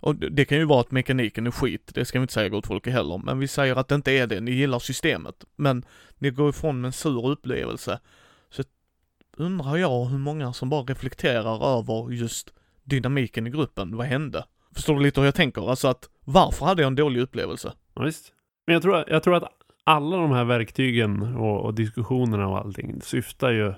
Och 0.00 0.16
det 0.16 0.44
kan 0.44 0.58
ju 0.58 0.64
vara 0.64 0.80
att 0.80 0.90
mekaniken 0.90 1.46
är 1.46 1.50
skit, 1.50 1.90
det 1.94 2.04
ska 2.04 2.18
vi 2.18 2.22
inte 2.22 2.34
säga 2.34 2.48
gott 2.48 2.66
folk 2.66 2.86
heller, 2.86 3.18
men 3.18 3.38
vi 3.38 3.48
säger 3.48 3.76
att 3.76 3.88
det 3.88 3.94
inte 3.94 4.12
är 4.12 4.26
det, 4.26 4.40
ni 4.40 4.50
gillar 4.50 4.78
systemet, 4.78 5.44
men 5.56 5.84
ni 6.18 6.30
går 6.30 6.50
ifrån 6.50 6.80
med 6.80 6.88
en 6.88 6.92
sur 6.92 7.26
upplevelse. 7.26 8.00
Så 8.50 8.62
undrar 9.36 9.76
jag 9.76 10.04
hur 10.04 10.18
många 10.18 10.52
som 10.52 10.68
bara 10.68 10.82
reflekterar 10.82 11.78
över 11.78 12.12
just 12.12 12.54
dynamiken 12.84 13.46
i 13.46 13.50
gruppen, 13.50 13.96
vad 13.96 14.06
hände? 14.06 14.44
Förstår 14.74 14.94
du 14.94 15.02
lite 15.02 15.20
hur 15.20 15.26
jag 15.26 15.34
tänker? 15.34 15.70
Alltså 15.70 15.88
att, 15.88 16.08
varför 16.24 16.66
hade 16.66 16.82
jag 16.82 16.86
en 16.86 16.94
dålig 16.94 17.20
upplevelse? 17.20 17.72
Ja, 17.94 18.02
visst. 18.02 18.32
Men 18.66 18.74
jag 18.74 18.82
tror, 18.82 19.04
jag 19.08 19.22
tror 19.22 19.34
att 19.34 19.44
alla 19.84 20.16
de 20.16 20.30
här 20.30 20.44
verktygen 20.44 21.22
och, 21.22 21.60
och 21.64 21.74
diskussionerna 21.74 22.48
och 22.48 22.58
allting 22.58 23.00
syftar 23.02 23.50
ju 23.50 23.74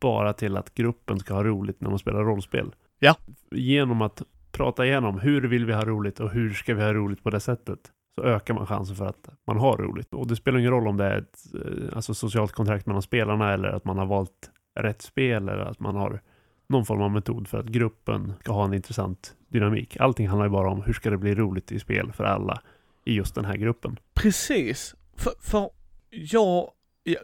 bara 0.00 0.32
till 0.32 0.56
att 0.56 0.74
gruppen 0.74 1.18
ska 1.18 1.34
ha 1.34 1.44
roligt 1.44 1.80
när 1.80 1.90
man 1.90 1.98
spelar 1.98 2.24
rollspel. 2.24 2.74
Ja. 2.98 3.16
Genom 3.50 4.02
att 4.02 4.22
prata 4.54 4.86
igenom 4.86 5.20
hur 5.20 5.42
vill 5.42 5.66
vi 5.66 5.72
ha 5.72 5.84
roligt 5.84 6.20
och 6.20 6.30
hur 6.30 6.52
ska 6.52 6.74
vi 6.74 6.82
ha 6.82 6.92
roligt 6.92 7.22
på 7.22 7.30
det 7.30 7.40
sättet 7.40 7.78
så 8.14 8.22
ökar 8.22 8.54
man 8.54 8.66
chansen 8.66 8.96
för 8.96 9.06
att 9.06 9.28
man 9.46 9.56
har 9.56 9.76
roligt. 9.76 10.14
Och 10.14 10.26
det 10.26 10.36
spelar 10.36 10.58
ingen 10.58 10.70
roll 10.70 10.88
om 10.88 10.96
det 10.96 11.04
är 11.04 11.18
ett 11.18 11.38
eh, 11.54 11.96
alltså 11.96 12.14
socialt 12.14 12.52
kontrakt 12.52 12.86
mellan 12.86 13.02
spelarna 13.02 13.52
eller 13.52 13.68
att 13.68 13.84
man 13.84 13.98
har 13.98 14.06
valt 14.06 14.50
rätt 14.80 15.02
spel 15.02 15.48
eller 15.48 15.64
att 15.64 15.80
man 15.80 15.96
har 15.96 16.20
någon 16.66 16.86
form 16.86 17.02
av 17.02 17.10
metod 17.10 17.48
för 17.48 17.58
att 17.58 17.66
gruppen 17.66 18.32
ska 18.40 18.52
ha 18.52 18.64
en 18.64 18.74
intressant 18.74 19.34
dynamik. 19.48 19.96
Allting 20.00 20.28
handlar 20.28 20.46
ju 20.46 20.50
bara 20.50 20.70
om 20.70 20.82
hur 20.82 20.92
ska 20.92 21.10
det 21.10 21.18
bli 21.18 21.34
roligt 21.34 21.72
i 21.72 21.78
spel 21.78 22.12
för 22.12 22.24
alla 22.24 22.60
i 23.04 23.14
just 23.14 23.34
den 23.34 23.44
här 23.44 23.56
gruppen. 23.56 23.98
Precis, 24.14 24.94
för, 25.16 25.32
för 25.40 25.70
jag, 26.10 26.70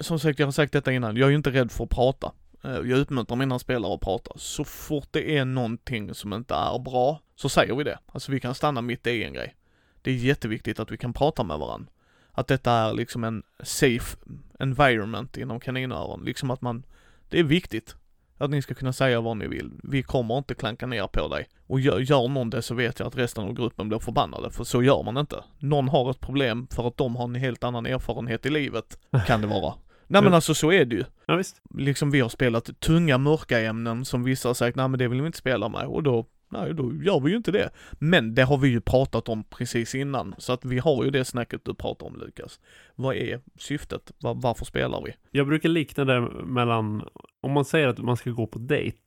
som 0.01 0.19
sagt 0.19 0.39
jag 0.39 0.47
har 0.47 0.53
sagt 0.53 0.73
detta 0.73 0.93
innan, 0.93 1.17
jag 1.17 1.27
är 1.27 1.31
ju 1.31 1.37
inte 1.37 1.51
rädd 1.51 1.71
för 1.71 1.85
att 1.85 1.91
prata. 1.91 2.33
Eh, 2.65 2.71
jag 2.71 2.99
uppmuntrar 2.99 3.37
mina 3.37 3.59
spelare 3.59 3.95
att 3.95 4.01
prata. 4.01 4.33
Så 4.37 4.65
fort 4.65 5.09
det 5.11 5.37
är 5.39 5.45
någonting 5.45 6.15
som 6.15 6.33
inte 6.33 6.55
är 6.55 6.79
bra, 6.79 7.21
så 7.37 7.49
säger 7.49 7.75
vi 7.75 7.85
det. 7.85 7.99
Alltså 8.07 8.33
vi 8.33 8.41
kan 8.41 8.55
stanna 8.55 8.81
mitt 8.81 9.07
i 9.07 9.25
en 9.25 9.33
grej. 9.33 9.55
Det 10.03 10.11
är 10.11 10.15
jätteviktigt 10.15 10.81
att 10.81 10.91
vi 10.91 10.97
kan 10.97 11.13
prata 11.13 11.45
med 11.45 11.59
varandra. 11.59 11.93
Att 12.33 12.47
detta 12.47 12.73
är 12.73 12.93
liksom 12.93 13.25
en 13.25 13.43
safe 13.63 14.17
environment 14.59 15.37
inom 15.37 15.61
kaninöron. 15.61 16.25
Liksom 16.25 16.51
att 16.51 16.61
man, 16.61 16.83
det 17.29 17.39
är 17.39 17.45
viktigt. 17.45 17.97
Att 18.39 18.51
ni 18.51 18.63
ska 18.63 18.75
kunna 18.75 18.93
säga 18.93 19.21
vad 19.21 19.37
ni 19.37 19.47
vill. 19.47 19.71
Vi 19.83 20.03
kommer 20.03 20.39
inte 20.39 20.55
klanka 20.55 20.87
ner 20.87 21.07
på 21.07 21.29
dig. 21.29 21.49
Och 21.67 21.81
gör, 21.81 21.99
gör 21.99 22.29
någon 22.29 22.51
det 22.51 22.63
så 22.63 22.75
vet 22.75 22.99
jag 22.99 23.09
att 23.09 23.17
resten 23.17 23.45
av 23.45 23.53
gruppen 23.53 23.89
blir 23.89 23.99
förbannade, 23.99 24.51
för 24.51 24.65
så 24.65 24.83
gör 24.83 25.03
man 25.03 25.17
inte. 25.17 25.45
Någon 25.59 25.89
har 25.89 26.11
ett 26.11 26.21
problem 26.21 26.67
för 26.71 26.89
att 26.89 26.97
de 26.97 27.17
har 27.17 27.25
en 27.25 27.35
helt 27.35 27.65
annan 27.65 27.87
erfarenhet 27.87 28.47
i 28.47 28.51
livet, 28.51 28.99
kan 29.27 29.41
det 29.41 29.47
vara. 29.47 29.75
Nej 30.11 30.23
men 30.23 30.35
alltså 30.35 30.55
så 30.55 30.73
är 30.73 30.85
det 30.85 30.97
ju. 30.97 31.05
Ja, 31.27 31.37
visst. 31.37 31.63
Liksom 31.75 32.11
vi 32.11 32.21
har 32.21 32.29
spelat 32.29 32.81
tunga 32.81 33.19
mörka 33.19 33.61
ämnen 33.61 34.05
som 34.05 34.25
vissa 34.25 34.49
har 34.49 34.55
sagt, 34.55 34.77
nej 34.77 34.89
men 34.89 34.99
det 34.99 35.09
vill 35.09 35.21
vi 35.21 35.27
inte 35.27 35.39
spela 35.39 35.69
med 35.69 35.87
och 35.87 36.03
då, 36.03 36.27
nej 36.49 36.75
då 36.75 36.93
gör 37.03 37.21
vi 37.21 37.31
ju 37.31 37.37
inte 37.37 37.53
det. 37.53 37.71
Men 37.93 38.35
det 38.35 38.43
har 38.43 38.59
vi 38.59 38.69
ju 38.69 38.81
pratat 38.81 39.29
om 39.29 39.45
precis 39.45 39.95
innan, 39.95 40.35
så 40.39 40.53
att 40.53 40.65
vi 40.65 40.79
har 40.79 41.05
ju 41.05 41.11
det 41.11 41.25
snacket 41.25 41.65
du 41.65 41.75
pratar 41.75 42.07
om 42.07 42.17
Lukas. 42.17 42.61
Vad 42.95 43.17
är 43.17 43.41
syftet? 43.59 44.13
Var, 44.21 44.35
varför 44.35 44.65
spelar 44.65 45.03
vi? 45.05 45.15
Jag 45.31 45.47
brukar 45.47 45.69
likna 45.69 46.05
det 46.05 46.21
mellan, 46.45 47.03
om 47.41 47.53
man 47.53 47.65
säger 47.65 47.89
att 47.89 47.99
man 47.99 48.17
ska 48.17 48.31
gå 48.31 48.47
på 48.47 48.59
dejt. 48.59 48.99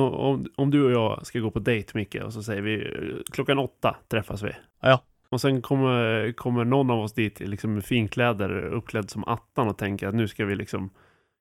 Om, 0.00 0.46
om 0.56 0.70
du 0.70 0.84
och 0.84 0.90
jag 0.90 1.26
ska 1.26 1.38
gå 1.38 1.50
på 1.50 1.58
dejt 1.58 1.90
Micke 1.94 2.14
och 2.24 2.32
så 2.32 2.42
säger 2.42 2.62
vi 2.62 2.74
eh, 2.74 3.22
klockan 3.32 3.58
åtta 3.58 3.96
träffas 4.08 4.42
vi. 4.42 4.52
Ja. 4.80 5.02
Och 5.36 5.40
sen 5.40 5.62
kommer, 5.62 6.32
kommer 6.32 6.64
någon 6.64 6.90
av 6.90 7.00
oss 7.00 7.12
dit 7.12 7.40
liksom 7.40 7.74
med 7.74 7.84
finkläder 7.84 8.64
uppklädd 8.64 9.10
som 9.10 9.24
attan 9.24 9.68
och 9.68 9.78
tänker 9.78 10.08
att 10.08 10.14
nu 10.14 10.28
ska 10.28 10.44
vi 10.44 10.54
liksom 10.54 10.90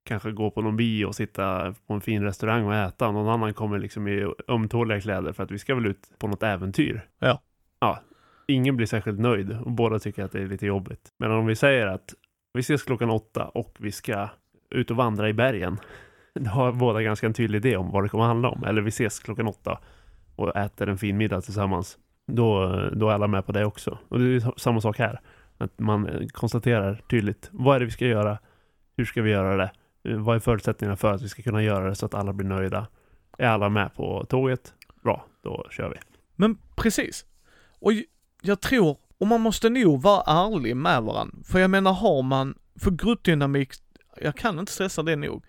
kanske 0.06 0.32
gå 0.32 0.52
på 0.52 0.62
någon 0.62 0.78
bio 0.78 1.06
och 1.06 1.16
sitta 1.16 1.76
på 1.88 1.94
en 1.94 2.02
fin 2.02 2.24
restaurang 2.24 2.66
och 2.66 2.76
äta. 2.76 3.08
Och 3.08 3.14
någon 3.14 3.30
annan 3.30 3.54
kommer 3.54 3.80
liksom 3.80 4.08
i 4.08 4.34
ömtåliga 4.48 5.02
kläder 5.02 5.34
för 5.34 5.44
att 5.44 5.52
vi 5.52 5.60
ska 5.60 5.76
väl 5.76 5.86
ut 5.86 6.00
på 6.20 6.28
något 6.28 6.44
äventyr. 6.44 7.08
Ja. 7.20 7.42
Ja. 7.80 8.00
Ingen 8.48 8.78
blir 8.78 8.88
särskilt 8.88 9.20
nöjd 9.20 9.52
och 9.52 9.72
båda 9.72 10.00
tycker 10.00 10.24
att 10.24 10.32
det 10.32 10.42
är 10.42 10.48
lite 10.48 10.66
jobbigt. 10.66 11.14
Men 11.18 11.32
om 11.32 11.46
vi 11.46 11.56
säger 11.56 11.88
att 11.88 12.14
vi 12.54 12.60
ses 12.60 12.84
klockan 12.84 13.10
åtta 13.10 13.46
och 13.46 13.76
vi 13.80 13.92
ska 13.92 14.30
ut 14.70 14.92
och 14.92 14.98
vandra 14.98 15.30
i 15.30 15.34
bergen. 15.34 15.78
Då 16.34 16.50
har 16.50 16.72
båda 16.72 17.02
ganska 17.02 17.28
en 17.28 17.34
tydlig 17.34 17.66
idé 17.66 17.78
om 17.78 17.92
vad 17.92 18.04
det 18.04 18.10
kommer 18.10 18.24
att 18.24 18.30
handla 18.30 18.50
om. 18.50 18.64
Eller 18.64 18.82
vi 18.82 18.90
ses 18.90 19.20
klockan 19.20 19.48
åtta 19.48 19.80
och 20.36 20.56
äter 20.56 20.90
en 20.90 20.98
fin 20.98 21.18
middag 21.18 21.42
tillsammans. 21.42 21.98
Då, 22.28 22.80
då 22.94 23.10
är 23.10 23.14
alla 23.14 23.28
med 23.28 23.46
på 23.46 23.52
det 23.52 23.66
också. 23.66 23.98
Och 24.10 24.20
det 24.20 24.26
är 24.26 24.60
samma 24.60 24.82
sak 24.82 24.98
här. 24.98 25.22
Att 25.58 25.80
man 25.80 26.10
eh, 26.10 26.28
konstaterar 26.28 27.02
tydligt. 27.10 27.50
Vad 27.52 27.76
är 27.76 27.80
det 27.80 27.86
vi 27.86 27.92
ska 27.92 28.06
göra? 28.06 28.38
Hur 28.98 29.06
ska 29.06 29.22
vi 29.22 29.32
göra 29.32 29.58
det? 29.58 29.72
Eh, 30.12 30.18
vad 30.18 30.36
är 30.36 30.40
förutsättningarna 30.40 30.98
för 30.98 31.14
att 31.14 31.22
vi 31.22 31.30
ska 31.30 31.42
kunna 31.42 31.64
göra 31.64 31.90
det 31.90 31.96
så 31.96 32.06
att 32.06 32.14
alla 32.14 32.34
blir 32.34 32.48
nöjda? 32.48 32.88
Är 33.38 33.48
alla 33.48 33.70
med 33.70 33.96
på 33.96 34.26
tåget? 34.30 34.74
Bra, 35.04 35.26
då 35.42 35.68
kör 35.72 35.90
vi. 35.90 35.96
Men 36.36 36.58
precis. 36.76 37.26
Och 37.80 37.92
jag 38.42 38.62
tror, 38.62 38.98
och 39.18 39.28
man 39.28 39.42
måste 39.42 39.70
nog 39.70 40.02
vara 40.02 40.24
ärlig 40.28 40.76
med 40.76 41.04
varandra. 41.04 41.38
För 41.44 41.60
jag 41.60 41.70
menar 41.70 41.94
har 41.94 42.22
man, 42.22 42.58
för 42.80 42.92
gruppdynamik, 42.92 43.74
jag 44.22 44.36
kan 44.36 44.60
inte 44.60 44.72
stressa 44.72 45.04
det 45.04 45.16
nog. 45.16 45.44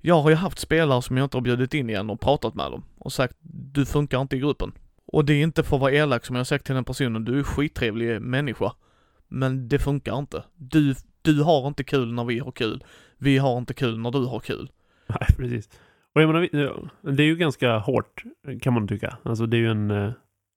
Jag 0.00 0.22
har 0.22 0.30
ju 0.30 0.36
haft 0.36 0.58
spelare 0.58 1.02
som 1.02 1.16
jag 1.16 1.24
inte 1.24 1.36
har 1.36 1.42
bjudit 1.42 1.74
in 1.74 1.90
igen 1.90 2.10
och 2.10 2.20
pratat 2.20 2.54
med 2.54 2.70
dem 2.70 2.84
och 2.98 3.12
sagt 3.12 3.36
du 3.72 3.86
funkar 3.86 4.20
inte 4.20 4.36
i 4.36 4.38
gruppen. 4.38 4.72
Och 5.14 5.24
det 5.24 5.34
är 5.34 5.42
inte 5.42 5.62
för 5.62 5.76
att 5.76 5.80
vara 5.80 5.92
elak 5.92 6.24
som 6.24 6.36
jag 6.36 6.46
sagt 6.46 6.66
till 6.66 6.74
den 6.74 6.84
personen, 6.84 7.24
du 7.24 7.38
är 7.38 7.42
skittrevlig 7.42 8.22
människa. 8.22 8.72
Men 9.28 9.68
det 9.68 9.78
funkar 9.78 10.18
inte. 10.18 10.44
Du, 10.56 10.94
du 11.22 11.42
har 11.42 11.68
inte 11.68 11.84
kul 11.84 12.12
när 12.12 12.24
vi 12.24 12.38
har 12.38 12.50
kul. 12.52 12.84
Vi 13.18 13.38
har 13.38 13.58
inte 13.58 13.74
kul 13.74 13.98
när 13.98 14.10
du 14.10 14.24
har 14.26 14.40
kul. 14.40 14.70
Nej, 15.08 15.28
precis. 15.36 15.68
Och 16.14 16.22
jag 16.22 16.26
menar, 16.26 16.48
det 17.12 17.22
är 17.22 17.26
ju 17.26 17.36
ganska 17.36 17.78
hårt 17.78 18.24
kan 18.62 18.72
man 18.74 18.88
tycka. 18.88 19.18
Alltså 19.22 19.46
det 19.46 19.56
är 19.56 19.58
ju 19.58 19.70
en... 19.70 19.90
eh, 19.90 20.10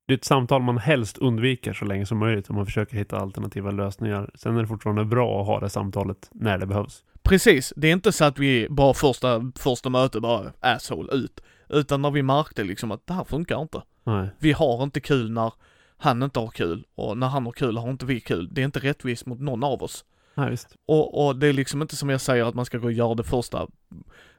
Det 0.07 0.13
är 0.13 0.17
ett 0.17 0.25
samtal 0.25 0.61
man 0.61 0.77
helst 0.77 1.17
undviker 1.17 1.73
så 1.73 1.85
länge 1.85 2.05
som 2.05 2.17
möjligt 2.17 2.49
om 2.49 2.55
man 2.55 2.65
försöker 2.65 2.97
hitta 2.97 3.17
alternativa 3.17 3.71
lösningar. 3.71 4.29
Sen 4.35 4.57
är 4.57 4.61
det 4.61 4.67
fortfarande 4.67 5.05
bra 5.05 5.41
att 5.41 5.47
ha 5.47 5.59
det 5.59 5.69
samtalet 5.69 6.29
när 6.31 6.57
det 6.57 6.65
behövs. 6.65 7.03
Precis, 7.23 7.73
det 7.75 7.87
är 7.87 7.93
inte 7.93 8.11
så 8.11 8.25
att 8.25 8.39
vi 8.39 8.67
bara 8.69 8.93
första, 8.93 9.51
första 9.55 9.89
möte 9.89 10.19
bara 10.19 10.53
asshole 10.59 11.13
ut. 11.13 11.41
Utan 11.69 12.01
när 12.01 12.11
vi 12.11 12.23
märkte 12.23 12.63
liksom 12.63 12.91
att 12.91 13.07
det 13.07 13.13
här 13.13 13.23
funkar 13.23 13.61
inte. 13.61 13.81
Nej. 14.07 14.29
Vi 14.39 14.51
har 14.51 14.83
inte 14.83 14.99
kul 14.99 15.31
när 15.31 15.53
han 15.97 16.23
inte 16.23 16.39
har 16.39 16.47
kul 16.47 16.85
och 16.95 17.17
när 17.17 17.27
han 17.27 17.45
har 17.45 17.51
kul 17.51 17.77
har 17.77 17.89
inte 17.89 18.05
vi 18.05 18.19
kul. 18.19 18.49
Det 18.51 18.61
är 18.61 18.65
inte 18.65 18.79
rättvist 18.79 19.25
mot 19.25 19.39
någon 19.39 19.63
av 19.63 19.83
oss. 19.83 20.05
Visst. 20.49 20.75
Och, 20.85 21.27
och 21.27 21.35
det 21.35 21.47
är 21.47 21.53
liksom 21.53 21.81
inte 21.81 21.95
som 21.95 22.09
jag 22.09 22.21
säger 22.21 22.45
att 22.45 22.55
man 22.55 22.65
ska 22.65 22.77
gå 22.77 22.85
och 22.85 22.91
göra 22.93 23.15
det 23.15 23.23
första. 23.23 23.67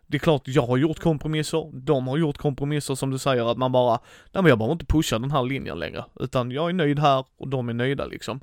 Det 0.07 0.17
är 0.17 0.19
klart, 0.19 0.43
jag 0.45 0.67
har 0.67 0.77
gjort 0.77 0.99
kompromisser, 0.99 1.71
de 1.73 2.09
har 2.09 2.17
gjort 2.17 2.39
kompromisser 2.39 2.95
som 2.95 3.11
du 3.11 3.19
säger 3.19 3.51
att 3.51 3.59
man 3.59 3.73
bara, 3.73 3.99
nej 4.33 4.43
men 4.43 4.47
jag 4.47 4.59
behöver 4.59 4.73
inte 4.73 4.87
pusha 4.87 5.19
den 5.19 5.31
här 5.31 5.43
linjen 5.43 5.79
längre. 5.79 6.05
Utan 6.21 6.51
jag 6.51 6.69
är 6.69 6.73
nöjd 6.73 6.99
här 6.99 7.25
och 7.39 7.49
de 7.49 7.69
är 7.69 7.75
nöjda 7.75 8.07
liksom. 8.07 8.41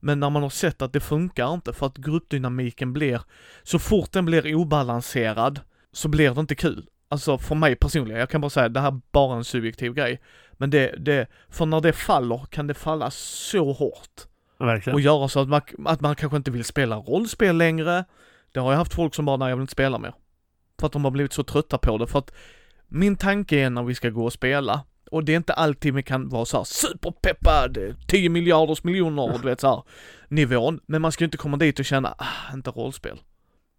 Men 0.00 0.20
när 0.20 0.30
man 0.30 0.42
har 0.42 0.50
sett 0.50 0.82
att 0.82 0.92
det 0.92 1.00
funkar 1.00 1.54
inte 1.54 1.72
för 1.72 1.86
att 1.86 1.96
gruppdynamiken 1.96 2.92
blir, 2.92 3.20
så 3.62 3.78
fort 3.78 4.12
den 4.12 4.24
blir 4.24 4.54
obalanserad 4.54 5.60
så 5.92 6.08
blir 6.08 6.34
det 6.34 6.40
inte 6.40 6.54
kul. 6.54 6.86
Alltså 7.08 7.38
för 7.38 7.54
mig 7.54 7.76
personligen, 7.76 8.20
jag 8.20 8.30
kan 8.30 8.40
bara 8.40 8.50
säga 8.50 8.68
det 8.68 8.80
här 8.80 8.88
är 8.88 9.00
bara 9.12 9.36
en 9.36 9.44
subjektiv 9.44 9.94
grej. 9.94 10.20
Men 10.56 10.70
det, 10.70 10.94
det, 10.98 11.26
för 11.50 11.66
när 11.66 11.80
det 11.80 11.92
faller 11.92 12.46
kan 12.50 12.66
det 12.66 12.74
falla 12.74 13.10
så 13.10 13.72
hårt 13.72 14.26
verkligen. 14.58 14.94
och 14.94 15.00
göra 15.00 15.28
så 15.28 15.40
att 15.40 15.48
man, 15.48 15.60
att 15.84 16.00
man 16.00 16.16
kanske 16.16 16.36
inte 16.36 16.50
vill 16.50 16.64
spela 16.64 16.96
rollspel 16.96 17.56
längre. 17.56 18.04
Det 18.52 18.60
har 18.60 18.70
jag 18.72 18.78
haft 18.78 18.94
folk 18.94 19.14
som 19.14 19.24
bara, 19.24 19.36
nej 19.36 19.48
jag 19.48 19.56
vill 19.56 19.62
inte 19.62 19.72
spela 19.72 19.98
mer. 19.98 20.14
För 20.80 20.86
att 20.86 20.92
de 20.92 21.04
har 21.04 21.10
blivit 21.10 21.32
så 21.32 21.42
trötta 21.44 21.78
på 21.78 21.98
det. 21.98 22.06
För 22.06 22.18
att 22.18 22.34
min 22.88 23.16
tanke 23.16 23.56
är 23.58 23.70
när 23.70 23.82
vi 23.82 23.94
ska 23.94 24.10
gå 24.10 24.24
och 24.24 24.32
spela, 24.32 24.80
och 25.10 25.24
det 25.24 25.32
är 25.32 25.36
inte 25.36 25.52
alltid 25.52 25.94
vi 25.94 26.02
kan 26.02 26.28
vara 26.28 26.44
så 26.44 26.56
här 26.56 26.64
superpeppad, 26.64 27.78
10 28.06 28.28
miljarders 28.28 28.84
miljoner, 28.84 29.38
du 29.42 29.48
vet 29.48 29.60
så 29.60 29.68
här, 29.68 29.82
nivån. 30.28 30.80
Men 30.86 31.02
man 31.02 31.12
ska 31.12 31.24
ju 31.24 31.26
inte 31.26 31.36
komma 31.36 31.56
dit 31.56 31.78
och 31.78 31.84
känna, 31.84 32.14
ah, 32.18 32.52
inte 32.54 32.70
rollspel. 32.70 33.20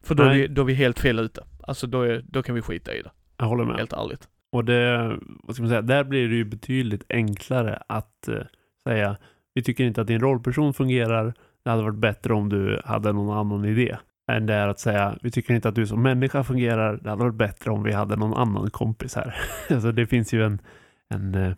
För 0.04 0.16
då 0.16 0.24
är, 0.24 0.34
vi, 0.34 0.48
då 0.48 0.62
är 0.62 0.66
vi 0.66 0.74
helt 0.74 1.00
fel 1.00 1.20
ute. 1.20 1.44
Alltså 1.64 1.88
då, 1.88 2.02
är, 2.02 2.24
då 2.28 2.44
kan 2.44 2.56
vi 2.56 2.62
skita 2.62 2.94
i 2.94 3.02
det, 3.02 3.12
Jag 3.38 3.46
håller 3.46 3.66
med. 3.66 3.78
helt 3.78 3.94
ärligt. 3.94 4.28
Och 4.52 4.66
det, 4.66 5.18
vad 5.44 5.56
ska 5.56 5.64
man 5.64 5.70
säga, 5.70 5.82
där 5.82 6.04
blir 6.04 6.30
det 6.30 6.36
ju 6.36 6.46
betydligt 6.46 7.04
enklare 7.10 7.84
att 7.88 8.28
eh, 8.28 8.42
säga 8.84 9.18
vi 9.54 9.64
tycker 9.64 9.84
inte 9.84 10.02
att 10.02 10.08
din 10.08 10.20
rollperson 10.20 10.74
fungerar. 10.74 11.34
Det 11.64 11.70
hade 11.70 11.84
varit 11.84 11.96
bättre 11.96 12.34
om 12.34 12.50
du 12.50 12.82
hade 12.86 13.14
någon 13.14 13.38
annan 13.38 13.66
idé. 13.66 13.98
Än 14.32 14.46
det 14.46 14.54
är 14.54 14.68
att 14.68 14.80
säga 14.80 15.18
vi 15.22 15.32
tycker 15.32 15.54
inte 15.54 15.70
att 15.70 15.76
du 15.76 15.88
som 15.88 16.04
människa 16.04 16.44
fungerar. 16.44 17.00
Det 17.04 17.10
hade 17.10 17.24
varit 17.24 17.36
bättre 17.36 17.72
om 17.72 17.84
vi 17.84 17.94
hade 17.94 18.16
någon 18.16 18.34
annan 18.34 18.70
kompis 18.70 19.16
här. 19.16 19.36
alltså 19.70 19.92
det 19.92 20.08
finns 20.08 20.34
ju 20.34 20.44
en, 20.44 20.62
en 21.10 21.36
eh, 21.36 21.54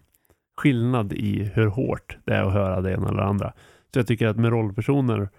skillnad 0.57 1.13
i 1.13 1.51
hur 1.53 1.67
hårt 1.67 2.17
det 2.25 2.33
är 2.33 2.43
att 2.43 2.53
höra 2.53 2.81
det 2.81 2.91
ena 2.91 3.09
eller 3.09 3.21
andra. 3.21 3.53
Så 3.93 3.99
jag 3.99 4.07
tycker 4.07 4.27
att 4.27 4.37
med 4.37 4.51
rollpersoner 4.51 5.29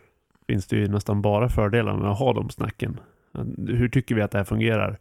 finns 0.46 0.66
det 0.66 0.76
ju 0.76 0.88
nästan 0.88 1.22
bara 1.22 1.48
fördelar 1.48 1.96
med 1.96 2.10
att 2.10 2.18
ha 2.18 2.32
de 2.32 2.50
snacken. 2.50 3.00
Hur 3.68 3.88
tycker 3.88 4.14
vi 4.14 4.22
att 4.22 4.30
det 4.30 4.38
här 4.38 4.44
fungerar? 4.44 4.98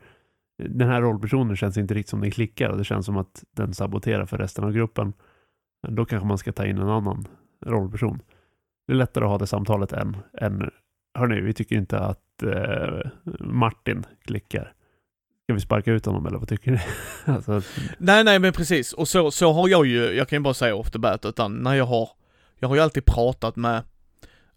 Den 0.59 0.89
här 0.89 1.01
rollpersonen 1.01 1.55
känns 1.55 1.77
inte 1.77 1.93
riktigt 1.93 2.09
som 2.09 2.21
den 2.21 2.31
klickar 2.31 2.69
och 2.69 2.77
det 2.77 2.83
känns 2.83 3.05
som 3.05 3.17
att 3.17 3.43
den 3.51 3.73
saboterar 3.73 4.25
för 4.25 4.37
resten 4.37 4.63
av 4.63 4.71
gruppen. 4.71 5.13
Då 5.87 6.05
kanske 6.05 6.27
man 6.27 6.37
ska 6.37 6.51
ta 6.51 6.65
in 6.65 6.77
en 6.77 6.89
annan 6.89 7.27
rollperson. 7.65 8.21
Det 8.87 8.93
är 8.93 8.97
lättare 8.97 9.25
att 9.25 9.29
ha 9.29 9.37
det 9.37 9.47
samtalet 9.47 9.91
än, 9.91 10.17
än 10.41 10.71
hörni, 11.13 11.41
vi 11.41 11.53
tycker 11.53 11.75
inte 11.75 11.99
att 11.99 12.43
eh, 12.43 13.11
Martin 13.39 14.05
klickar. 14.25 14.73
ska 15.43 15.53
vi 15.53 15.59
sparka 15.59 15.91
ut 15.91 16.05
honom 16.05 16.25
eller 16.25 16.37
vad 16.37 16.49
tycker 16.49 16.71
ni? 16.71 16.79
alltså, 17.33 17.61
Nej, 17.97 18.23
nej 18.23 18.39
men 18.39 18.53
precis. 18.53 18.93
Och 18.93 19.07
så, 19.07 19.31
så 19.31 19.53
har 19.53 19.67
jag 19.67 19.85
ju, 19.85 20.11
jag 20.11 20.27
kan 20.27 20.37
ju 20.37 20.43
bara 20.43 20.53
säga 20.53 20.75
off 20.75 20.91
the 20.91 20.99
bat, 20.99 21.25
utan 21.25 21.53
när 21.53 21.73
jag 21.73 21.85
har, 21.85 22.09
jag 22.59 22.69
har 22.69 22.75
ju 22.75 22.81
alltid 22.81 23.05
pratat 23.05 23.55
med, 23.55 23.83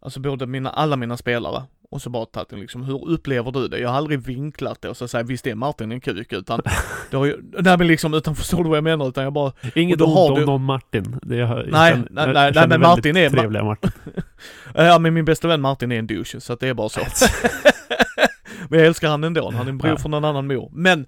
alltså 0.00 0.20
både 0.20 0.46
mina, 0.46 0.70
alla 0.70 0.96
mina 0.96 1.16
spelare 1.16 1.62
och 1.92 2.02
så 2.02 2.10
bara 2.10 2.26
tagit 2.26 2.48
det 2.48 2.56
liksom, 2.56 2.84
hur 2.84 3.08
upplever 3.08 3.52
du 3.52 3.68
det? 3.68 3.78
Jag 3.78 3.88
har 3.88 3.96
aldrig 3.96 4.20
vinklat 4.20 4.82
det 4.82 4.88
och 4.88 4.96
så 4.96 5.08
säger 5.08 5.24
visst 5.24 5.46
är 5.46 5.54
Martin 5.54 5.92
en 5.92 6.00
kuk 6.00 6.32
utan, 6.32 6.60
det 7.10 7.16
har 7.16 7.24
ju, 7.26 7.36
nej 7.58 7.78
men 7.78 7.86
liksom, 7.86 8.14
utan 8.14 8.36
förstår 8.36 8.64
du 8.64 8.68
vad 8.70 8.76
jag 8.76 8.84
menar? 8.84 9.08
Utan 9.08 9.24
jag 9.24 9.32
bara, 9.32 9.52
inget 9.74 10.00
ont 10.00 10.16
om 10.30 10.34
du- 10.34 10.46
någon 10.46 10.64
Martin. 10.64 11.18
Det 11.22 11.36
jag, 11.36 11.48
jag 11.58 11.66
Nej, 11.72 11.92
känner- 11.92 12.08
nej, 12.10 12.26
nej, 12.34 12.54
känner 12.54 12.66
men 12.68 12.80
Martin 12.80 13.16
är- 13.16 13.30
Trevliga 13.30 13.64
Martin. 13.64 13.90
ja 14.74 14.98
men 14.98 15.14
min 15.14 15.24
bästa 15.24 15.48
vän 15.48 15.60
Martin 15.60 15.92
är 15.92 15.98
en 15.98 16.06
douche, 16.06 16.40
så 16.40 16.52
att 16.52 16.60
det 16.60 16.68
är 16.68 16.74
bara 16.74 16.88
så. 16.88 17.00
men 18.68 18.78
jag 18.78 18.86
älskar 18.88 19.08
han 19.08 19.24
ändå, 19.24 19.50
han 19.50 19.66
är 19.66 19.70
en 19.70 19.78
bror 19.78 19.90
Ja. 19.92 19.96
från 19.98 20.14
en 20.14 20.24
annan 20.24 20.46
mor. 20.46 20.70
Men, 20.72 21.06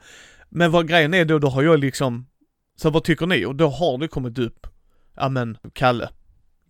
men 0.48 0.70
vad 0.70 0.88
grejen 0.88 1.14
är 1.14 1.24
då, 1.24 1.38
då 1.38 1.48
har 1.48 1.62
jag 1.62 1.78
liksom, 1.80 2.26
så 2.76 2.90
vad 2.90 3.04
tycker 3.04 3.26
ni? 3.26 3.44
Och 3.44 3.54
då 3.54 3.68
har 3.68 3.98
det 3.98 4.08
kommit 4.08 4.38
upp, 4.38 4.66
ja 5.16 5.28
men 5.28 5.56
Kalle, 5.72 6.08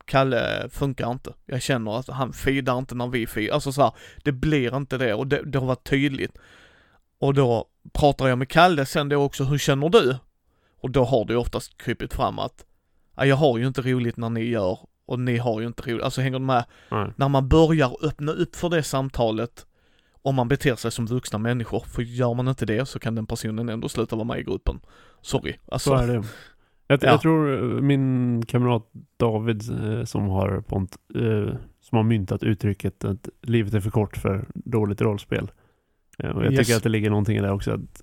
Kalle 0.05 0.69
funkar 0.71 1.11
inte. 1.11 1.35
Jag 1.47 1.63
känner 1.63 1.99
att 1.99 2.09
han 2.09 2.33
feedar 2.33 2.79
inte 2.79 2.95
när 2.95 3.07
vi 3.07 3.27
feedar, 3.27 3.55
alltså 3.55 3.73
så 3.73 3.83
här, 3.83 3.93
det 4.25 4.33
blir 4.33 4.77
inte 4.77 4.99
det 4.99 5.15
och 5.15 5.27
det, 5.27 5.43
det 5.43 5.59
har 5.59 5.67
varit 5.67 5.89
tydligt. 5.89 6.39
Och 7.19 7.35
då 7.35 7.67
pratar 7.93 8.29
jag 8.29 8.39
med 8.39 8.49
Kalle 8.49 8.87
sen 8.87 9.09
då 9.09 9.17
också, 9.17 9.45
hur 9.45 9.59
känner 9.59 9.89
du? 9.89 10.17
Och 10.81 10.91
då 10.91 11.05
har 11.05 11.25
det 11.25 11.37
oftast 11.37 11.79
krypit 11.79 12.15
fram 12.15 12.39
att, 12.39 12.65
ja, 13.17 13.27
jag 13.27 13.37
har 13.37 13.59
ju 13.59 13.67
inte 13.67 13.83
roligt 13.83 14.17
när 14.17 14.31
ni 14.31 14.45
gör 14.45 14.79
och 15.07 15.21
ni 15.21 15.37
har 15.39 15.61
ju 15.61 15.67
inte 15.67 15.91
roligt, 15.91 16.03
alltså 16.03 16.21
hänger 16.21 16.39
du 16.39 16.45
med? 16.45 16.65
Nej. 16.91 17.13
När 17.17 17.29
man 17.29 17.49
börjar 17.49 18.07
öppna 18.07 18.33
upp 18.33 18.57
för 18.57 18.69
det 18.69 18.83
samtalet 18.83 19.67
om 20.23 20.35
man 20.35 20.49
beter 20.49 20.77
sig 20.77 20.91
som 20.91 21.07
vuxna 21.07 21.39
människor, 21.39 21.81
för 21.81 22.03
gör 22.03 22.35
man 22.35 22.49
inte 22.49 22.67
det 22.67 22.87
så 22.87 22.99
kan 22.99 23.15
den 23.15 23.27
personen 23.27 23.69
ändå 23.69 23.89
sluta 23.89 24.17
vara 24.17 24.25
med 24.25 24.39
i 24.39 24.43
gruppen. 24.43 24.81
Sorry, 25.23 25.57
alltså. 25.73 25.91
Så 25.91 25.97
är 25.97 26.07
det. 26.07 26.25
Jag, 26.87 27.03
Ja. 27.03 27.09
jag 27.09 27.21
tror 27.21 27.53
eh, 27.77 27.81
min 27.81 28.43
kamrat 28.47 28.91
David 29.17 29.63
eh, 29.85 30.05
som 30.05 30.29
har, 30.29 30.61
pont, 30.61 30.97
eh, 31.15 31.55
som 31.81 31.97
har 31.97 32.03
myntat 32.03 32.43
uttrycket 32.43 33.05
att 33.05 33.29
livet 33.43 33.75
är 33.75 33.81
för 33.81 33.91
kort 33.91 34.17
för 34.17 34.45
dåligt 34.55 35.01
rollspel. 35.01 35.51
Och 36.19 36.25
jag 36.45 36.53
Yes. 36.53 36.59
tycker 36.67 36.77
att 36.77 36.83
det 36.83 36.89
ligger 36.89 37.11
någonting 37.11 37.37
i 37.37 37.41
det 37.41 37.51
också. 37.51 37.73
Att, 37.73 38.03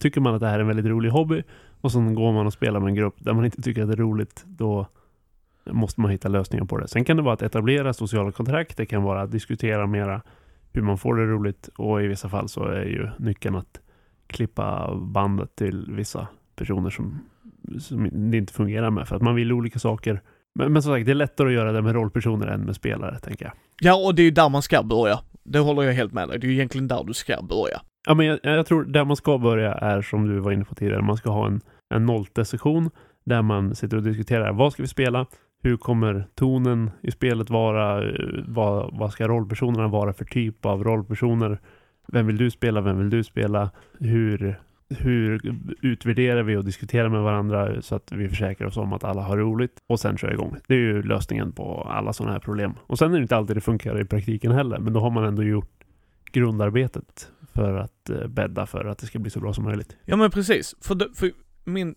tycker 0.00 0.20
man 0.20 0.34
att 0.34 0.40
det 0.40 0.46
här 0.48 0.56
är 0.56 0.60
en 0.60 0.66
väldigt 0.66 0.86
rolig 0.86 1.10
hobby 1.10 1.42
och 1.80 1.92
sen 1.92 2.14
går 2.14 2.32
man 2.32 2.46
och 2.46 2.52
spelar 2.52 2.80
med 2.80 2.88
en 2.88 2.94
grupp 2.94 3.14
där 3.18 3.32
man 3.32 3.44
inte 3.44 3.62
tycker 3.62 3.82
att 3.82 3.88
det 3.88 3.94
är 3.94 3.96
roligt, 3.96 4.44
då 4.46 4.86
måste 5.70 6.00
man 6.00 6.10
hitta 6.10 6.28
lösningar 6.28 6.64
på 6.64 6.78
det. 6.78 6.88
Sen 6.88 7.04
kan 7.04 7.16
det 7.16 7.22
vara 7.22 7.34
att 7.34 7.42
etablera 7.42 7.92
sociala 7.92 8.32
kontrakt, 8.32 8.76
det 8.76 8.86
kan 8.86 9.02
vara 9.02 9.22
att 9.22 9.30
diskutera 9.32 9.86
mera 9.86 10.22
hur 10.72 10.82
man 10.82 10.98
får 10.98 11.14
det 11.16 11.26
roligt 11.26 11.68
och 11.76 12.02
i 12.02 12.06
vissa 12.06 12.28
fall 12.28 12.48
så 12.48 12.64
är 12.64 12.84
ju 12.84 13.08
nyckeln 13.18 13.56
att 13.56 13.80
klippa 14.26 14.94
bandet 14.96 15.56
till 15.56 15.86
vissa 15.92 16.28
personer 16.56 16.90
som, 16.90 17.18
som 17.78 18.08
det 18.30 18.36
inte 18.36 18.52
fungerar 18.52 18.90
med 18.90 19.08
för 19.08 19.16
att 19.16 19.22
man 19.22 19.34
vill 19.34 19.52
olika 19.52 19.78
saker. 19.78 20.20
Men, 20.54 20.72
men 20.72 20.82
som 20.82 20.92
sagt, 20.92 21.06
det 21.06 21.12
är 21.12 21.14
lättare 21.14 21.48
att 21.48 21.54
göra 21.54 21.72
det 21.72 21.82
med 21.82 21.94
rollpersoner 21.94 22.46
än 22.46 22.60
med 22.60 22.76
spelare, 22.76 23.18
tänker 23.18 23.44
jag. 23.44 23.52
Ja, 23.80 24.06
och 24.06 24.14
det 24.14 24.22
är 24.22 24.24
ju 24.24 24.30
där 24.30 24.48
man 24.48 24.62
ska 24.62 24.82
börja. 24.82 25.20
Det 25.44 25.58
håller 25.58 25.82
jag 25.82 25.92
helt 25.92 26.12
med 26.12 26.28
dig. 26.28 26.38
Det 26.38 26.46
är 26.46 26.48
ju 26.48 26.54
egentligen 26.54 26.88
där 26.88 27.04
du 27.04 27.14
ska 27.14 27.42
börja. 27.42 27.80
Ja, 28.06 28.14
men 28.14 28.26
jag, 28.26 28.38
jag 28.42 28.66
tror 28.66 28.84
där 28.84 29.04
man 29.04 29.16
ska 29.16 29.38
börja 29.38 29.74
är 29.74 30.02
som 30.02 30.28
du 30.28 30.38
var 30.38 30.52
inne 30.52 30.64
på 30.64 30.74
tidigare, 30.74 31.02
man 31.02 31.16
ska 31.16 31.30
ha 31.30 31.46
en, 31.46 31.60
en 31.94 32.06
nolltesession 32.06 32.90
där 33.24 33.42
man 33.42 33.74
sitter 33.74 33.96
och 33.96 34.02
diskuterar 34.02 34.52
vad 34.52 34.72
ska 34.72 34.82
vi 34.82 34.88
spela? 34.88 35.26
Hur 35.62 35.76
kommer 35.76 36.26
tonen 36.34 36.90
i 37.02 37.10
spelet 37.10 37.50
vara? 37.50 38.02
Vad, 38.46 38.98
vad 38.98 39.12
ska 39.12 39.28
rollpersonerna 39.28 39.88
vara 39.88 40.12
för 40.12 40.24
typ 40.24 40.66
av 40.66 40.84
rollpersoner? 40.84 41.58
Vem 42.08 42.26
vill 42.26 42.36
du 42.36 42.50
spela? 42.50 42.80
Vem 42.80 42.98
vill 42.98 43.10
du 43.10 43.24
spela? 43.24 43.70
Hur, 43.98 44.60
hur 44.90 45.40
utvärderar 45.82 46.42
vi 46.42 46.56
och 46.56 46.64
diskuterar 46.64 47.08
med 47.08 47.22
varandra 47.22 47.82
så 47.82 47.94
att 47.94 48.12
vi 48.12 48.28
försäkrar 48.28 48.68
oss 48.68 48.76
om 48.76 48.92
att 48.92 49.04
alla 49.04 49.22
har 49.22 49.36
roligt 49.36 49.78
och 49.86 50.00
sen 50.00 50.18
kör 50.18 50.32
igång. 50.32 50.56
Det 50.66 50.74
är 50.74 50.78
ju 50.78 51.02
lösningen 51.02 51.52
på 51.52 51.82
alla 51.82 52.12
sådana 52.12 52.32
här 52.32 52.40
problem. 52.40 52.74
Och 52.80 52.98
sen 52.98 53.12
är 53.12 53.16
det 53.16 53.22
inte 53.22 53.36
alltid 53.36 53.56
det 53.56 53.60
funkar 53.60 54.00
i 54.00 54.04
praktiken 54.04 54.52
heller, 54.52 54.78
men 54.78 54.92
då 54.92 55.00
har 55.00 55.10
man 55.10 55.24
ändå 55.24 55.42
gjort 55.42 55.70
grundarbetet 56.32 57.28
för 57.52 57.74
att 57.74 58.10
eh, 58.10 58.26
bädda 58.26 58.66
för 58.66 58.84
att 58.84 58.98
det 58.98 59.06
ska 59.06 59.18
bli 59.18 59.30
så 59.30 59.40
bra 59.40 59.54
som 59.54 59.64
möjligt. 59.64 59.96
Ja 60.04 60.16
men 60.16 60.30
precis, 60.30 60.74
för, 60.80 60.94
det, 60.94 61.08
för 61.14 61.30
min, 61.64 61.94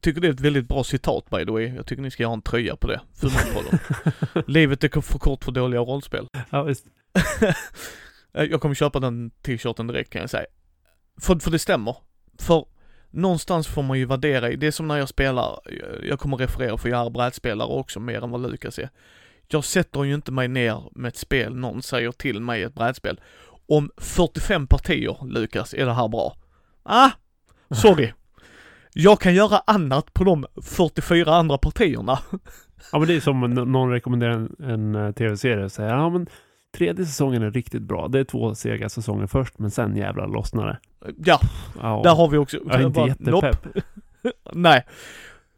tycker 0.00 0.20
det 0.20 0.28
är 0.28 0.32
ett 0.32 0.40
väldigt 0.40 0.68
bra 0.68 0.84
citat 0.84 1.30
by 1.30 1.44
the 1.44 1.52
way. 1.52 1.74
Jag 1.74 1.86
tycker 1.86 2.02
ni 2.02 2.10
ska 2.10 2.26
ha 2.26 2.34
en 2.34 2.42
tröja 2.42 2.76
på 2.76 2.86
det. 2.86 3.00
Fummelpodden. 3.14 3.78
Livet 4.46 4.84
är 4.84 5.00
för 5.00 5.18
kort 5.18 5.44
för 5.44 5.52
dåliga 5.52 5.80
rollspel. 5.80 6.26
Ja, 6.50 6.62
visst. 6.62 6.86
Jag 8.32 8.60
kommer 8.60 8.74
köpa 8.74 9.00
den 9.00 9.30
t-shirten 9.30 9.86
direkt 9.86 10.10
kan 10.10 10.20
jag 10.20 10.30
säga. 10.30 10.46
För, 11.20 11.38
för 11.38 11.50
det 11.50 11.58
stämmer. 11.58 11.96
För 12.38 12.64
någonstans 13.10 13.66
får 13.66 13.82
man 13.82 13.98
ju 13.98 14.06
värdera 14.06 14.50
i, 14.50 14.56
det 14.56 14.66
är 14.66 14.70
som 14.70 14.88
när 14.88 14.96
jag 14.96 15.08
spelar, 15.08 15.60
jag- 16.02 16.18
kommer 16.18 16.36
referera 16.36 16.78
för 16.78 16.88
jag 16.88 17.06
är 17.06 17.10
brädspelare 17.10 17.68
också 17.68 18.00
mer 18.00 18.24
än 18.24 18.30
vad 18.30 18.42
Lukas 18.42 18.78
är. 18.78 18.90
Jag 19.48 19.64
sätter 19.64 20.04
ju 20.04 20.14
inte 20.14 20.32
mig 20.32 20.48
ner 20.48 20.82
med 20.92 21.08
ett 21.08 21.16
spel, 21.16 21.56
någon 21.56 21.82
säger 21.82 22.12
till 22.12 22.40
mig 22.40 22.62
ett 22.62 22.74
brädspel. 22.74 23.20
Om 23.68 23.90
45 23.96 24.66
partier, 24.66 25.16
Lukas, 25.26 25.74
är 25.74 25.86
det 25.86 25.92
här 25.94 26.08
bra? 26.08 26.36
Ah, 26.82 27.10
sorry. 27.74 28.12
Jag 28.92 29.20
kan 29.20 29.34
göra 29.34 29.58
annat 29.66 30.14
på 30.14 30.24
de 30.24 30.46
44 30.62 31.34
andra 31.34 31.58
partierna. 31.58 32.18
Ja, 32.92 32.98
men 32.98 33.08
det 33.08 33.14
är 33.14 33.20
som 33.20 33.40
någon 33.54 33.90
rekommenderar 33.90 34.32
en, 34.32 34.56
en 34.70 34.94
eh, 34.94 35.12
tv-serie 35.12 35.64
och 35.64 35.72
säger 35.72 35.90
ja, 35.90 36.08
men 36.10 36.26
tredje 36.74 37.06
säsongen 37.06 37.42
är 37.42 37.50
riktigt 37.50 37.82
bra. 37.82 38.08
Det 38.08 38.18
är 38.18 38.24
två 38.24 38.54
sega 38.54 38.88
säsonger 38.88 39.26
först, 39.26 39.58
men 39.58 39.70
sen 39.70 39.96
jävlar 39.96 40.28
lossnar 40.28 40.66
det. 40.66 40.78
Ja, 41.24 41.40
Ja, 41.82 42.00
där 42.04 42.14
har 42.14 42.28
vi 42.28 42.38
också... 42.38 42.56
jag 42.66 42.80
är 42.80 42.86
inte 42.86 43.00
bara, 43.00 43.08
jättepepp. 43.08 43.66
Nej. 44.52 44.84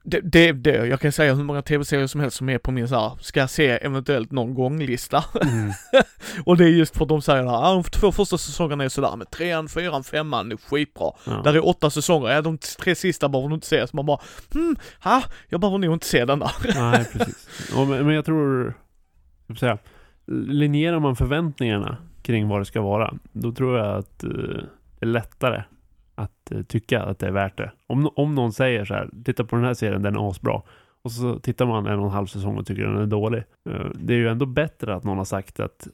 Det, 0.09 0.21
det, 0.21 0.53
det, 0.53 0.87
jag 0.87 1.01
kan 1.01 1.13
säga 1.13 1.35
hur 1.35 1.45
många 1.45 1.63
tv-serier 1.63 2.07
som 2.07 2.21
helst 2.21 2.37
som 2.37 2.49
är 2.49 2.59
på 2.59 2.71
min 2.71 2.89
så 2.89 3.01
här, 3.01 3.13
ska 3.21 3.41
jag 3.41 3.51
se 3.51 3.69
eventuellt 3.69 4.33
någon 4.33 4.55
gånglista. 4.55 5.25
Mm. 5.43 5.73
och 6.45 6.57
det 6.57 6.65
är 6.65 6.69
just 6.69 6.97
för 6.97 7.05
att 7.05 7.09
de 7.09 7.23
säger 7.23 7.43
att 7.43 7.65
ah, 7.65 7.75
de 7.75 7.83
två 7.83 8.13
första 8.13 8.39
säsongerna 8.39 8.85
är 8.85 8.89
sådär, 8.89 9.17
men 9.17 9.27
trean, 9.27 9.69
fyran, 9.69 10.05
femman 10.05 10.53
är 10.53 10.57
skitbra. 10.57 11.13
Ja. 11.25 11.41
Där 11.45 11.55
är 11.55 11.67
åtta 11.67 11.91
säsonger, 11.91 12.31
ja 12.31 12.43
de 12.43 12.59
tre 12.59 12.95
sista 12.95 13.29
behöver 13.29 13.49
du 13.49 13.55
inte 13.55 13.67
se. 13.67 13.87
Så 13.87 13.97
man 13.97 14.07
bara, 14.07 14.19
hmm, 14.53 14.77
ha, 15.03 15.23
jag 15.49 15.61
behöver 15.61 15.79
nog 15.79 15.93
inte 15.93 16.07
se 16.07 16.25
den 16.25 16.39
där. 16.39 16.53
Nej, 16.75 17.05
precis. 17.13 17.49
Ja, 17.75 17.85
men, 17.85 18.15
jag 18.15 18.25
tror, 18.25 18.75
jag 19.47 19.59
säga, 19.59 19.79
linjerar 20.27 21.01
man 21.01 21.17
förväntningarna 21.17 21.97
kring 22.23 22.49
vad 22.49 22.61
det 22.61 22.65
ska 22.65 22.81
vara, 22.81 23.15
då 23.33 23.53
tror 23.53 23.79
jag 23.79 23.97
att 23.97 24.25
eh, 24.25 24.31
det 24.31 25.01
är 25.01 25.07
lättare 25.07 25.63
att 26.15 26.53
eh, 26.53 26.63
tycka 26.63 27.03
att 27.03 27.19
det 27.19 27.27
är 27.27 27.33
värt 27.33 27.57
det. 27.57 27.73
Om, 27.87 28.11
om 28.17 28.35
någon 28.35 28.53
säger 28.53 28.85
så 28.85 28.95
här, 28.95 29.11
titta 29.25 29.45
på 29.45 29.57
den 29.57 29.65
här 29.65 29.75
serien, 29.75 30.03
den 30.03 30.17
är 30.17 30.31
asbra. 30.31 30.63
Och 31.03 31.13
så 31.13 31.39
tittar 31.39 31.67
man 31.67 31.87
en 31.87 31.99
och 31.99 32.05
en 32.05 32.13
halv 32.13 32.27
säsong 32.27 32.59
och 32.59 32.67
tycker 32.67 32.85
den 32.85 32.97
är 32.97 33.07
dålig. 33.07 33.45
Eh, 33.71 33.87
det 33.95 34.15
är 34.15 34.19
ju 34.19 34.29
ändå 34.29 34.47
bättre 34.47 34.95
att 34.95 35.05
någon 35.05 35.19
har 35.19 35.25
sagt 35.25 35.61
att 35.61 35.89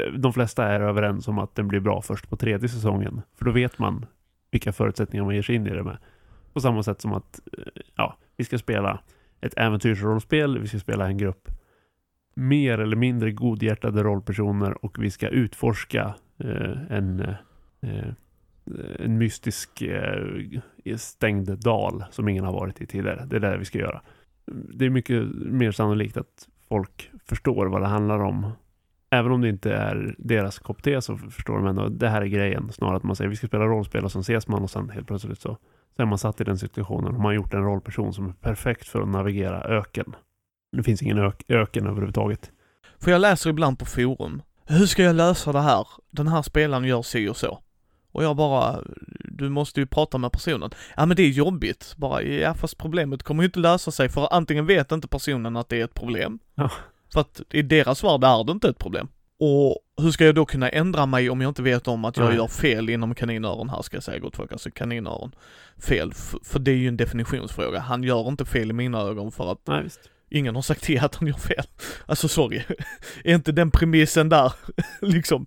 eh, 0.00 0.12
de 0.12 0.32
flesta 0.32 0.66
är 0.66 0.80
överens 0.80 1.28
om 1.28 1.38
att 1.38 1.54
den 1.54 1.68
blir 1.68 1.80
bra 1.80 2.02
först 2.02 2.28
på 2.28 2.36
tredje 2.36 2.68
säsongen. 2.68 3.22
För 3.38 3.44
då 3.44 3.50
vet 3.50 3.78
man 3.78 4.06
vilka 4.50 4.72
förutsättningar 4.72 5.24
man 5.24 5.34
ger 5.34 5.42
sig 5.42 5.54
in 5.54 5.66
i 5.66 5.70
det 5.70 5.82
med. 5.82 5.98
På 6.52 6.60
samma 6.60 6.82
sätt 6.82 7.00
som 7.00 7.12
att, 7.12 7.40
eh, 7.58 7.82
ja, 7.96 8.16
vi 8.36 8.44
ska 8.44 8.58
spela 8.58 9.00
ett 9.40 9.54
äventyrsrollspel, 9.56 10.58
vi 10.58 10.68
ska 10.68 10.78
spela 10.78 11.06
en 11.06 11.18
grupp 11.18 11.48
mer 12.40 12.78
eller 12.78 12.96
mindre 12.96 13.32
godhjärtade 13.32 14.02
rollpersoner 14.02 14.84
och 14.84 15.02
vi 15.02 15.10
ska 15.10 15.28
utforska 15.28 16.14
eh, 16.38 16.96
en, 16.96 17.20
eh, 17.80 18.08
en 18.98 19.18
mystisk 19.18 19.82
eh, 19.82 20.96
stängd 20.96 21.58
dal 21.58 22.04
som 22.10 22.28
ingen 22.28 22.44
har 22.44 22.52
varit 22.52 22.80
i 22.80 22.86
tidigare. 22.86 23.26
Det 23.26 23.36
är 23.36 23.40
det 23.40 23.56
vi 23.56 23.64
ska 23.64 23.78
göra. 23.78 24.02
Det 24.74 24.86
är 24.86 24.90
mycket 24.90 25.24
mer 25.34 25.72
sannolikt 25.72 26.16
att 26.16 26.48
folk 26.68 27.10
förstår 27.26 27.66
vad 27.66 27.82
det 27.82 27.88
handlar 27.88 28.18
om. 28.18 28.50
Även 29.10 29.32
om 29.32 29.40
det 29.40 29.48
inte 29.48 29.72
är 29.72 30.14
deras 30.18 30.58
kopp 30.58 30.82
te 30.82 31.02
så 31.02 31.16
förstår 31.16 31.54
de 31.54 31.66
ändå 31.66 31.82
att 31.82 31.98
det 31.98 32.08
här 32.08 32.22
är 32.22 32.26
grejen. 32.26 32.72
Snarare 32.72 32.96
att 32.96 33.02
man 33.02 33.16
säger 33.16 33.28
vi 33.28 33.36
ska 33.36 33.46
spela 33.46 33.64
rollspel 33.64 34.04
och 34.04 34.12
sen 34.12 34.20
ses 34.20 34.48
man 34.48 34.62
och 34.62 34.70
sen 34.70 34.90
helt 34.90 35.06
plötsligt 35.06 35.40
så, 35.40 35.56
så 35.96 36.02
är 36.02 36.06
man 36.06 36.18
satt 36.18 36.40
i 36.40 36.44
den 36.44 36.58
situationen 36.58 37.06
och 37.06 37.14
man 37.14 37.24
har 37.24 37.32
gjort 37.32 37.54
en 37.54 37.64
rollperson 37.64 38.12
som 38.12 38.28
är 38.28 38.32
perfekt 38.32 38.88
för 38.88 39.00
att 39.00 39.08
navigera 39.08 39.62
öken. 39.62 40.14
Det 40.72 40.82
finns 40.82 41.02
ingen 41.02 41.18
ök 41.18 41.42
öken 41.48 41.86
överhuvudtaget. 41.86 42.50
För 42.98 43.10
jag 43.10 43.20
läser 43.20 43.50
ibland 43.50 43.78
på 43.78 43.84
forum, 43.84 44.42
hur 44.66 44.86
ska 44.86 45.02
jag 45.02 45.16
lösa 45.16 45.52
det 45.52 45.60
här? 45.60 45.86
Den 46.10 46.28
här 46.28 46.42
spelaren 46.42 46.84
gör 46.84 47.02
si 47.02 47.28
och 47.28 47.36
så. 47.36 47.58
Och 48.12 48.24
jag 48.24 48.36
bara, 48.36 48.78
du 49.24 49.48
måste 49.48 49.80
ju 49.80 49.86
prata 49.86 50.18
med 50.18 50.32
personen. 50.32 50.70
Ja 50.96 51.06
men 51.06 51.16
det 51.16 51.22
är 51.22 51.28
jobbigt. 51.28 51.94
Bara, 51.96 52.22
ja 52.22 52.54
fast 52.54 52.78
problemet 52.78 53.22
kommer 53.22 53.42
ju 53.42 53.46
inte 53.46 53.58
lösa 53.58 53.90
sig 53.90 54.08
för 54.08 54.28
antingen 54.32 54.66
vet 54.66 54.92
inte 54.92 55.08
personen 55.08 55.56
att 55.56 55.68
det 55.68 55.80
är 55.80 55.84
ett 55.84 55.94
problem. 55.94 56.38
Ja. 56.54 56.70
För 57.12 57.20
att 57.20 57.40
i 57.50 57.62
deras 57.62 58.04
värld 58.04 58.24
är 58.24 58.44
det 58.44 58.52
inte 58.52 58.68
ett 58.68 58.78
problem. 58.78 59.08
Och 59.40 59.78
hur 60.02 60.10
ska 60.10 60.24
jag 60.24 60.34
då 60.34 60.44
kunna 60.44 60.68
ändra 60.68 61.06
mig 61.06 61.30
om 61.30 61.40
jag 61.40 61.50
inte 61.50 61.62
vet 61.62 61.88
om 61.88 62.04
att 62.04 62.16
jag 62.16 62.26
Nej. 62.26 62.36
gör 62.36 62.46
fel 62.46 62.90
inom 62.90 63.14
kaninöron 63.14 63.68
här 63.68 63.82
ska 63.82 63.96
jag 63.96 64.04
säga 64.04 64.18
gott 64.18 64.36
folk, 64.36 64.52
alltså 64.52 64.70
kaninöron. 64.70 65.34
Fel, 65.78 66.12
för 66.44 66.58
det 66.58 66.70
är 66.70 66.76
ju 66.76 66.88
en 66.88 66.96
definitionsfråga. 66.96 67.80
Han 67.80 68.02
gör 68.02 68.28
inte 68.28 68.44
fel 68.44 68.70
i 68.70 68.72
mina 68.72 69.00
ögon 69.00 69.32
för 69.32 69.52
att 69.52 69.66
Nej, 69.66 69.82
visst 69.82 70.00
ingen 70.30 70.54
har 70.54 70.62
sagt 70.62 70.82
till 70.82 71.04
att 71.04 71.14
han 71.14 71.28
gör 71.28 71.34
fel. 71.34 71.64
Alltså 72.06 72.28
sorry. 72.28 72.62
är 73.24 73.34
inte 73.34 73.52
den 73.52 73.70
premissen 73.70 74.28
där, 74.28 74.52
liksom? 75.00 75.46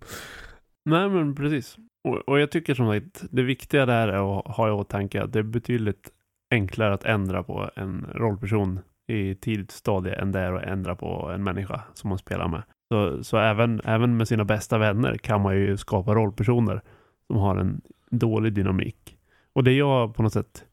Nej, 0.84 1.08
men 1.08 1.34
precis. 1.34 1.76
Och, 2.08 2.28
och 2.28 2.40
jag 2.40 2.50
tycker 2.50 2.74
som 2.74 2.92
sagt, 2.92 3.24
det 3.30 3.42
viktiga 3.42 3.86
där 3.86 4.08
är 4.08 4.38
att 4.38 4.56
ha 4.56 4.68
i 4.68 4.70
åtanke 4.70 5.22
att 5.22 5.32
det 5.32 5.38
är 5.38 5.42
betydligt 5.42 6.10
enklare 6.50 6.94
att 6.94 7.04
ändra 7.04 7.42
på 7.42 7.70
en 7.76 8.06
rollperson 8.14 8.80
i 9.06 9.34
tidigt 9.34 9.70
stadie 9.70 10.14
än 10.14 10.32
det 10.32 10.40
är 10.40 10.52
att 10.52 10.62
ändra 10.62 10.96
på 10.96 11.30
en 11.34 11.44
människa 11.44 11.82
som 11.94 12.08
man 12.08 12.18
spelar 12.18 12.48
med. 12.48 12.62
Så, 12.92 13.24
så 13.24 13.36
även, 13.38 13.80
även 13.84 14.16
med 14.16 14.28
sina 14.28 14.44
bästa 14.44 14.78
vänner 14.78 15.16
kan 15.16 15.40
man 15.40 15.56
ju 15.56 15.76
skapa 15.76 16.14
rollpersoner 16.14 16.82
som 17.26 17.36
har 17.36 17.56
en 17.56 17.80
dålig 18.10 18.52
dynamik. 18.52 19.16
Och 19.52 19.64
det 19.64 19.72
jag 19.72 20.14
på 20.14 20.22
något 20.22 20.32
sätt 20.32 20.64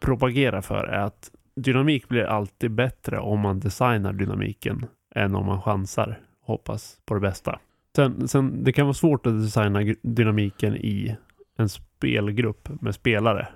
propagerar 0.00 0.60
för 0.60 0.84
är 0.84 1.00
att 1.00 1.30
dynamik 1.54 2.08
blir 2.08 2.24
alltid 2.24 2.70
bättre 2.70 3.18
om 3.18 3.40
man 3.40 3.60
designar 3.60 4.12
dynamiken 4.12 4.86
än 5.14 5.34
om 5.34 5.46
man 5.46 5.62
chansar 5.62 6.20
och 6.40 6.46
hoppas 6.46 6.96
på 7.04 7.14
det 7.14 7.20
bästa. 7.20 7.58
Sen, 7.96 8.28
sen, 8.28 8.64
det 8.64 8.72
kan 8.72 8.86
vara 8.86 8.94
svårt 8.94 9.26
att 9.26 9.42
designa 9.42 9.94
dynamiken 10.02 10.76
i 10.76 11.16
en 11.56 11.68
spelgrupp 11.68 12.68
med 12.80 12.94
spelare. 12.94 13.48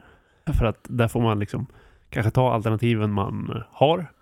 För 0.59 0.65
att 0.65 0.87
där 0.89 1.09
får 1.09 1.21
man 1.21 1.39
liksom 1.39 1.67
kanske 2.11 2.31
ta 2.31 2.53
alternativen 2.53 3.13
man 3.13 3.63
har. 3.71 4.13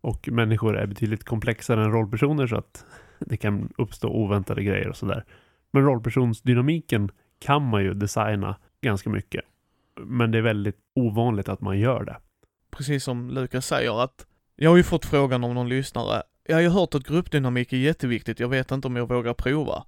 Och 0.00 0.28
människor 0.32 0.76
är 0.76 0.86
betydligt 0.86 1.24
komplexare 1.24 1.84
än 1.84 1.92
rollpersoner 1.92 2.46
så 2.46 2.56
att 2.56 2.84
det 3.18 3.36
kan 3.36 3.68
uppstå 3.78 4.08
oväntade 4.08 4.62
grejer 4.62 4.88
och 4.88 4.96
sådär. 4.96 5.24
Men 5.70 5.82
rollpersonsdynamiken 5.82 7.10
kan 7.38 7.62
man 7.68 7.82
ju 7.82 7.94
designa 7.94 8.56
ganska 8.80 9.10
mycket. 9.10 9.44
Men 10.00 10.30
det 10.30 10.38
är 10.38 10.42
väldigt 10.42 10.78
ovanligt 10.94 11.48
att 11.48 11.60
man 11.60 11.78
gör 11.78 12.04
det. 12.04 12.16
Precis 12.76 13.04
som 13.04 13.30
Lukas 13.30 13.66
säger 13.66 14.02
att 14.04 14.26
jag 14.56 14.70
har 14.70 14.76
ju 14.76 14.82
fått 14.82 15.06
frågan 15.06 15.44
om 15.44 15.54
någon 15.54 15.68
lyssnare. 15.68 16.22
Jag 16.46 16.56
har 16.56 16.60
ju 16.60 16.68
hört 16.68 16.94
att 16.94 17.06
gruppdynamik 17.06 17.72
är 17.72 17.76
jätteviktigt, 17.76 18.40
jag 18.40 18.48
vet 18.48 18.70
inte 18.70 18.88
om 18.88 18.96
jag 18.96 19.08
vågar 19.08 19.34
prova. 19.34 19.84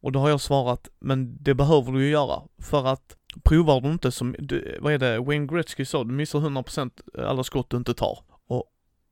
Och 0.00 0.12
då 0.12 0.18
har 0.18 0.28
jag 0.28 0.40
svarat, 0.40 0.88
men 0.98 1.36
det 1.40 1.54
behöver 1.54 1.92
du 1.92 2.04
ju 2.04 2.10
göra. 2.10 2.42
För 2.58 2.86
att 2.86 3.16
provar 3.44 3.80
du 3.80 3.88
inte 3.88 4.12
som, 4.12 4.36
du, 4.38 4.78
vad 4.80 4.92
är 4.92 4.98
det, 4.98 5.18
Wayne 5.18 5.46
Gretzky 5.46 5.84
sa, 5.84 6.04
du 6.04 6.12
missar 6.12 6.38
100% 6.38 6.90
alla 7.28 7.44
skott 7.44 7.70
du 7.70 7.76
inte 7.76 7.94
tar. 7.94 8.18
Och, 8.48 8.64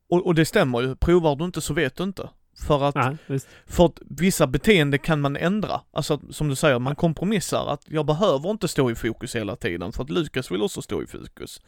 och, 0.09 0.25
och 0.25 0.35
det 0.35 0.45
stämmer 0.45 0.81
ju, 0.81 0.95
provar 0.95 1.35
du 1.35 1.45
inte 1.45 1.61
så 1.61 1.73
vet 1.73 1.95
du 1.95 2.03
inte. 2.03 2.29
För 2.67 2.83
att, 2.83 2.95
Nej, 2.95 3.17
för 3.65 3.85
att 3.85 3.99
vissa 4.09 4.47
beteenden 4.47 4.99
kan 4.99 5.21
man 5.21 5.35
ändra. 5.35 5.81
Alltså 5.91 6.19
som 6.29 6.49
du 6.49 6.55
säger, 6.55 6.79
man 6.79 6.95
kompromissar 6.95 7.67
att 7.67 7.81
jag 7.87 8.05
behöver 8.05 8.51
inte 8.51 8.67
stå 8.67 8.91
i 8.91 8.95
fokus 8.95 9.35
hela 9.35 9.55
tiden 9.55 9.91
för 9.91 10.03
att 10.03 10.09
Lukas 10.09 10.51
vill 10.51 10.61
också 10.61 10.81
stå 10.81 11.03
i 11.03 11.07
fokus. 11.07 11.61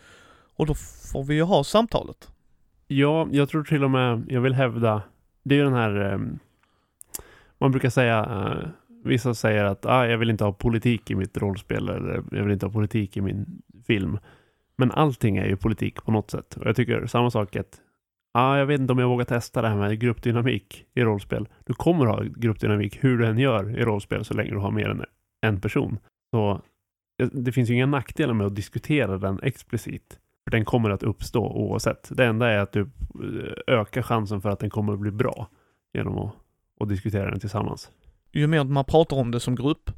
Och 0.59 0.65
då 0.65 0.73
får 1.11 1.23
vi 1.23 1.35
ju 1.35 1.43
ha 1.43 1.63
samtalet. 1.63 2.31
Ja, 2.87 3.27
jag 3.31 3.49
tror 3.49 3.63
till 3.63 3.83
och 3.83 3.91
med, 3.91 4.25
jag 4.27 4.41
vill 4.41 4.53
hävda, 4.53 5.01
det 5.43 5.55
är 5.55 5.59
ju 5.59 5.63
den 5.63 5.73
här, 5.73 6.11
eh, 6.11 6.19
man 7.57 7.71
brukar 7.71 7.89
säga, 7.89 8.19
eh, 8.19 8.69
vissa 9.03 9.33
säger 9.33 9.63
att 9.63 9.85
ah, 9.85 10.07
jag 10.07 10.17
vill 10.17 10.29
inte 10.29 10.43
ha 10.43 10.53
politik 10.53 11.11
i 11.11 11.15
mitt 11.15 11.37
rollspel 11.37 11.89
eller 11.89 12.23
jag 12.31 12.43
vill 12.43 12.53
inte 12.53 12.65
ha 12.65 12.73
politik 12.73 13.17
i 13.17 13.21
min 13.21 13.61
film. 13.87 14.19
Men 14.75 14.91
allting 14.91 15.37
är 15.37 15.45
ju 15.45 15.55
politik 15.55 16.03
på 16.03 16.11
något 16.11 16.31
sätt. 16.31 16.57
Och 16.57 16.65
jag 16.65 16.75
tycker 16.75 17.05
samma 17.05 17.31
sak 17.31 17.55
att 17.55 17.81
ah, 18.33 18.57
jag 18.57 18.65
vet 18.65 18.79
inte 18.79 18.93
om 18.93 18.99
jag 18.99 19.09
vågar 19.09 19.25
testa 19.25 19.61
det 19.61 19.67
här 19.67 19.77
med 19.77 19.99
gruppdynamik 19.99 20.85
i 20.93 21.01
rollspel. 21.01 21.47
Du 21.65 21.73
kommer 21.73 22.05
ha 22.05 22.23
gruppdynamik 22.23 23.03
hur 23.03 23.17
du 23.17 23.25
än 23.25 23.37
gör 23.37 23.79
i 23.79 23.85
rollspel 23.85 24.25
så 24.25 24.33
länge 24.33 24.51
du 24.51 24.57
har 24.57 24.71
mer 24.71 24.89
än 24.89 25.03
en 25.41 25.61
person. 25.61 25.97
Så 26.31 26.61
det 27.31 27.51
finns 27.51 27.69
ju 27.69 27.73
inga 27.73 27.85
nackdelar 27.85 28.33
med 28.33 28.47
att 28.47 28.55
diskutera 28.55 29.17
den 29.17 29.39
explicit. 29.43 30.19
För 30.49 30.57
den 30.57 30.65
kommer 30.65 30.89
att 30.89 31.03
uppstå 31.03 31.47
oavsett. 31.47 32.09
Det 32.11 32.25
enda 32.25 32.49
är 32.49 32.57
att 32.57 32.71
du 32.71 32.81
eh, 32.81 33.75
ökar 33.79 34.01
chansen 34.01 34.41
för 34.41 34.49
att 34.49 34.59
den 34.59 34.69
kommer 34.69 34.93
att 34.93 34.99
bli 34.99 35.11
bra 35.11 35.49
genom 35.93 36.17
att, 36.17 36.35
att 36.79 36.89
diskutera 36.89 37.31
den 37.31 37.39
tillsammans. 37.39 37.91
Ju 38.31 38.47
mer 38.47 38.63
man 38.63 38.85
pratar 38.85 39.17
om 39.17 39.31
det 39.31 39.39
som 39.39 39.55
grupp, 39.55 39.91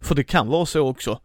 för 0.00 0.14
det 0.14 0.24
kan 0.24 0.48
vara 0.48 0.66
så 0.66 0.88
också, 0.88 1.20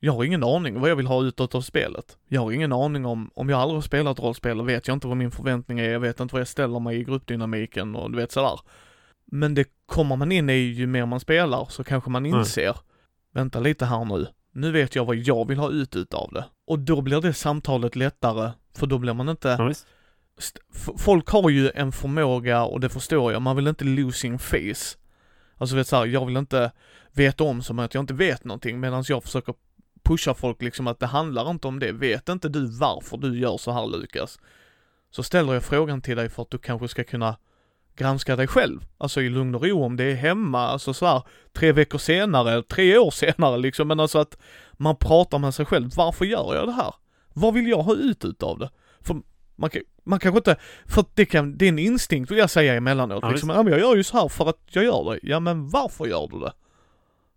jag 0.00 0.12
har 0.12 0.24
ingen 0.24 0.44
aning 0.44 0.80
vad 0.80 0.90
jag 0.90 0.96
vill 0.96 1.06
ha 1.06 1.22
utåt 1.22 1.54
av 1.54 1.60
spelet. 1.60 2.18
Jag 2.28 2.40
har 2.40 2.52
ingen 2.52 2.72
aning 2.72 3.06
om, 3.06 3.30
om 3.34 3.48
jag 3.48 3.60
aldrig 3.60 3.76
har 3.76 3.82
spelat 3.82 4.18
rollspel, 4.18 4.62
vet 4.62 4.88
jag 4.88 4.96
inte 4.96 5.06
vad 5.06 5.16
min 5.16 5.30
förväntning 5.30 5.78
är, 5.78 5.90
jag 5.90 6.00
vet 6.00 6.20
inte 6.20 6.34
vad 6.34 6.40
jag 6.40 6.48
ställer 6.48 6.80
mig 6.80 7.00
i 7.00 7.04
gruppdynamiken 7.04 7.96
och 7.96 8.10
du 8.10 8.16
vet 8.16 8.32
sådär. 8.32 8.60
Men 9.24 9.54
det 9.54 9.68
kommer 9.86 10.16
man 10.16 10.32
in 10.32 10.50
i 10.50 10.52
ju 10.52 10.86
mer 10.86 11.06
man 11.06 11.20
spelar 11.20 11.66
så 11.70 11.84
kanske 11.84 12.10
man 12.10 12.26
inser, 12.26 12.62
mm. 12.62 12.82
vänta 13.32 13.60
lite 13.60 13.84
här 13.84 14.04
nu, 14.04 14.26
nu 14.52 14.72
vet 14.72 14.94
jag 14.94 15.04
vad 15.04 15.16
jag 15.16 15.48
vill 15.48 15.58
ha 15.58 15.70
ut 15.70 15.96
utav 15.96 16.32
det. 16.32 16.44
Och 16.70 16.78
då 16.78 17.00
blir 17.00 17.20
det 17.20 17.32
samtalet 17.32 17.96
lättare, 17.96 18.52
för 18.76 18.86
då 18.86 18.98
blir 18.98 19.14
man 19.14 19.28
inte 19.28 19.56
ja, 19.58 19.72
Folk 20.98 21.28
har 21.28 21.50
ju 21.50 21.70
en 21.74 21.92
förmåga, 21.92 22.64
och 22.64 22.80
det 22.80 22.88
förstår 22.88 23.32
jag, 23.32 23.42
man 23.42 23.56
vill 23.56 23.68
inte 23.68 23.84
losing 23.84 24.38
face. 24.38 24.96
Alltså 25.58 25.76
vet 25.76 25.86
såhär, 25.86 26.06
jag 26.06 26.26
vill 26.26 26.36
inte 26.36 26.72
veta 27.12 27.44
om 27.44 27.62
som 27.62 27.78
att 27.78 27.94
jag 27.94 28.02
inte 28.02 28.14
vet 28.14 28.44
någonting 28.44 28.80
medan 28.80 29.04
jag 29.08 29.22
försöker 29.22 29.54
pusha 30.02 30.34
folk 30.34 30.62
liksom 30.62 30.86
att 30.86 30.98
det 30.98 31.06
handlar 31.06 31.50
inte 31.50 31.68
om 31.68 31.78
det. 31.78 31.92
Vet 31.92 32.28
inte 32.28 32.48
du 32.48 32.66
varför 32.78 33.16
du 33.16 33.38
gör 33.38 33.56
så 33.56 33.72
här 33.72 33.86
Lukas? 33.86 34.38
Så 35.10 35.22
ställer 35.22 35.54
jag 35.54 35.62
frågan 35.62 36.00
till 36.00 36.16
dig 36.16 36.28
för 36.28 36.42
att 36.42 36.50
du 36.50 36.58
kanske 36.58 36.88
ska 36.88 37.04
kunna 37.04 37.36
granska 38.00 38.36
dig 38.36 38.46
själv. 38.46 38.80
Alltså 38.98 39.22
i 39.22 39.28
lugn 39.28 39.54
och 39.54 39.64
ro 39.64 39.84
om 39.84 39.96
det 39.96 40.04
är 40.04 40.14
hemma, 40.14 40.66
alltså 40.66 40.94
så 40.94 41.06
här, 41.06 41.22
tre 41.52 41.72
veckor 41.72 41.98
senare, 41.98 42.62
tre 42.62 42.98
år 42.98 43.10
senare 43.14 43.58
liksom, 43.58 43.88
men 43.88 44.00
alltså 44.00 44.18
att 44.18 44.38
man 44.72 44.96
pratar 44.96 45.38
med 45.38 45.54
sig 45.54 45.66
själv. 45.66 45.90
Varför 45.96 46.24
gör 46.24 46.54
jag 46.54 46.68
det 46.68 46.72
här? 46.72 46.94
Vad 47.32 47.54
vill 47.54 47.68
jag 47.68 47.82
ha 47.82 47.94
ut 47.94 48.24
utav 48.24 48.58
det? 48.58 48.70
För 49.00 49.16
man, 49.56 49.70
kan, 49.70 49.82
man 50.04 50.18
kanske 50.18 50.38
inte, 50.38 50.56
för 50.86 51.04
det 51.14 51.26
kan, 51.26 51.58
det 51.58 51.64
är 51.64 51.68
en 51.68 51.78
instinkt 51.78 52.30
vill 52.30 52.38
jag 52.38 52.50
säga 52.50 52.74
emellanåt 52.74 53.18
ja, 53.22 53.30
liksom, 53.30 53.50
ja 53.50 53.62
men 53.62 53.72
jag 53.72 53.80
gör 53.80 53.96
ju 53.96 54.04
så 54.04 54.16
här 54.16 54.28
för 54.28 54.48
att 54.48 54.60
jag 54.70 54.84
gör 54.84 55.12
det. 55.12 55.20
Ja 55.22 55.40
men 55.40 55.68
varför 55.68 56.06
gör 56.06 56.28
du 56.32 56.38
det? 56.38 56.52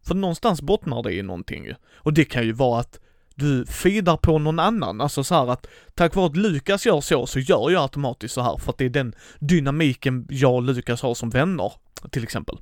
För 0.05 0.15
någonstans 0.15 0.61
bottnar 0.61 1.03
det 1.03 1.13
i 1.13 1.21
någonting 1.21 1.65
ju. 1.65 1.75
Och 1.95 2.13
det 2.13 2.25
kan 2.25 2.43
ju 2.43 2.51
vara 2.51 2.79
att 2.79 2.99
du 3.35 3.65
feedar 3.65 4.17
på 4.17 4.39
någon 4.39 4.59
annan, 4.59 5.01
alltså 5.01 5.23
så 5.23 5.35
här 5.35 5.51
att 5.51 5.67
tack 5.93 6.15
vare 6.15 6.25
att 6.25 6.37
Lukas 6.37 6.85
gör 6.85 7.01
så, 7.01 7.25
så 7.25 7.39
gör 7.39 7.71
jag 7.71 7.81
automatiskt 7.81 8.33
så 8.33 8.41
här 8.41 8.57
för 8.57 8.69
att 8.71 8.77
det 8.77 8.85
är 8.85 8.89
den 8.89 9.13
dynamiken 9.39 10.27
jag 10.29 10.53
och 10.53 10.63
Lukas 10.63 11.01
har 11.01 11.13
som 11.13 11.29
vänner, 11.29 11.71
till 12.11 12.23
exempel. 12.23 12.57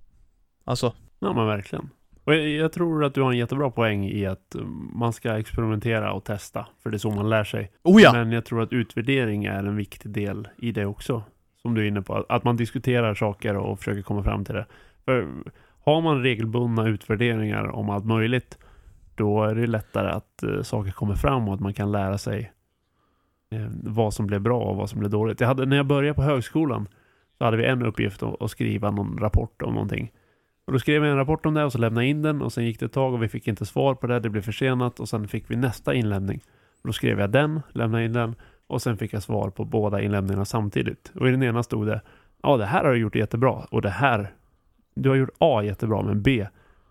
Alltså. 0.66 0.94
Ja 1.20 1.34
men 1.34 1.48
verkligen. 1.48 1.90
Och 2.24 2.34
jag, 2.34 2.50
jag, 2.50 2.72
tror 2.72 3.06
att 3.06 3.14
du 3.14 3.22
har 3.22 3.32
en 3.32 3.38
jättebra 3.38 3.72
poäng 3.72 4.06
i 4.06 4.26
att 4.26 4.56
um, 4.56 4.92
man 4.94 5.14
ska 5.14 5.40
experimentera 5.40 6.14
och 6.14 6.24
testa, 6.24 6.68
för 6.84 6.90
det 6.90 6.98
är 6.98 7.00
så 7.00 7.12
man 7.12 7.30
lär 7.30 7.44
sig. 7.44 7.72
Oh 7.84 8.02
ja. 8.02 8.14
Men 8.14 8.32
jag 8.32 8.46
tror 8.46 8.62
att 8.62 8.74
utvärdering 8.74 9.46
är 9.46 9.64
en 9.64 9.76
viktig 9.76 10.12
del 10.12 10.48
i 10.58 10.72
det 10.72 10.86
också, 10.86 11.24
som 11.62 11.74
du 11.76 11.82
är 11.82 11.88
inne 11.88 12.02
på. 12.02 12.26
Att 12.30 12.44
man 12.44 12.58
diskuterar 12.58 13.16
saker 13.16 13.58
och 13.58 13.80
försöker 13.80 14.02
komma 14.02 14.24
fram 14.24 14.46
till 14.46 14.56
det. 14.56 14.66
För 15.06 15.28
har 15.84 16.02
man 16.02 16.24
regelbundna 16.24 16.88
utvärderingar 16.88 17.68
om 17.68 17.90
allt 17.90 18.06
möjligt, 18.06 18.58
då 19.16 19.44
är 19.44 19.56
det 19.56 19.68
lättare 19.68 20.10
att 20.10 20.44
eh, 20.44 20.62
saker 20.62 20.92
kommer 20.92 21.16
fram 21.16 21.48
och 21.48 21.54
att 21.54 21.60
man 21.60 21.74
kan 21.74 21.92
lära 21.92 22.18
sig 22.18 22.52
eh, 23.52 23.68
vad 23.84 24.14
som 24.14 24.28
blev 24.28 24.42
bra 24.42 24.60
och 24.60 24.76
vad 24.76 24.90
som 24.90 25.00
blev 25.00 25.12
dåligt. 25.12 25.40
Jag 25.40 25.48
hade, 25.48 25.66
när 25.66 25.78
jag 25.78 25.86
började 25.86 26.14
på 26.14 26.22
högskolan 26.22 26.88
så 27.38 27.46
hade 27.46 27.58
vi 27.58 27.66
en 27.66 27.86
uppgift 27.86 28.24
att, 28.24 28.42
att 28.42 28.52
skriva 28.52 28.92
någon 28.92 29.18
rapport 29.18 29.62
om 29.62 29.74
någonting. 29.74 30.12
Och 30.66 30.74
då 30.74 30.80
skrev 30.80 31.04
jag 31.04 31.12
en 31.12 31.18
rapport 31.18 31.46
om 31.46 31.54
det 31.54 31.64
och 31.64 31.72
så 31.72 31.78
lämnade 31.78 32.06
jag 32.06 32.10
in 32.10 32.22
den 32.22 32.42
och 32.42 32.54
sen 32.54 32.66
gick 32.66 32.80
det 32.80 32.86
ett 32.86 32.94
tag 32.94 33.14
och 33.14 33.24
vi 33.24 33.28
fick 33.28 33.48
inte 33.48 33.66
svar 33.66 33.96
på 33.96 34.08
det. 34.08 34.20
Det 34.20 34.30
blev 34.30 34.42
försenat 34.42 35.00
och 35.00 35.10
sen 35.10 35.28
fick 35.28 35.52
vi 35.52 35.56
nästa 35.56 35.94
inlämning. 35.94 36.42
Och 36.82 36.88
då 36.88 36.94
skrev 36.94 37.20
jag 37.20 37.32
den, 37.32 37.62
lämnade 37.70 38.06
in 38.06 38.14
den 38.14 38.36
och 38.68 38.82
sen 38.82 38.98
fick 38.98 39.14
jag 39.14 39.24
svar 39.24 39.50
på 39.50 39.66
båda 39.66 40.02
inlämningarna 40.02 40.46
samtidigt. 40.46 41.12
Och 41.16 41.28
i 41.28 41.32
den 41.32 41.44
ena 41.44 41.64
stod 41.64 41.88
det 41.88 42.02
Ja, 42.44 42.58
det 42.58 42.66
här 42.66 42.84
har 42.84 42.92
du 42.92 42.98
gjort 42.98 43.16
jättebra 43.16 43.68
och 43.70 43.82
det 43.82 43.90
här 43.90 44.34
Du 44.96 45.10
har 45.10 45.16
gjort 45.16 45.30
A 45.38 45.64
jättebra 45.64 46.02
men 46.02 46.22
B 46.22 46.48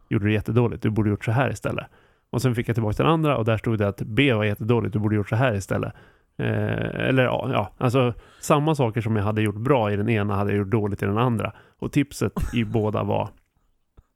gjorde 0.08 0.24
du 0.24 0.32
jättedåligt. 0.32 0.82
Du 0.82 0.90
borde 0.90 1.10
gjort 1.10 1.24
så 1.24 1.32
här 1.32 1.50
istället. 1.50 1.86
Och 2.30 2.42
sen 2.42 2.54
fick 2.54 2.68
jag 2.68 2.76
tillbaka 2.76 3.02
den 3.02 3.12
andra 3.12 3.36
och 3.36 3.44
där 3.44 3.56
stod 3.56 3.78
det 3.78 3.88
att 3.88 4.02
B 4.02 4.32
var 4.32 4.44
jättedåligt. 4.44 4.92
Du 4.92 4.98
borde 4.98 5.16
gjort 5.16 5.28
så 5.28 5.36
här 5.36 5.54
istället. 5.54 5.92
Eh, 6.38 7.08
eller 7.08 7.24
ja, 7.24 7.50
ja, 7.52 7.72
alltså 7.78 8.14
samma 8.40 8.74
saker 8.74 9.00
som 9.00 9.16
jag 9.16 9.24
hade 9.24 9.42
gjort 9.42 9.56
bra 9.56 9.92
i 9.92 9.96
den 9.96 10.08
ena 10.08 10.34
hade 10.34 10.50
jag 10.50 10.58
gjort 10.58 10.70
dåligt 10.70 11.02
i 11.02 11.06
den 11.06 11.18
andra. 11.18 11.52
Och 11.78 11.92
tipset 11.92 12.32
i 12.54 12.64
båda 12.72 13.02
var 13.02 13.28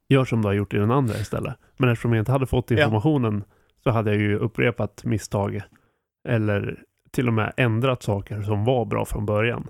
gör 0.08 0.24
som 0.24 0.42
du 0.42 0.48
har 0.48 0.54
gjort 0.54 0.74
i 0.74 0.78
den 0.78 0.90
andra 0.90 1.14
istället. 1.14 1.54
Men 1.76 1.88
eftersom 1.88 2.12
jag 2.12 2.20
inte 2.20 2.32
hade 2.32 2.46
fått 2.46 2.70
informationen 2.70 3.44
ja. 3.46 3.54
så 3.82 3.90
hade 3.90 4.10
jag 4.10 4.20
ju 4.20 4.38
upprepat 4.38 5.04
misstag 5.04 5.60
eller 6.28 6.78
till 7.10 7.28
och 7.28 7.34
med 7.34 7.52
ändrat 7.56 8.02
saker 8.02 8.42
som 8.42 8.64
var 8.64 8.84
bra 8.84 9.04
från 9.04 9.26
början 9.26 9.68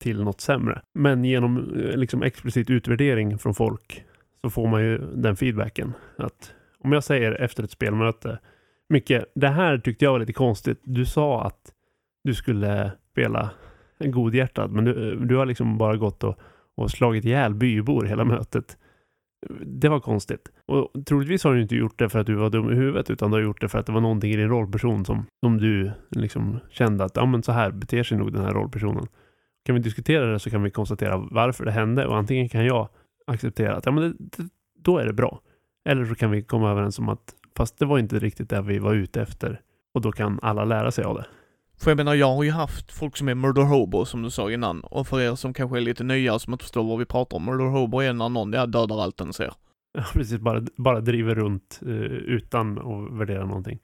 till 0.00 0.24
något 0.24 0.40
sämre. 0.40 0.82
Men 0.94 1.24
genom 1.24 1.56
eh, 1.58 1.96
liksom 1.96 2.22
explicit 2.22 2.70
utvärdering 2.70 3.38
från 3.38 3.54
folk 3.54 4.04
så 4.40 4.50
får 4.50 4.68
man 4.68 4.82
ju 4.82 4.98
den 4.98 5.36
feedbacken 5.36 5.92
att 6.16 6.52
om 6.84 6.92
jag 6.92 7.04
säger 7.04 7.32
efter 7.32 7.62
ett 7.62 7.70
spelmöte 7.70 8.38
Micke, 8.88 9.12
det 9.34 9.48
här 9.48 9.78
tyckte 9.78 10.04
jag 10.04 10.12
var 10.12 10.18
lite 10.18 10.32
konstigt. 10.32 10.80
Du 10.84 11.06
sa 11.06 11.42
att 11.42 11.72
du 12.24 12.34
skulle 12.34 12.92
spela 13.12 13.50
godhjärtad, 14.00 14.70
men 14.70 14.84
du, 14.84 15.16
du 15.16 15.36
har 15.36 15.46
liksom 15.46 15.78
bara 15.78 15.96
gått 15.96 16.24
och, 16.24 16.38
och 16.76 16.90
slagit 16.90 17.24
ihjäl 17.24 17.54
bybor 17.54 18.04
hela 18.04 18.24
mötet. 18.24 18.76
Det 19.60 19.88
var 19.88 20.00
konstigt. 20.00 20.52
Och 20.66 21.06
troligtvis 21.06 21.44
har 21.44 21.54
du 21.54 21.62
inte 21.62 21.76
gjort 21.76 21.98
det 21.98 22.08
för 22.08 22.18
att 22.18 22.26
du 22.26 22.34
var 22.34 22.50
dum 22.50 22.72
i 22.72 22.74
huvudet, 22.74 23.10
utan 23.10 23.30
du 23.30 23.36
har 23.36 23.42
gjort 23.42 23.60
det 23.60 23.68
för 23.68 23.78
att 23.78 23.86
det 23.86 23.92
var 23.92 24.00
någonting 24.00 24.32
i 24.32 24.36
din 24.36 24.48
rollperson 24.48 25.04
som, 25.04 25.26
som 25.40 25.58
du 25.58 25.92
liksom 26.10 26.58
kände 26.70 27.04
att, 27.04 27.16
ja 27.16 27.26
men 27.26 27.42
så 27.42 27.52
här 27.52 27.70
beter 27.70 28.02
sig 28.02 28.18
nog 28.18 28.32
den 28.32 28.44
här 28.44 28.52
rollpersonen. 28.52 29.06
Kan 29.64 29.74
vi 29.74 29.80
diskutera 29.80 30.32
det 30.32 30.38
så 30.38 30.50
kan 30.50 30.62
vi 30.62 30.70
konstatera 30.70 31.16
varför 31.30 31.64
det 31.64 31.70
hände 31.70 32.06
och 32.06 32.16
antingen 32.16 32.48
kan 32.48 32.64
jag 32.64 32.88
acceptera 33.26 33.76
att, 33.76 33.86
ja 33.86 33.92
men 33.92 34.02
det, 34.02 34.16
det, 34.18 34.48
då 34.84 34.98
är 34.98 35.06
det 35.06 35.12
bra. 35.12 35.40
Eller 35.88 36.04
så 36.04 36.14
kan 36.14 36.30
vi 36.30 36.42
komma 36.42 36.70
överens 36.70 36.98
om 36.98 37.08
att 37.08 37.34
fast 37.56 37.78
det 37.78 37.86
var 37.86 37.98
inte 37.98 38.18
riktigt 38.18 38.50
det 38.50 38.62
vi 38.62 38.78
var 38.78 38.94
ute 38.94 39.22
efter. 39.22 39.60
Och 39.94 40.00
då 40.00 40.12
kan 40.12 40.38
alla 40.42 40.64
lära 40.64 40.90
sig 40.90 41.04
av 41.04 41.16
det. 41.16 41.26
För 41.80 41.90
jag 41.90 41.96
menar, 41.96 42.14
jag 42.14 42.34
har 42.34 42.42
ju 42.42 42.50
haft 42.50 42.92
folk 42.92 43.16
som 43.16 43.28
är 43.28 43.34
murder 43.34 43.62
hobo 43.62 44.04
som 44.04 44.22
du 44.22 44.30
sa 44.30 44.50
innan. 44.50 44.80
Och 44.80 45.06
för 45.06 45.20
er 45.20 45.34
som 45.34 45.54
kanske 45.54 45.76
är 45.76 45.80
lite 45.80 46.04
nya 46.04 46.38
som 46.38 46.52
inte 46.52 46.64
förstår 46.64 46.84
vad 46.84 46.98
vi 46.98 47.04
pratar 47.04 47.36
om. 47.36 47.44
Murder 47.44 47.64
hobo 47.64 48.00
är 48.00 48.12
när 48.12 48.28
någon 48.28 48.50
dödar 48.50 49.02
allt 49.02 49.16
den 49.16 49.32
ser. 49.32 49.52
Ja, 49.92 50.04
precis. 50.12 50.38
Bara, 50.38 50.62
bara 50.76 51.00
driver 51.00 51.34
runt 51.34 51.80
uh, 51.86 51.92
utan 52.12 52.78
att 52.78 53.18
värdera 53.18 53.46
någonting. 53.46 53.78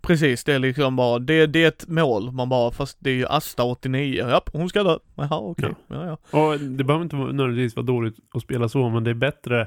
Precis, 0.00 0.44
det 0.44 0.52
är 0.52 0.58
liksom 0.58 0.96
bara, 0.96 1.18
det, 1.18 1.46
det 1.46 1.64
är 1.64 1.68
ett 1.68 1.88
mål. 1.88 2.32
Man 2.32 2.48
bara, 2.48 2.70
fast 2.70 2.98
det 3.00 3.10
är 3.10 3.14
ju 3.14 3.26
Asta 3.26 3.64
89. 3.64 4.24
Ja, 4.28 4.42
hon 4.52 4.68
ska 4.68 4.82
dö. 4.82 4.98
Jaha, 5.14 5.38
okej. 5.38 5.70
Okay. 5.70 5.74
Ja. 5.86 6.06
ja, 6.06 6.18
ja. 6.32 6.38
Och 6.38 6.60
det 6.60 6.84
behöver 6.84 7.04
inte 7.04 7.16
nödvändigtvis 7.16 7.76
vara 7.76 7.86
dåligt 7.86 8.16
att 8.34 8.42
spela 8.42 8.68
så, 8.68 8.88
men 8.88 9.04
det 9.04 9.10
är 9.10 9.14
bättre 9.14 9.66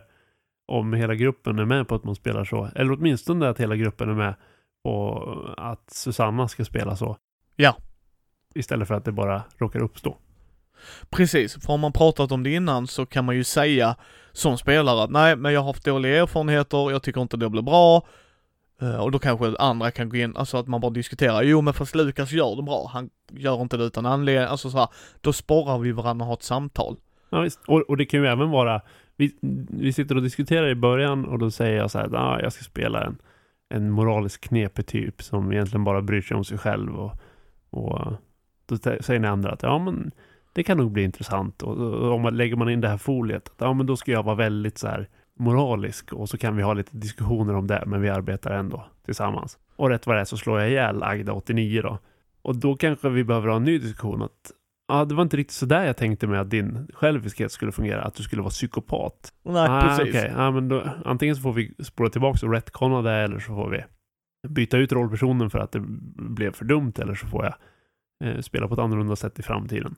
om 0.67 0.93
hela 0.93 1.15
gruppen 1.15 1.59
är 1.59 1.65
med 1.65 1.87
på 1.87 1.95
att 1.95 2.03
man 2.03 2.15
spelar 2.15 2.45
så. 2.45 2.69
Eller 2.75 2.91
åtminstone 2.91 3.49
att 3.49 3.59
hela 3.59 3.75
gruppen 3.75 4.09
är 4.09 4.13
med 4.13 4.35
på 4.83 5.53
att 5.57 5.89
Susanna 5.91 6.47
ska 6.47 6.65
spela 6.65 6.95
så. 6.95 7.17
Ja. 7.55 7.75
Istället 8.55 8.87
för 8.87 8.95
att 8.95 9.05
det 9.05 9.11
bara 9.11 9.43
råkar 9.57 9.79
uppstå. 9.79 10.17
Precis, 11.09 11.65
för 11.65 11.73
om 11.73 11.79
man 11.79 11.93
pratat 11.93 12.31
om 12.31 12.43
det 12.43 12.53
innan 12.53 12.87
så 12.87 13.05
kan 13.05 13.25
man 13.25 13.35
ju 13.35 13.43
säga 13.43 13.95
som 14.31 14.57
spelare 14.57 15.03
att 15.03 15.11
nej, 15.11 15.35
men 15.35 15.53
jag 15.53 15.61
har 15.61 15.67
haft 15.67 15.85
dåliga 15.85 16.21
erfarenheter, 16.21 16.91
jag 16.91 17.03
tycker 17.03 17.21
inte 17.21 17.37
det 17.37 17.49
blir 17.49 17.61
bra. 17.61 18.07
Uh, 18.81 18.95
och 18.95 19.11
då 19.11 19.19
kanske 19.19 19.55
andra 19.59 19.91
kan 19.91 20.09
gå 20.09 20.17
in, 20.17 20.37
alltså 20.37 20.57
att 20.57 20.67
man 20.67 20.81
bara 20.81 20.91
diskuterar, 20.91 21.41
jo 21.41 21.61
men 21.61 21.73
fast 21.73 21.95
Lukas 21.95 22.31
gör 22.31 22.55
det 22.55 22.63
bra, 22.63 22.89
han 22.93 23.09
gör 23.31 23.61
inte 23.61 23.77
det 23.77 23.83
utan 23.83 24.05
anledning, 24.05 24.47
alltså 24.47 24.69
så 24.69 24.77
här, 24.77 24.87
då 25.21 25.33
sporrar 25.33 25.77
vi 25.77 25.91
varandra 25.91 26.23
att 26.23 26.27
ha 26.27 26.33
ett 26.33 26.43
samtal. 26.43 26.97
Ja 27.29 27.41
visst, 27.41 27.59
och, 27.67 27.81
och 27.81 27.97
det 27.97 28.05
kan 28.05 28.19
ju 28.19 28.27
även 28.27 28.49
vara, 28.49 28.81
vi, 29.17 29.35
vi 29.69 29.93
sitter 29.93 30.15
och 30.15 30.21
diskuterar 30.21 30.67
i 30.67 30.75
början 30.75 31.25
och 31.25 31.39
då 31.39 31.51
säger 31.51 31.77
jag 31.77 31.91
så 31.91 31.99
här, 31.99 32.15
ah, 32.15 32.39
jag 32.41 32.53
ska 32.53 32.63
spela 32.63 33.03
en, 33.03 33.17
en 33.69 33.91
moraliskt 33.91 34.43
knepig 34.43 34.85
typ 34.85 35.21
som 35.21 35.51
egentligen 35.51 35.83
bara 35.83 36.01
bryr 36.01 36.21
sig 36.21 36.37
om 36.37 36.43
sig 36.43 36.57
själv 36.57 36.95
och, 36.95 37.11
och 37.69 38.13
då 38.65 38.77
säger 38.77 39.19
ni 39.19 39.27
andra 39.27 39.51
att 39.51 39.63
ja 39.63 39.79
men 39.79 40.11
det 40.53 40.63
kan 40.63 40.77
nog 40.77 40.91
bli 40.91 41.03
intressant 41.03 41.63
och, 41.63 41.77
och 41.77 42.13
om 42.13 42.21
man 42.21 42.37
lägger 42.37 42.55
man 42.55 42.69
in 42.69 42.81
det 42.81 42.87
här 42.87 42.97
foliet, 42.97 43.47
att, 43.47 43.55
ja 43.57 43.73
men 43.73 43.85
då 43.85 43.97
ska 43.97 44.11
jag 44.11 44.23
vara 44.23 44.35
väldigt 44.35 44.77
så 44.77 44.87
här 44.87 45.07
moralisk 45.39 46.13
och 46.13 46.29
så 46.29 46.37
kan 46.37 46.55
vi 46.55 46.63
ha 46.63 46.73
lite 46.73 46.97
diskussioner 46.97 47.55
om 47.55 47.67
det, 47.67 47.83
men 47.85 48.01
vi 48.01 48.09
arbetar 48.09 48.51
ändå 48.51 48.85
tillsammans. 49.05 49.57
Och 49.75 49.89
rätt 49.89 50.07
vad 50.07 50.15
det 50.15 50.19
är 50.19 50.25
så 50.25 50.37
slår 50.37 50.59
jag 50.59 50.69
ihjäl 50.69 51.03
Agda 51.03 51.33
89 51.33 51.81
då. 51.81 51.99
Och 52.41 52.55
då 52.55 52.75
kanske 52.75 53.09
vi 53.09 53.23
behöver 53.23 53.47
ha 53.47 53.55
en 53.55 53.63
ny 53.63 53.77
diskussion 53.77 54.21
att 54.21 54.51
Ja, 54.87 55.05
det 55.05 55.15
var 55.15 55.23
inte 55.23 55.37
riktigt 55.37 55.55
sådär 55.55 55.85
jag 55.85 55.97
tänkte 55.97 56.27
mig 56.27 56.39
att 56.39 56.49
din 56.49 56.87
själviskhet 56.93 57.51
skulle 57.51 57.71
fungera, 57.71 58.01
att 58.01 58.15
du 58.15 58.23
skulle 58.23 58.41
vara 58.41 58.49
psykopat. 58.49 59.33
Nej, 59.43 59.67
ah, 59.69 59.81
precis. 59.81 60.15
Okay. 60.15 60.31
Ja, 60.31 60.51
men 60.51 60.67
då, 60.67 60.89
antingen 61.05 61.35
så 61.35 61.41
får 61.41 61.53
vi 61.53 61.73
spola 61.79 62.09
tillbaka 62.09 62.45
och 62.45 62.51
retconna 62.51 63.01
det, 63.01 63.11
eller 63.11 63.39
så 63.39 63.55
får 63.55 63.69
vi 63.69 63.83
byta 64.47 64.77
ut 64.77 64.91
rollpersonen 64.91 65.49
för 65.49 65.59
att 65.59 65.71
det 65.71 65.79
blev 66.15 66.51
för 66.51 66.65
dumt, 66.65 66.93
eller 66.97 67.15
så 67.15 67.27
får 67.27 67.45
jag 67.45 67.55
eh, 68.29 68.41
spela 68.41 68.67
på 68.67 68.73
ett 68.73 68.79
annorlunda 68.79 69.15
sätt 69.15 69.39
i 69.39 69.43
framtiden. 69.43 69.95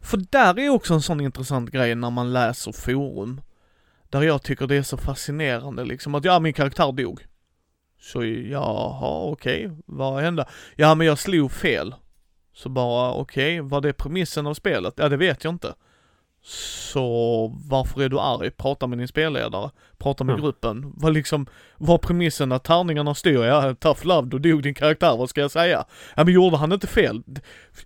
För 0.00 0.20
där 0.30 0.58
är 0.58 0.68
också 0.68 0.94
en 0.94 1.02
sån 1.02 1.20
intressant 1.20 1.70
grej 1.70 1.94
när 1.94 2.10
man 2.10 2.32
läser 2.32 2.72
forum. 2.72 3.40
Där 4.10 4.22
jag 4.22 4.42
tycker 4.42 4.66
det 4.66 4.76
är 4.76 4.82
så 4.82 4.96
fascinerande 4.96 5.84
liksom 5.84 6.14
att 6.14 6.24
ja, 6.24 6.38
min 6.38 6.52
karaktär 6.52 6.92
dog. 6.92 7.26
Så 8.00 8.24
jaha, 8.24 9.30
okej, 9.30 9.66
okay. 9.66 9.78
vad 9.86 10.22
hände? 10.22 10.46
Ja, 10.76 10.94
men 10.94 11.06
jag 11.06 11.18
slog 11.18 11.52
fel. 11.52 11.94
Så 12.54 12.68
bara, 12.68 13.12
okej, 13.12 13.60
okay, 13.60 13.70
var 13.70 13.80
det 13.80 13.92
premissen 13.92 14.46
av 14.46 14.54
spelet? 14.54 14.94
Ja, 14.96 15.08
det 15.08 15.16
vet 15.16 15.44
jag 15.44 15.54
inte. 15.54 15.74
Så 16.46 17.48
varför 17.64 18.02
är 18.02 18.08
du 18.08 18.20
arg? 18.20 18.50
Prata 18.50 18.86
med 18.86 18.98
din 18.98 19.08
spelledare. 19.08 19.70
Prata 19.98 20.24
med 20.24 20.32
mm. 20.32 20.44
gruppen. 20.44 20.92
Vad 20.96 21.14
liksom, 21.14 21.46
var 21.78 21.98
premissen 21.98 22.52
att 22.52 22.64
tärningarna 22.64 23.14
styr? 23.14 23.44
Ja, 23.44 23.74
tough 23.74 24.06
love, 24.06 24.28
då 24.28 24.38
dog 24.38 24.62
din 24.62 24.74
karaktär, 24.74 25.16
vad 25.16 25.30
ska 25.30 25.40
jag 25.40 25.50
säga? 25.50 25.84
Ja 26.16 26.24
men 26.24 26.34
gjorde 26.34 26.56
han 26.56 26.72
inte 26.72 26.86
fel? 26.86 27.22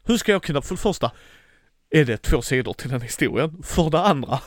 Hur 0.05 0.17
ska 0.17 0.33
jag 0.33 0.43
kunna, 0.43 0.63
för 0.63 0.75
det 0.75 0.81
första, 0.81 1.11
är 1.91 2.05
det 2.05 2.17
två 2.17 2.43
sidor 2.43 2.73
till 2.73 2.91
den 2.91 3.01
historien? 3.01 3.63
För 3.63 3.91
det 3.91 4.01
andra, 4.01 4.41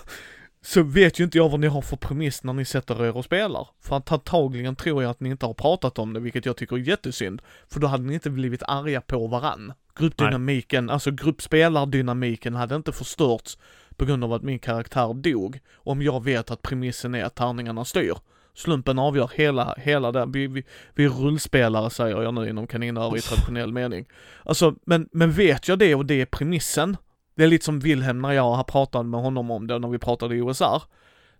så 0.63 0.83
vet 0.83 1.19
ju 1.19 1.23
inte 1.23 1.37
jag 1.37 1.49
vad 1.49 1.59
ni 1.59 1.67
har 1.67 1.81
för 1.81 1.97
premiss 1.97 2.43
när 2.43 2.53
ni 2.53 2.65
sätter 2.65 3.05
er 3.05 3.17
och 3.17 3.25
spelar. 3.25 3.67
För 3.79 3.97
att 3.97 4.11
antagligen 4.11 4.75
tror 4.75 5.03
jag 5.03 5.09
att 5.09 5.19
ni 5.19 5.29
inte 5.29 5.45
har 5.45 5.53
pratat 5.53 5.99
om 5.99 6.13
det, 6.13 6.19
vilket 6.19 6.45
jag 6.45 6.57
tycker 6.57 6.75
är 6.75 6.79
jättesynd. 6.79 7.41
För 7.67 7.79
då 7.79 7.87
hade 7.87 8.03
ni 8.03 8.13
inte 8.13 8.29
blivit 8.29 8.63
arga 8.63 9.01
på 9.01 9.27
varann. 9.27 9.73
Gruppdynamiken, 9.95 10.85
Nej. 10.85 10.93
alltså 10.93 11.11
gruppspelardynamiken 11.11 12.55
hade 12.55 12.75
inte 12.75 12.91
förstörts 12.91 13.57
på 13.95 14.05
grund 14.05 14.23
av 14.23 14.33
att 14.33 14.43
min 14.43 14.59
karaktär 14.59 15.13
dog. 15.13 15.59
Om 15.73 16.01
jag 16.01 16.23
vet 16.23 16.51
att 16.51 16.61
premissen 16.61 17.15
är 17.15 17.23
att 17.23 17.35
tärningarna 17.35 17.85
styr. 17.85 18.15
Slumpen 18.53 18.99
avgör 18.99 19.31
hela, 19.35 19.75
hela 19.77 20.11
det. 20.11 20.25
Vi, 20.25 20.47
vi, 20.47 20.63
vi 20.95 21.05
är 21.05 21.09
rullspelare 21.09 21.89
säger 21.89 22.21
jag 22.21 22.33
nu 22.33 22.49
inom 22.49 22.67
kaninöron 22.67 23.17
i 23.17 23.21
traditionell 23.21 23.73
mening. 23.73 24.05
Alltså, 24.43 24.75
men, 24.85 25.09
men 25.11 25.31
vet 25.31 25.67
jag 25.67 25.79
det 25.79 25.95
och 25.95 26.05
det 26.05 26.21
är 26.21 26.25
premissen, 26.25 26.97
det 27.35 27.43
är 27.43 27.47
lite 27.47 27.65
som 27.65 27.79
Wilhelm 27.79 28.21
när 28.21 28.31
jag 28.31 28.51
har 28.51 28.63
pratat 28.63 29.05
med 29.05 29.19
honom 29.19 29.51
om 29.51 29.67
det 29.67 29.79
när 29.79 29.87
vi 29.87 29.99
pratade 29.99 30.35
i 30.35 30.41
OSR. 30.41 30.83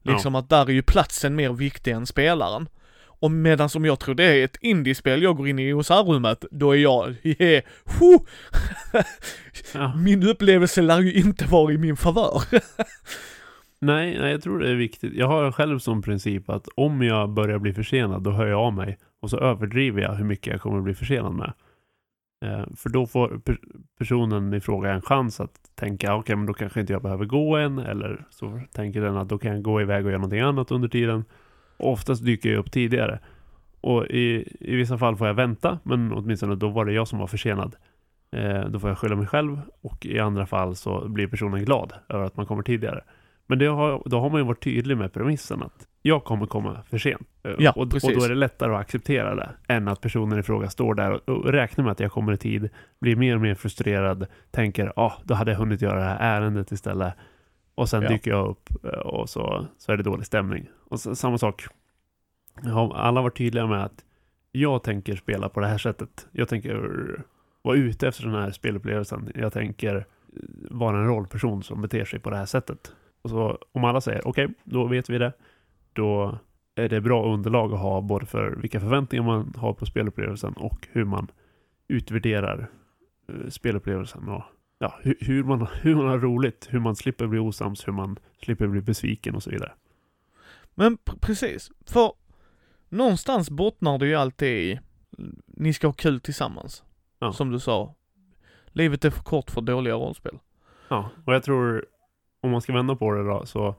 Liksom 0.02 0.34
ja. 0.34 0.40
att 0.40 0.50
där 0.50 0.66
är 0.70 0.74
ju 0.74 0.82
platsen 0.82 1.36
mer 1.36 1.54
viktig 1.54 1.92
än 1.92 2.06
spelaren. 2.06 2.70
Och 3.22 3.32
medan 3.32 3.70
som 3.70 3.86
jag 3.86 4.00
tror 4.00 4.16
det 4.16 4.24
är 4.24 4.46
ett 4.46 4.58
indiespel 4.62 5.24
jag 5.24 5.38
går 5.38 5.48
in 5.48 5.60
i 5.60 5.74
OSR-rummet, 5.74 6.46
då 6.52 6.72
är 6.72 6.78
jag, 6.78 7.16
yeah, 7.24 7.64
ja. 9.74 9.96
Min 9.96 10.28
upplevelse 10.28 10.82
lär 10.82 11.00
ju 11.00 11.14
inte 11.14 11.46
vara 11.46 11.74
i 11.74 11.78
min 11.78 11.98
favör. 11.98 12.42
nej, 13.82 14.20
nej, 14.20 14.32
jag 14.32 14.44
tror 14.44 14.60
det 14.60 14.70
är 14.70 14.76
viktigt. 14.76 15.14
Jag 15.14 15.28
har 15.28 15.52
själv 15.52 15.80
som 15.80 16.02
princip 16.02 16.50
att 16.50 16.68
om 16.76 17.02
jag 17.02 17.30
börjar 17.30 17.60
bli 17.60 17.74
försenad, 17.74 18.24
då 18.24 18.32
hör 18.32 18.48
jag 18.48 18.60
av 18.60 18.74
mig. 18.74 18.98
Och 19.22 19.30
så 19.30 19.40
överdriver 19.40 20.02
jag 20.02 20.16
hur 20.16 20.26
mycket 20.26 20.52
jag 20.52 20.62
kommer 20.62 20.78
att 20.78 20.84
bli 20.84 20.94
försenad 20.94 21.34
med. 21.34 21.54
Eh, 22.42 22.66
för 22.76 22.90
då 22.90 23.08
får 23.08 23.42
personen 24.00 24.54
i 24.54 24.60
fråga 24.60 24.94
en 24.94 25.02
chans 25.02 25.40
att 25.40 25.76
tänka, 25.76 26.12
ah, 26.12 26.16
okej, 26.16 26.20
okay, 26.22 26.36
men 26.36 26.46
då 26.46 26.54
kanske 26.54 26.80
inte 26.80 26.94
jag 26.94 27.02
behöver 27.02 27.26
gå 27.26 27.58
än, 27.58 27.80
eller 27.80 28.26
så 28.30 28.62
tänker 28.72 29.02
den 29.02 29.18
att 29.18 29.30
då 29.30 29.38
kan 29.38 29.52
jag 29.52 29.62
gå 29.62 29.82
iväg 29.82 30.06
och 30.06 30.12
göra 30.12 30.20
någonting 30.20 30.40
annat 30.40 30.72
under 30.72 30.88
tiden. 30.88 31.26
Och 31.78 31.92
oftast 31.92 32.26
dyker 32.26 32.50
jag 32.50 32.60
upp 32.60 32.72
tidigare. 32.72 33.20
Och 33.82 34.06
i, 34.06 34.58
i 34.60 34.76
vissa 34.76 34.98
fall 34.98 35.16
får 35.16 35.28
jag 35.28 35.34
vänta, 35.34 35.80
men 35.84 36.12
åtminstone 36.14 36.56
då 36.56 36.70
var 36.70 36.86
det 36.86 36.94
jag 36.94 37.08
som 37.08 37.20
var 37.20 37.28
försenad. 37.28 37.76
Eh, 38.32 38.66
då 38.66 38.80
får 38.80 38.90
jag 38.90 38.98
skylla 38.98 39.16
mig 39.16 39.28
själv 39.28 39.62
och 39.82 40.06
i 40.06 40.20
andra 40.20 40.46
fall 40.46 40.76
så 40.76 41.10
blir 41.10 41.28
personen 41.28 41.66
glad 41.66 41.94
över 42.10 42.26
att 42.26 42.38
man 42.38 42.46
kommer 42.46 42.64
tidigare. 42.64 43.04
Men 43.48 43.60
det 43.60 43.66
har, 43.66 44.02
då 44.06 44.20
har 44.20 44.30
man 44.30 44.40
ju 44.40 44.46
varit 44.46 44.64
tydlig 44.64 44.98
med 44.98 45.14
premissen 45.14 45.64
att 45.64 45.88
jag 46.02 46.24
kommer 46.24 46.46
komma 46.46 46.84
för 46.90 46.98
sent. 46.98 47.28
Eh, 47.44 47.52
ja, 47.60 47.72
och, 47.72 47.82
och, 47.82 47.88
då 47.90 48.24
är 48.24 48.30
det 48.30 48.36
lättare 48.36 48.74
att 48.74 48.82
acceptera 48.82 49.36
det 49.36 49.50
än 49.68 49.88
att 49.88 50.02
personen 50.02 50.40
i 50.40 50.44
fråga 50.44 50.70
står 50.70 50.96
där 50.96 51.12
och, 51.12 51.30
och 51.30 51.52
räknar 51.52 51.84
med 51.84 51.92
att 51.92 52.00
jag 52.00 52.12
kommer 52.12 52.34
i 52.34 52.38
tid, 52.38 52.70
blir 53.00 53.16
mer 53.16 53.36
och 53.36 53.42
mer 53.42 53.56
frustrerad, 53.56 54.28
tänker 54.52 54.94
ah, 54.96 55.14
då 55.24 55.34
hade 55.34 55.52
jag 55.52 55.60
hunnit 55.60 55.82
göra 55.82 56.00
det 56.00 56.06
här 56.06 56.18
ärendet 56.20 56.72
istället. 56.72 57.14
Och 57.76 57.90
sen 57.90 58.04
ja. 58.04 58.10
dyker 58.10 58.32
jag 58.32 58.50
upp 58.50 58.70
eh, 58.84 59.00
och 59.00 59.30
så, 59.30 59.68
så 59.78 59.92
är 59.92 59.98
det 59.98 60.04
dålig 60.04 60.26
stämning. 60.26 60.68
Och 60.90 61.00
så, 61.00 61.16
samma 61.16 61.38
sak. 61.38 61.64
Alla 62.94 63.22
varit 63.22 63.38
tydliga 63.38 63.68
med 63.68 63.84
att 63.84 64.06
jag 64.52 64.84
tänker 64.84 65.16
spela 65.16 65.50
på 65.50 65.60
det 65.60 65.68
här 65.68 65.78
sättet. 65.78 66.28
Jag 66.32 66.50
tänker 66.50 66.76
vara 67.62 67.78
ute 67.78 68.08
efter 68.08 68.24
den 68.24 68.34
här 68.34 68.52
spelupplevelsen. 68.52 69.32
Jag 69.36 69.54
tänker 69.54 70.06
vara 70.70 70.98
en 70.98 71.08
rollperson 71.08 71.64
som 71.64 71.82
beter 71.82 72.06
sig 72.06 72.20
på 72.20 72.30
det 72.30 72.36
här 72.36 72.46
sättet. 72.46 72.92
Och 73.22 73.30
så 73.30 73.58
om 73.72 73.84
alla 73.84 74.02
säger 74.02 74.28
okej, 74.28 74.46
okay, 74.46 74.56
då 74.64 74.88
vet 74.88 75.10
vi 75.10 75.18
det. 75.18 75.34
Då 75.94 76.40
är 76.76 76.90
det 76.90 77.02
bra 77.02 77.34
underlag 77.34 77.74
att 77.74 77.80
ha 77.80 78.02
både 78.02 78.26
för 78.26 78.56
vilka 78.56 78.80
förväntningar 78.80 79.24
man 79.24 79.54
har 79.58 79.74
på 79.74 79.86
spelupplevelsen 79.86 80.54
och 80.54 80.88
hur 80.92 81.06
man 81.06 81.32
utvärderar 81.88 82.70
uh, 83.30 83.50
spelupplevelsen 83.50 84.30
och 84.30 84.44
ja, 84.80 85.00
hur, 85.02 85.18
hur, 85.20 85.44
man, 85.44 85.68
hur 85.82 85.96
man 85.96 86.08
har 86.08 86.20
roligt, 86.20 86.68
hur 86.70 86.80
man 86.80 86.96
slipper 86.96 87.28
bli 87.28 87.40
osams, 87.40 87.88
hur 87.88 87.94
man 87.94 88.20
slipper 88.44 88.68
bli 88.68 88.82
besviken 88.82 89.36
och 89.36 89.44
så 89.44 89.50
vidare. 89.50 89.72
Men 90.76 90.98
precis, 91.22 91.72
för 91.86 92.14
någonstans 92.90 93.50
bottnar 93.50 93.98
det 93.98 94.08
ju 94.08 94.16
alltid 94.16 94.50
i, 94.50 94.80
ni 95.48 95.74
ska 95.74 95.88
ha 95.88 95.94
kul 95.94 96.20
tillsammans. 96.20 96.84
Ja. 97.20 97.34
Som 97.34 97.52
du 97.52 97.60
sa. 97.60 97.96
Livet 98.68 99.06
är 99.06 99.10
för 99.10 99.24
kort 99.24 99.52
för 99.52 99.62
dåliga 99.62 99.94
rollspel. 99.94 100.40
Ja, 100.88 101.10
och 101.26 101.34
jag 101.34 101.44
tror 101.44 101.86
om 102.42 102.52
man 102.52 102.62
ska 102.62 102.74
vända 102.74 102.96
på 102.96 103.12
det 103.12 103.24
då, 103.24 103.46
så 103.46 103.76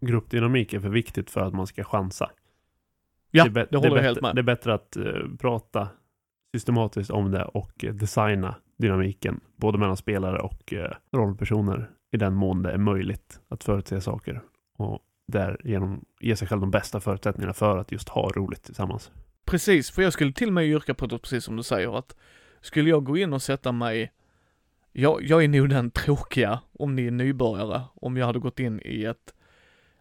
gruppdynamik 0.00 0.72
är 0.72 0.80
för 0.80 0.88
viktigt 0.88 1.30
för 1.30 1.40
att 1.40 1.54
man 1.54 1.66
ska 1.66 1.84
chansa. 1.84 2.30
Ja, 3.30 3.48
det, 3.48 3.66
det 3.70 3.76
håller 3.76 3.96
jag 3.96 4.02
helt 4.02 4.22
med. 4.22 4.34
Det 4.34 4.40
är 4.40 4.42
bättre 4.42 4.74
att 4.74 4.96
uh, 4.96 5.36
prata 5.38 5.88
systematiskt 6.54 7.10
om 7.10 7.30
det 7.30 7.44
och 7.44 7.84
uh, 7.84 7.94
designa 7.94 8.54
dynamiken, 8.76 9.40
både 9.56 9.78
mellan 9.78 9.96
spelare 9.96 10.38
och 10.38 10.72
uh, 10.72 10.88
rollpersoner, 11.12 11.90
i 12.12 12.16
den 12.16 12.34
mån 12.34 12.62
det 12.62 12.70
är 12.70 12.78
möjligt 12.78 13.40
att 13.48 13.64
förutse 13.64 14.00
saker 14.00 14.42
och 14.78 14.98
därigenom 15.26 16.04
ge 16.20 16.36
sig 16.36 16.48
själv 16.48 16.60
de 16.60 16.70
bästa 16.70 17.00
förutsättningarna 17.00 17.52
för 17.52 17.78
att 17.78 17.92
just 17.92 18.08
ha 18.08 18.28
roligt 18.28 18.62
tillsammans. 18.62 19.10
Precis, 19.44 19.90
för 19.90 20.02
jag 20.02 20.12
skulle 20.12 20.32
till 20.32 20.48
och 20.48 20.54
med 20.54 20.66
yrka 20.66 20.94
på 20.94 21.06
det, 21.06 21.18
precis 21.18 21.44
som 21.44 21.56
du 21.56 21.62
säger, 21.62 21.98
att 21.98 22.16
skulle 22.60 22.90
jag 22.90 23.04
gå 23.04 23.16
in 23.16 23.32
och 23.32 23.42
sätta 23.42 23.72
mig 23.72 24.12
jag, 24.92 25.22
jag 25.22 25.44
är 25.44 25.48
nog 25.48 25.68
den 25.68 25.90
tråkiga, 25.90 26.60
om 26.72 26.96
ni 26.96 27.06
är 27.06 27.10
nybörjare, 27.10 27.82
om 27.94 28.16
jag 28.16 28.26
hade 28.26 28.38
gått 28.38 28.60
in 28.60 28.80
i 28.84 29.04
ett 29.04 29.16
eh, 29.16 29.37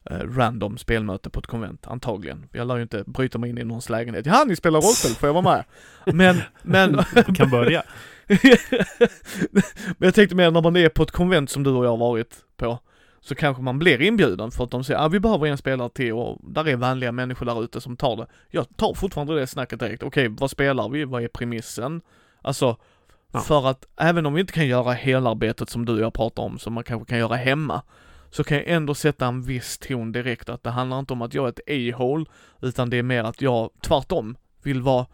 random 0.10 0.78
spelmöte 0.78 1.30
på 1.30 1.40
ett 1.40 1.48
konvent, 1.48 1.88
antagligen. 1.88 2.50
Jag 2.52 2.68
lär 2.68 2.76
ju 2.76 2.82
inte 2.82 3.04
bryta 3.08 3.38
mig 3.38 3.50
in 3.50 3.58
i 3.58 3.64
någons 3.64 3.90
lägenhet. 3.90 4.26
Ja, 4.26 4.44
ni 4.48 4.56
spelar 4.56 4.82
rollspel, 4.82 5.12
får 5.12 5.30
jag 5.30 5.34
vara 5.34 5.56
med? 5.56 5.64
Men, 6.16 6.42
men... 6.62 7.04
Du 7.28 7.34
kan 7.34 7.50
börja. 7.50 7.84
men 9.98 10.08
jag 10.08 10.16
tänkte 10.16 10.36
mer 10.36 10.52
när 10.52 10.62
man 10.62 10.76
är 10.76 10.90
på 10.90 11.04
ett 11.04 11.12
konvent 11.12 11.50
som 11.50 11.64
du 11.64 11.70
och 11.70 11.86
jag 11.86 11.90
har 11.90 11.98
varit 11.98 12.36
på, 12.58 12.80
så 13.22 13.36
kanske 13.36 13.64
man 13.64 13.80
blir 13.80 14.02
inbjuden 14.02 14.52
för 14.52 14.64
att 14.64 14.72
de 14.72 14.84
säger, 14.84 15.00
ah, 15.00 15.08
vi 15.08 15.20
behöver 15.20 15.48
en 15.48 15.58
spelare 15.58 15.90
till 15.90 16.14
och 16.14 16.40
där 16.44 16.68
är 16.68 16.76
vänliga 16.76 17.12
människor 17.12 17.46
där 17.46 17.64
ute 17.64 17.82
som 17.82 17.98
tar 17.98 18.16
det. 18.16 18.28
Jag 18.50 18.78
tar 18.78 18.94
fortfarande 18.94 19.40
det 19.40 19.48
snacket 19.48 19.80
direkt. 19.80 20.04
Okej, 20.04 20.28
vad 20.28 20.52
spelar 20.52 20.90
vi? 20.90 21.06
Vad 21.06 21.24
är 21.24 21.28
premissen? 21.28 22.02
Alltså, 22.42 22.78
Ja. 23.32 23.40
för 23.40 23.68
att 23.68 23.88
även 23.98 24.26
om 24.26 24.34
vi 24.34 24.42
inte 24.42 24.54
kan 24.54 24.68
göra 24.68 24.92
helarbetet 24.94 25.70
som 25.70 25.86
du 25.86 25.94
och 25.94 26.00
jag 26.00 26.14
pratar 26.14 26.44
om, 26.44 26.60
som 26.60 26.74
man 26.74 26.84
kanske 26.84 27.10
kan 27.10 27.18
göra 27.18 27.36
hemma, 27.36 27.82
så 28.38 28.44
kan 28.44 28.58
jag 28.58 28.68
ändå 28.68 28.94
sätta 28.94 29.28
en 29.28 29.42
viss 29.42 29.78
ton 29.78 30.12
direkt 30.12 30.50
att 30.50 30.64
det 30.64 30.70
handlar 30.70 31.00
inte 31.00 31.14
om 31.14 31.22
att 31.22 31.34
jag 31.34 31.46
är 31.46 31.50
ett 31.50 31.60
a-hole, 31.96 32.26
utan 32.62 32.90
det 32.90 32.98
är 32.98 33.04
mer 33.04 33.24
att 33.24 33.42
jag 33.42 33.70
tvärtom 33.82 34.38
vill 34.64 34.82
vara 34.82 35.06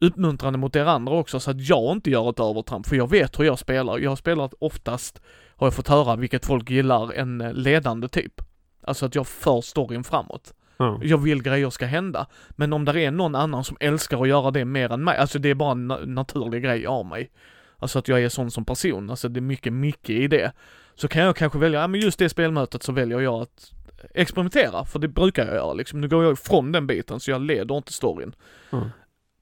uppmuntrande 0.00 0.58
mot 0.58 0.76
er 0.76 0.84
andra 0.84 1.12
också 1.12 1.40
så 1.40 1.50
att 1.50 1.68
jag 1.68 1.92
inte 1.92 2.10
gör 2.10 2.30
ett 2.30 2.40
övertramp, 2.40 2.86
för 2.86 2.96
jag 2.96 3.10
vet 3.10 3.38
hur 3.38 3.44
jag 3.44 3.58
spelar. 3.58 3.98
Jag 3.98 4.10
har 4.10 4.16
spelat 4.16 4.54
oftast, 4.58 5.20
har 5.56 5.66
jag 5.66 5.74
fått 5.74 5.88
höra, 5.88 6.16
vilket 6.16 6.46
folk 6.46 6.70
gillar, 6.70 7.12
en 7.12 7.38
ledande 7.38 8.08
typ. 8.08 8.40
Alltså 8.82 9.06
att 9.06 9.14
jag 9.14 9.26
för 9.26 9.60
storyn 9.60 10.04
framåt. 10.04 10.54
Ja. 10.76 11.00
Jag 11.02 11.18
vill 11.18 11.42
grejer 11.42 11.70
ska 11.70 11.86
hända. 11.86 12.26
Men 12.50 12.72
om 12.72 12.84
det 12.84 13.00
är 13.00 13.10
någon 13.10 13.34
annan 13.34 13.64
som 13.64 13.76
älskar 13.80 14.22
att 14.22 14.28
göra 14.28 14.50
det 14.50 14.64
mer 14.64 14.92
än 14.92 15.04
mig, 15.04 15.16
alltså 15.16 15.38
det 15.38 15.48
är 15.48 15.54
bara 15.54 15.72
en 15.72 15.92
na- 15.92 16.06
naturlig 16.06 16.62
grej 16.62 16.86
av 16.86 17.06
mig. 17.06 17.30
Alltså 17.78 17.98
att 17.98 18.08
jag 18.08 18.22
är 18.22 18.28
sån 18.28 18.50
som 18.50 18.64
person, 18.64 19.10
alltså 19.10 19.28
det 19.28 19.38
är 19.38 19.42
mycket, 19.42 19.72
mycket 19.72 20.10
i 20.10 20.28
det. 20.28 20.52
Så 21.00 21.08
kan 21.08 21.22
jag 21.22 21.36
kanske 21.36 21.58
välja, 21.58 21.80
ja 21.80 21.86
men 21.86 22.00
just 22.00 22.18
det 22.18 22.28
spelmötet 22.28 22.82
så 22.82 22.92
väljer 22.92 23.20
jag 23.20 23.42
att 23.42 23.72
experimentera, 24.14 24.84
för 24.84 24.98
det 24.98 25.08
brukar 25.08 25.46
jag 25.46 25.54
göra 25.54 25.72
liksom. 25.72 26.00
Nu 26.00 26.08
går 26.08 26.24
jag 26.24 26.32
ifrån 26.32 26.72
den 26.72 26.86
biten 26.86 27.20
så 27.20 27.30
jag 27.30 27.40
leder 27.40 27.76
inte 27.76 27.92
storyn. 27.92 28.34
Ja. 28.70 28.90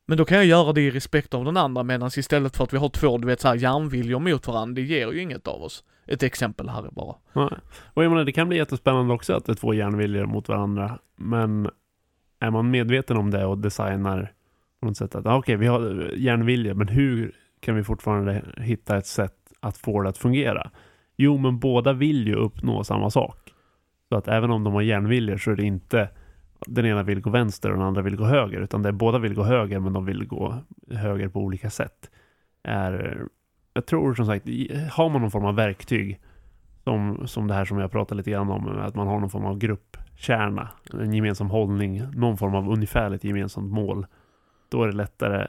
Men 0.06 0.18
då 0.18 0.24
kan 0.24 0.36
jag 0.36 0.46
göra 0.46 0.72
det 0.72 0.80
i 0.80 0.90
respekt 0.90 1.34
av 1.34 1.44
den 1.44 1.56
andra 1.56 1.82
medan 1.82 2.10
istället 2.16 2.56
för 2.56 2.64
att 2.64 2.72
vi 2.72 2.76
har 2.76 2.88
två, 2.88 3.18
du 3.18 3.26
vet 3.26 3.40
såhär 3.40 3.54
järnviljor 3.54 4.20
mot 4.20 4.46
varandra, 4.46 4.74
det 4.74 4.82
ger 4.82 5.12
ju 5.12 5.22
inget 5.22 5.48
av 5.48 5.62
oss. 5.62 5.84
Ett 6.06 6.22
exempel 6.22 6.68
här 6.68 6.86
är 6.86 6.90
bara. 6.90 7.16
Ja. 7.32 7.50
Och 7.94 8.04
jag 8.04 8.10
menar, 8.10 8.24
det 8.24 8.32
kan 8.32 8.48
bli 8.48 8.58
jättespännande 8.58 9.14
också 9.14 9.34
att 9.34 9.44
det 9.44 9.52
är 9.52 9.56
två 9.56 9.74
järnviljor 9.74 10.26
mot 10.26 10.48
varandra. 10.48 10.98
Men 11.16 11.70
är 12.40 12.50
man 12.50 12.70
medveten 12.70 13.16
om 13.16 13.30
det 13.30 13.44
och 13.44 13.58
designar 13.58 14.32
på 14.80 14.86
något 14.86 14.96
sätt 14.96 15.14
att 15.14 15.26
ah, 15.26 15.36
okej, 15.36 15.56
vi 15.56 15.66
har 15.66 16.12
järnviljor, 16.16 16.74
men 16.74 16.88
hur 16.88 17.32
kan 17.60 17.74
vi 17.76 17.84
fortfarande 17.84 18.42
hitta 18.56 18.96
ett 18.96 19.06
sätt 19.06 19.34
att 19.60 19.78
få 19.78 20.02
det 20.02 20.08
att 20.08 20.18
fungera? 20.18 20.70
Jo, 21.18 21.38
men 21.38 21.58
båda 21.58 21.92
vill 21.92 22.26
ju 22.26 22.34
uppnå 22.34 22.84
samma 22.84 23.10
sak. 23.10 23.54
Så 24.08 24.16
att 24.16 24.28
även 24.28 24.50
om 24.50 24.64
de 24.64 24.74
har 24.74 24.82
järnviljor 24.82 25.36
så 25.36 25.50
är 25.50 25.56
det 25.56 25.64
inte 25.64 26.08
den 26.66 26.86
ena 26.86 27.02
vill 27.02 27.20
gå 27.20 27.30
vänster 27.30 27.70
och 27.70 27.76
den 27.76 27.86
andra 27.86 28.02
vill 28.02 28.16
gå 28.16 28.24
höger, 28.24 28.60
utan 28.60 28.82
det 28.82 28.88
är 28.88 28.92
båda 28.92 29.18
vill 29.18 29.34
gå 29.34 29.42
höger, 29.42 29.78
men 29.78 29.92
de 29.92 30.04
vill 30.04 30.26
gå 30.26 30.54
höger 30.90 31.28
på 31.28 31.40
olika 31.40 31.70
sätt. 31.70 32.10
Är, 32.62 33.22
jag 33.74 33.86
tror 33.86 34.14
som 34.14 34.26
sagt, 34.26 34.46
har 34.92 35.08
man 35.08 35.20
någon 35.20 35.30
form 35.30 35.44
av 35.44 35.54
verktyg 35.54 36.20
som, 36.84 37.26
som 37.26 37.48
det 37.48 37.54
här 37.54 37.64
som 37.64 37.78
jag 37.78 37.90
pratade 37.90 38.16
lite 38.18 38.30
grann 38.30 38.50
om, 38.50 38.68
att 38.68 38.94
man 38.94 39.06
har 39.06 39.20
någon 39.20 39.30
form 39.30 39.44
av 39.44 39.58
gruppkärna, 39.58 40.68
en 40.92 41.12
gemensam 41.12 41.50
hållning, 41.50 42.02
någon 42.14 42.38
form 42.38 42.54
av 42.54 42.70
ungefärligt 42.70 43.24
gemensamt 43.24 43.72
mål. 43.72 44.06
Då 44.68 44.82
är 44.82 44.86
det 44.86 44.96
lättare 44.96 45.46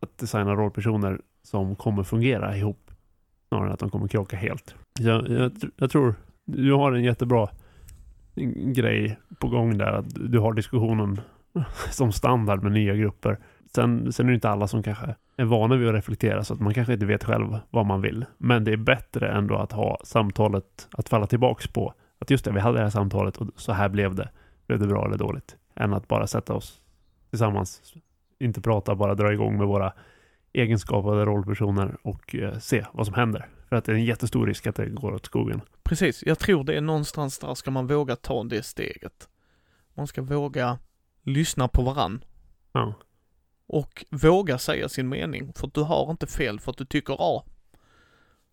att 0.00 0.18
designa 0.18 0.54
rollpersoner 0.54 1.20
som 1.42 1.76
kommer 1.76 2.02
fungera 2.02 2.56
ihop, 2.56 2.83
snarare 3.48 3.66
än 3.66 3.72
att 3.72 3.80
de 3.80 3.90
kommer 3.90 4.08
krocka 4.08 4.36
helt. 4.36 4.74
Jag, 5.00 5.28
jag, 5.28 5.52
jag 5.76 5.90
tror 5.90 6.14
du 6.44 6.72
har 6.72 6.92
en 6.92 7.04
jättebra 7.04 7.48
mm, 8.36 8.72
grej 8.72 9.18
på 9.38 9.48
gång 9.48 9.78
där, 9.78 9.92
att 9.92 10.30
du 10.30 10.38
har 10.38 10.52
diskussionen 10.52 11.20
som 11.90 12.12
standard 12.12 12.62
med 12.62 12.72
nya 12.72 12.94
grupper. 12.94 13.38
Sen, 13.74 14.12
sen 14.12 14.26
är 14.26 14.30
det 14.30 14.34
inte 14.34 14.50
alla 14.50 14.68
som 14.68 14.82
kanske 14.82 15.14
är 15.36 15.44
vana 15.44 15.76
vid 15.76 15.88
att 15.88 15.94
reflektera 15.94 16.44
så 16.44 16.54
att 16.54 16.60
man 16.60 16.74
kanske 16.74 16.92
inte 16.92 17.06
vet 17.06 17.24
själv 17.24 17.58
vad 17.70 17.86
man 17.86 18.00
vill. 18.00 18.24
Men 18.38 18.64
det 18.64 18.72
är 18.72 18.76
bättre 18.76 19.28
ändå 19.28 19.56
att 19.56 19.72
ha 19.72 20.00
samtalet 20.04 20.88
att 20.92 21.08
falla 21.08 21.26
tillbaks 21.26 21.66
på. 21.68 21.94
Att 22.18 22.30
just 22.30 22.44
det, 22.44 22.52
vi 22.52 22.60
hade 22.60 22.78
det 22.78 22.82
här 22.82 22.90
samtalet 22.90 23.36
och 23.36 23.48
så 23.56 23.72
här 23.72 23.88
blev 23.88 24.14
det. 24.14 24.28
Blev 24.66 24.78
det 24.78 24.86
bra 24.86 25.06
eller 25.06 25.18
dåligt? 25.18 25.56
Än 25.76 25.94
att 25.94 26.08
bara 26.08 26.26
sätta 26.26 26.54
oss 26.54 26.80
tillsammans, 27.30 27.94
inte 28.38 28.60
prata, 28.60 28.94
bara 28.94 29.14
dra 29.14 29.32
igång 29.32 29.58
med 29.58 29.66
våra 29.66 29.92
egenskapade 30.54 31.24
rollpersoner 31.24 31.96
och 32.02 32.34
eh, 32.34 32.58
se 32.58 32.86
vad 32.92 33.06
som 33.06 33.14
händer. 33.14 33.48
För 33.68 33.76
att 33.76 33.84
det 33.84 33.92
är 33.92 33.96
en 33.96 34.04
jättestor 34.04 34.46
risk 34.46 34.66
att 34.66 34.76
det 34.76 34.86
går 34.86 35.12
åt 35.14 35.26
skogen. 35.26 35.60
Precis, 35.82 36.22
jag 36.26 36.38
tror 36.38 36.64
det 36.64 36.74
är 36.74 36.80
någonstans 36.80 37.38
där 37.38 37.54
ska 37.54 37.70
man 37.70 37.86
våga 37.86 38.16
ta 38.16 38.44
det 38.44 38.62
steget. 38.62 39.28
Man 39.94 40.06
ska 40.06 40.22
våga 40.22 40.78
lyssna 41.22 41.68
på 41.68 41.82
varann 41.82 42.24
Ja. 42.72 42.94
och 43.66 44.04
våga 44.10 44.58
säga 44.58 44.88
sin 44.88 45.08
mening, 45.08 45.52
för 45.52 45.66
att 45.66 45.74
du 45.74 45.80
har 45.82 46.10
inte 46.10 46.26
fel 46.26 46.60
för 46.60 46.70
att 46.70 46.78
du 46.78 46.84
tycker 46.84 47.16
A. 47.18 47.42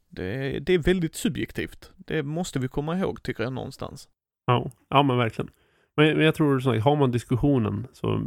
Det, 0.09 0.59
det 0.59 0.73
är 0.73 0.77
väldigt 0.79 1.15
subjektivt. 1.15 1.91
Det 1.97 2.23
måste 2.23 2.59
vi 2.59 2.67
komma 2.67 2.97
ihåg, 2.97 3.23
tycker 3.23 3.43
jag 3.43 3.53
någonstans. 3.53 4.09
Ja, 4.45 4.71
ja 4.89 5.03
men 5.03 5.17
verkligen. 5.17 5.51
Men, 5.95 6.15
men 6.17 6.25
jag 6.25 6.35
tror 6.35 6.59
så 6.59 6.71
att 6.71 6.83
har 6.83 6.95
man 6.95 7.11
diskussionen 7.11 7.87
så 7.93 8.25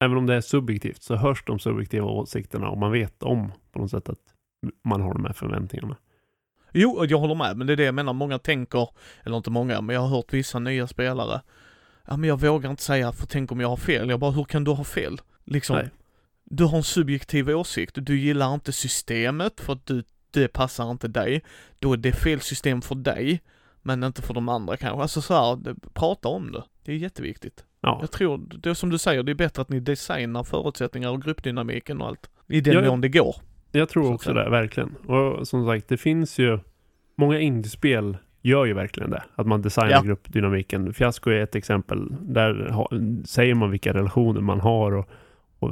även 0.00 0.16
om 0.16 0.26
det 0.26 0.34
är 0.34 0.40
subjektivt 0.40 1.02
så 1.02 1.16
hörs 1.16 1.44
de 1.46 1.58
subjektiva 1.58 2.06
åsikterna 2.06 2.68
och 2.68 2.78
man 2.78 2.92
vet 2.92 3.22
om 3.22 3.52
på 3.72 3.78
något 3.78 3.90
sätt 3.90 4.08
att 4.08 4.18
man 4.84 5.00
har 5.00 5.14
de 5.14 5.24
här 5.24 5.32
förväntningarna. 5.32 5.96
Jo, 6.72 7.04
jag 7.04 7.18
håller 7.18 7.34
med, 7.34 7.56
men 7.56 7.66
det 7.66 7.72
är 7.72 7.76
det 7.76 7.84
jag 7.84 7.94
menar. 7.94 8.12
Många 8.12 8.38
tänker, 8.38 8.88
eller 9.22 9.36
inte 9.36 9.50
många, 9.50 9.80
men 9.80 9.94
jag 9.94 10.00
har 10.00 10.08
hört 10.08 10.32
vissa 10.32 10.58
nya 10.58 10.86
spelare. 10.86 11.40
Ja, 12.06 12.16
men 12.16 12.28
jag 12.28 12.40
vågar 12.40 12.70
inte 12.70 12.82
säga, 12.82 13.12
för 13.12 13.26
tänk 13.26 13.52
om 13.52 13.60
jag 13.60 13.68
har 13.68 13.76
fel. 13.76 14.10
Jag 14.10 14.20
bara, 14.20 14.30
hur 14.30 14.44
kan 14.44 14.64
du 14.64 14.70
ha 14.70 14.84
fel? 14.84 15.20
Liksom, 15.44 15.76
Nej. 15.76 15.90
du 16.44 16.64
har 16.64 16.76
en 16.76 16.82
subjektiv 16.82 17.48
åsikt. 17.48 17.94
Du 17.94 18.18
gillar 18.18 18.54
inte 18.54 18.72
systemet 18.72 19.60
för 19.60 19.72
att 19.72 19.86
du, 19.86 20.04
det 20.30 20.48
passar 20.48 20.90
inte 20.90 21.08
dig. 21.08 21.44
Då 21.78 21.92
är 21.92 21.96
det 21.96 22.12
fel 22.12 22.40
system 22.40 22.82
för 22.82 22.94
dig, 22.94 23.42
men 23.82 24.04
inte 24.04 24.22
för 24.22 24.34
de 24.34 24.48
andra 24.48 24.76
kanske. 24.76 25.02
Alltså 25.02 25.22
så 25.22 25.34
här, 25.34 25.74
prata 25.94 26.28
om 26.28 26.52
det. 26.52 26.62
Det 26.84 26.92
är 26.92 26.96
jätteviktigt. 26.96 27.64
Ja, 27.86 27.98
Jag 28.00 28.10
tror, 28.10 28.40
det 28.62 28.70
är 28.70 28.74
som 28.74 28.90
du 28.90 28.98
säger, 28.98 29.22
det 29.22 29.32
är 29.32 29.34
bättre 29.34 29.62
att 29.62 29.68
ni 29.68 29.80
designar 29.80 30.44
förutsättningar 30.44 31.10
och 31.10 31.22
gruppdynamiken 31.22 32.00
och 32.00 32.06
allt. 32.06 32.30
I 32.48 32.60
den 32.60 32.86
mån 32.86 33.00
det 33.00 33.08
går. 33.08 33.36
jag 33.72 33.88
tror 33.88 34.12
också 34.14 34.32
det, 34.32 34.50
verkligen. 34.50 34.94
Och 35.06 35.48
som 35.48 35.66
sagt, 35.66 35.88
det 35.88 35.96
finns 35.96 36.38
ju 36.38 36.58
många 37.16 37.38
indiespel 37.40 38.16
gör 38.42 38.64
ju 38.64 38.72
verkligen 38.74 39.10
det. 39.10 39.22
Att 39.34 39.46
man 39.46 39.62
designar 39.62 39.90
Ja. 39.90 40.02
gruppdynamiken. 40.02 40.92
Fiasko 40.94 41.30
är 41.30 41.40
ett 41.42 41.54
exempel. 41.54 42.16
Där 42.20 42.70
ha, 42.70 42.90
säger 43.24 43.54
man 43.54 43.70
vilka 43.70 43.94
relationer 43.94 44.40
man 44.40 44.60
har 44.60 44.92
och, 44.92 45.08
och, 45.58 45.70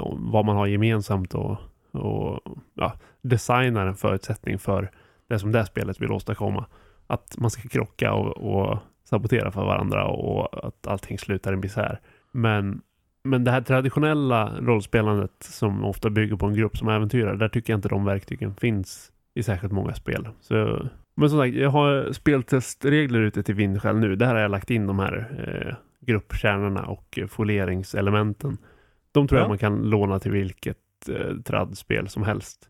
och 0.00 0.18
vad 0.20 0.44
man 0.44 0.56
har 0.56 0.66
gemensamt 0.66 1.34
och, 1.34 1.56
och 1.92 2.40
ja, 2.74 2.92
designar 3.22 3.86
en 3.86 3.94
förutsättning 3.96 4.58
för 4.58 4.90
det 5.28 5.38
som 5.38 5.52
det 5.52 5.66
spelet 5.66 6.00
vill 6.00 6.12
åstadkomma. 6.12 6.66
Att 7.06 7.38
man 7.38 7.50
ska 7.50 7.68
krocka 7.68 8.12
och, 8.12 8.36
och 8.36 8.78
sabotera 9.04 9.50
för 9.50 9.64
varandra 9.64 10.06
och 10.06 10.66
att 10.66 10.86
allting 10.86 11.18
slutar 11.18 11.52
i 11.52 11.56
misär. 11.56 12.00
Men, 12.32 12.82
men 13.24 13.44
det 13.44 13.50
här 13.50 13.60
traditionella 13.60 14.52
rollspelandet 14.60 15.32
som 15.40 15.84
ofta 15.84 16.10
bygger 16.10 16.36
på 16.36 16.46
en 16.46 16.54
grupp 16.54 16.76
som 16.76 16.88
äventyrar, 16.88 17.36
där 17.36 17.48
tycker 17.48 17.72
jag 17.72 17.78
inte 17.78 17.88
de 17.88 18.04
verktygen 18.04 18.54
finns 18.54 19.12
i 19.34 19.42
särskilt 19.42 19.72
många 19.72 19.94
spel. 19.94 20.28
Så, 20.40 20.86
men 21.14 21.30
som 21.30 21.38
sagt, 21.38 21.54
jag 21.54 21.70
har 21.70 22.12
speltestregler 22.12 23.20
ute 23.20 23.42
till 23.42 23.54
Vindskäl 23.54 23.98
nu. 23.98 24.16
Där 24.16 24.26
har 24.34 24.40
jag 24.40 24.50
lagt 24.50 24.70
in 24.70 24.86
de 24.86 24.98
här 24.98 25.28
eh, 25.46 25.74
gruppkärnorna 26.00 26.82
och 26.86 27.18
folieringselementen. 27.28 28.56
De 29.12 29.28
tror 29.28 29.38
Ja. 29.38 29.42
jag 29.44 29.48
man 29.48 29.58
kan 29.58 29.82
låna 29.82 30.18
till 30.18 30.32
vilket 30.32 30.78
eh, 31.08 31.36
tradspel 31.44 32.08
som 32.08 32.22
helst. 32.22 32.68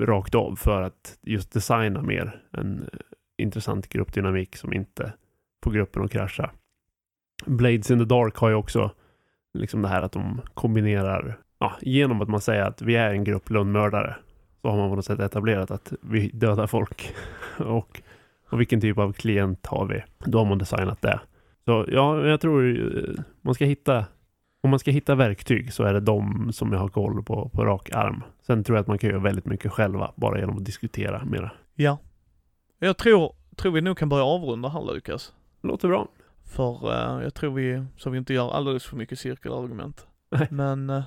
Rakt 0.00 0.34
av 0.34 0.56
för 0.56 0.82
att 0.82 1.18
just 1.22 1.52
designa 1.52 2.02
mer 2.02 2.40
en 2.50 2.82
eh, 2.82 2.98
intressant 3.38 3.88
gruppdynamik 3.88 4.56
som 4.56 4.72
inte 4.72 5.12
på 5.62 5.70
gruppen 5.70 6.04
att 6.04 6.12
krascha. 6.12 6.50
Blades 7.46 7.90
in 7.90 7.98
the 7.98 8.04
Dark 8.04 8.36
har 8.36 8.48
ju 8.48 8.54
också 8.54 8.90
liksom 9.58 9.82
det 9.82 9.88
här 9.88 10.02
att 10.02 10.12
de 10.12 10.40
kombinerar, 10.54 11.38
ja, 11.58 11.72
genom 11.80 12.20
att 12.20 12.28
man 12.28 12.40
säger 12.40 12.62
att 12.62 12.82
vi 12.82 12.96
är 12.96 13.10
en 13.10 13.24
grupp 13.24 13.50
lönnmördare 13.50 14.16
så 14.62 14.68
har 14.68 14.76
man 14.76 14.90
på 14.90 14.96
något 14.96 15.04
sätt 15.04 15.20
etablerat 15.20 15.70
att 15.70 15.92
vi 16.00 16.28
dödar 16.28 16.66
folk. 16.66 17.14
och, 17.58 18.02
och 18.48 18.60
vilken 18.60 18.80
typ 18.80 18.98
av 18.98 19.12
klient 19.12 19.66
har 19.66 19.86
vi? 19.86 20.04
Då 20.18 20.38
har 20.38 20.44
man 20.44 20.58
designat 20.58 21.02
det. 21.02 21.20
Så 21.64 21.86
ja, 21.88 22.26
jag 22.26 22.40
tror 22.40 22.68
eh, 22.70 23.24
man 23.40 23.54
ska 23.54 23.64
hitta 23.64 24.04
om 24.62 24.70
man 24.70 24.78
ska 24.78 24.90
hitta 24.90 25.14
verktyg 25.14 25.72
så 25.72 25.82
är 25.82 25.94
det 25.94 26.00
de 26.00 26.52
som 26.52 26.72
jag 26.72 26.78
har 26.78 26.88
koll 26.88 27.22
på 27.22 27.48
på 27.48 27.64
rak 27.64 27.90
arm. 27.92 28.22
Sen 28.46 28.64
tror 28.64 28.76
jag 28.76 28.80
att 28.80 28.88
man 28.88 28.98
kan 28.98 29.10
göra 29.10 29.20
väldigt 29.20 29.46
mycket 29.46 29.72
själva 29.72 30.12
bara 30.16 30.38
genom 30.38 30.56
att 30.56 30.64
diskutera 30.64 31.24
mera. 31.24 31.50
Ja. 31.74 31.98
Jag 32.78 32.96
tror, 32.96 33.32
tror 33.56 33.72
vi 33.72 33.80
nog 33.80 33.98
kan 33.98 34.08
börja 34.08 34.24
avrunda 34.24 34.68
här 34.68 34.94
Lukas. 34.94 35.32
Låter 35.62 35.88
bra. 35.88 36.08
För 36.44 36.90
eh, 36.92 37.22
jag 37.22 37.34
tror 37.34 37.54
vi, 37.54 37.84
så 37.96 38.10
vi 38.10 38.18
inte 38.18 38.34
gör 38.34 38.50
alldeles 38.50 38.84
för 38.84 38.96
mycket 38.96 39.18
cirkelargument. 39.18 40.06
Nej. 40.30 40.48
Men 40.50 40.90
eh, 40.90 41.02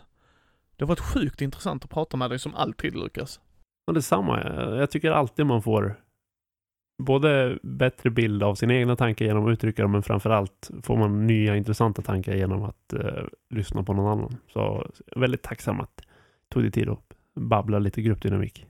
det 0.75 0.83
har 0.83 0.87
varit 0.87 0.99
sjukt 0.99 1.41
intressant 1.41 1.83
att 1.83 1.89
prata 1.89 2.17
med 2.17 2.29
dig 2.29 2.39
som 2.39 2.55
alltid 2.55 2.93
Lukas. 2.95 3.39
Och 3.87 3.93
detsamma. 3.93 4.43
Jag- 4.43 4.77
Jag 4.77 4.91
tycker 4.91 5.11
alltid 5.11 5.45
man 5.45 5.61
får 5.61 5.95
både 7.03 7.59
bättre 7.63 8.09
bild 8.09 8.43
av 8.43 8.55
sina 8.55 8.73
egna 8.73 8.95
tankar 8.95 9.25
genom 9.25 9.45
att 9.45 9.51
uttrycka 9.51 9.81
dem, 9.81 9.91
men 9.91 10.03
framförallt 10.03 10.71
får 10.83 10.97
man 10.97 11.27
nya 11.27 11.55
intressanta 11.55 12.01
tankar 12.01 12.33
genom 12.35 12.63
att 12.63 12.93
uh, 12.93 13.23
lyssna 13.49 13.83
på 13.83 13.93
någon 13.93 14.11
annan. 14.19 14.37
Så 14.53 14.91
väldigt 15.15 15.41
tacksam 15.43 15.79
att 15.79 16.01
tog 16.49 16.63
dig 16.63 16.71
tid 16.71 16.89
att 16.89 16.99
babbla 17.35 17.79
lite 17.79 18.01
gruppdynamik. 18.01 18.65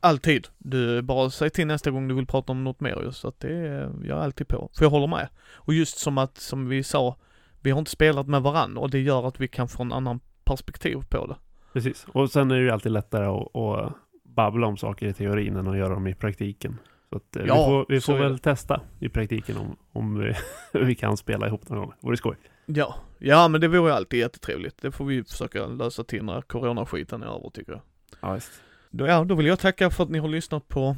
Alltid. 0.00 0.48
Du, 0.58 1.02
bara 1.02 1.30
säg 1.30 1.50
till 1.50 1.66
nästa 1.66 1.90
gång 1.90 2.08
du 2.08 2.14
vill 2.14 2.26
prata 2.26 2.52
om 2.52 2.64
något 2.64 2.80
mer 2.80 3.02
just, 3.04 3.20
så 3.20 3.28
att 3.28 3.40
det 3.40 3.52
är 3.52 3.92
jag 4.04 4.18
är 4.18 4.22
alltid 4.22 4.48
på. 4.48 4.70
För 4.74 4.84
jag 4.84 4.90
håller 4.90 5.06
med. 5.06 5.28
Och 5.54 5.74
just 5.74 5.98
som 5.98 6.18
att, 6.18 6.38
som 6.38 6.68
vi 6.68 6.82
sa, 6.82 7.16
vi 7.60 7.70
har 7.70 7.78
inte 7.78 7.90
spelat 7.90 8.26
med 8.26 8.42
varandra 8.42 8.80
och 8.80 8.90
det 8.90 9.00
gör 9.00 9.28
att 9.28 9.40
vi 9.40 9.48
kan 9.48 9.68
få 9.68 9.82
en 9.82 9.92
annan 9.92 10.20
perspektiv 10.44 10.96
på 11.10 11.26
det. 11.26 11.36
Precis, 11.72 12.06
och 12.08 12.30
sen 12.30 12.50
är 12.50 12.54
det 12.54 12.62
ju 12.62 12.70
alltid 12.70 12.92
lättare 12.92 13.26
att, 13.26 13.56
att 13.56 13.92
babbla 14.24 14.66
om 14.66 14.76
saker 14.76 15.06
i 15.06 15.12
teorin 15.12 15.56
än 15.56 15.68
att 15.68 15.76
göra 15.76 15.94
dem 15.94 16.06
i 16.06 16.14
praktiken. 16.14 16.78
Så 17.10 17.16
att, 17.16 17.36
eh, 17.36 17.44
ja, 17.46 17.54
vi 17.54 17.64
får, 17.64 17.86
vi 17.88 18.00
får 18.00 18.18
väl 18.18 18.38
testa 18.38 18.80
i 18.98 19.08
praktiken 19.08 19.56
om, 19.56 19.76
om 19.92 20.18
vi, 20.18 20.34
vi 20.78 20.94
kan 20.94 21.16
spela 21.16 21.46
ihop 21.46 21.68
någon 21.68 21.78
gång. 21.78 21.92
Vore 22.00 22.16
skoj. 22.16 22.36
Ja, 22.66 22.94
ja 23.18 23.48
men 23.48 23.60
det 23.60 23.68
vore 23.68 23.94
alltid 23.94 24.18
jättetrevligt. 24.18 24.82
Det 24.82 24.92
får 24.92 25.04
vi 25.04 25.24
försöka 25.24 25.66
lösa 25.66 26.04
till 26.04 26.24
när 26.24 26.40
coronaskiten 26.40 27.22
är 27.22 27.26
över 27.26 27.50
tycker 27.50 27.72
jag. 27.72 27.80
Ja, 28.20 28.34
just. 28.34 28.62
Då, 28.94 29.06
ja, 29.06 29.24
då 29.24 29.34
vill 29.34 29.46
jag 29.46 29.58
tacka 29.58 29.90
för 29.90 30.04
att 30.04 30.10
ni 30.10 30.18
har 30.18 30.28
lyssnat 30.28 30.68
på 30.68 30.96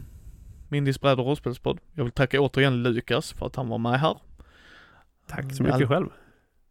Mindys 0.69 1.01
bräd 1.01 1.21
och 1.21 1.27
rollspelspodd. 1.27 1.81
Jag 1.93 2.05
vill 2.05 2.13
tacka 2.13 2.41
återigen 2.41 2.83
Lukas 2.83 3.33
för 3.33 3.47
att 3.47 3.57
han 3.57 3.69
var 3.69 3.79
med 3.79 4.01
här. 4.01 4.19
Tack 5.27 5.55
så 5.55 5.63
mycket 5.63 5.81
All... 5.81 5.87
själv. 5.87 6.09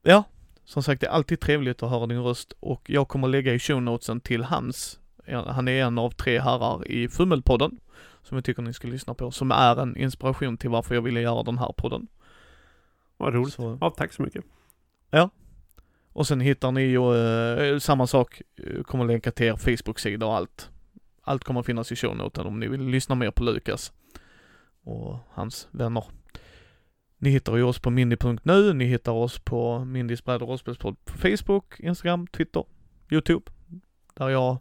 Ja, 0.02 0.24
som 0.66 0.84
sagt 0.84 1.02
det 1.02 1.08
är 1.08 1.12
alltid 1.12 1.40
trevligt 1.40 1.84
att 1.84 1.90
höra 1.90 2.08
din 2.08 2.24
röst 2.24 2.54
och 2.60 2.82
jag 2.86 3.08
kommer 3.08 3.28
lägga 3.28 3.54
i 3.54 3.60
show 3.60 3.82
notesen 3.82 4.20
till 4.20 4.44
hans, 4.44 5.00
han 5.48 5.68
är 5.68 5.84
en 5.84 5.98
av 5.98 6.10
tre 6.10 6.40
herrar 6.40 6.88
i 6.88 7.08
Fummelpodden, 7.08 7.80
som 8.24 8.38
jag 8.38 8.46
tycker 8.46 8.62
ni 8.62 8.74
ska 8.74 8.88
lyssna 8.88 9.14
på, 9.14 9.32
som 9.32 9.52
är 9.52 9.82
en 9.82 9.98
inspiration 9.98 10.58
till 10.58 10.70
varför 10.70 10.96
jag 10.96 11.02
ville 11.02 11.22
göra 11.22 11.44
den 11.44 11.58
här 11.58 11.74
podden. 11.78 12.08
Vad 13.18 13.34
roligt. 13.34 13.54
Så... 13.54 13.78
Ja, 13.82 13.90
tack 13.90 14.14
så 14.14 14.22
mycket. 14.22 14.46
Ja. 15.10 15.30
Och 16.14 16.28
sen 16.28 16.40
hittar 16.40 16.72
ni 16.72 16.82
ju 16.82 17.16
eh, 17.16 17.80
samma 17.80 18.08
sak, 18.08 18.42
eh, 18.56 18.84
kommer 18.84 19.06
länka 19.06 19.32
till 19.32 19.46
er 19.46 19.56
Facebook-sida 19.56 20.26
och 20.26 20.36
allt. 20.36 20.70
Allt 21.26 21.44
kommer 21.44 21.64
finnas 21.64 21.92
i 21.92 21.96
shownoten 21.96 22.46
om 22.46 22.60
ni 22.60 22.68
vill 22.68 22.82
lyssna 22.82 23.16
mer 23.16 23.32
på 23.32 23.44
Lukas 23.44 23.94
och 24.84 25.20
hans 25.30 25.68
vänner. 25.72 26.04
Ni 27.18 27.30
hittar 27.30 27.56
ju 27.56 27.64
oss 27.64 27.80
på 27.80 27.90
mindy.nu, 27.90 28.74
ni 28.74 28.86
hittar 28.86 29.12
oss 29.12 29.40
på 29.40 29.86
Mindys 29.86 30.24
bräd 30.24 30.42
och 30.42 30.48
rollspelspodd 30.48 31.06
på 31.06 31.18
Facebook, 31.18 31.80
Instagram, 31.80 32.28
Twitter, 32.28 32.64
YouTube. 33.10 33.52
Där 34.14 34.30
jag 34.30 34.58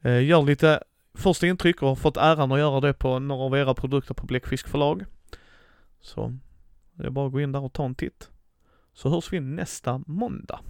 eh, 0.00 0.24
gör 0.24 0.42
lite 0.42 0.82
första 1.14 1.46
intryck 1.46 1.82
och 1.82 1.88
har 1.88 1.96
fått 1.96 2.16
äran 2.16 2.52
att 2.52 2.58
göra 2.58 2.80
det 2.80 2.92
på 2.92 3.18
några 3.18 3.44
av 3.44 3.56
era 3.56 3.74
produkter 3.74 4.14
på 4.14 4.26
Bläckfisk 4.26 4.68
förlag. 4.68 5.04
Så 6.00 6.38
det 6.92 7.06
är 7.06 7.10
bara 7.10 7.26
att 7.26 7.32
gå 7.32 7.40
in 7.40 7.52
där 7.52 7.64
och 7.64 7.72
ta 7.72 7.84
en 7.84 7.94
titt. 7.94 8.30
Så 8.94 9.08
hörs 9.08 9.32
vi 9.32 9.40
nästa 9.40 10.02
måndag. 10.06 10.60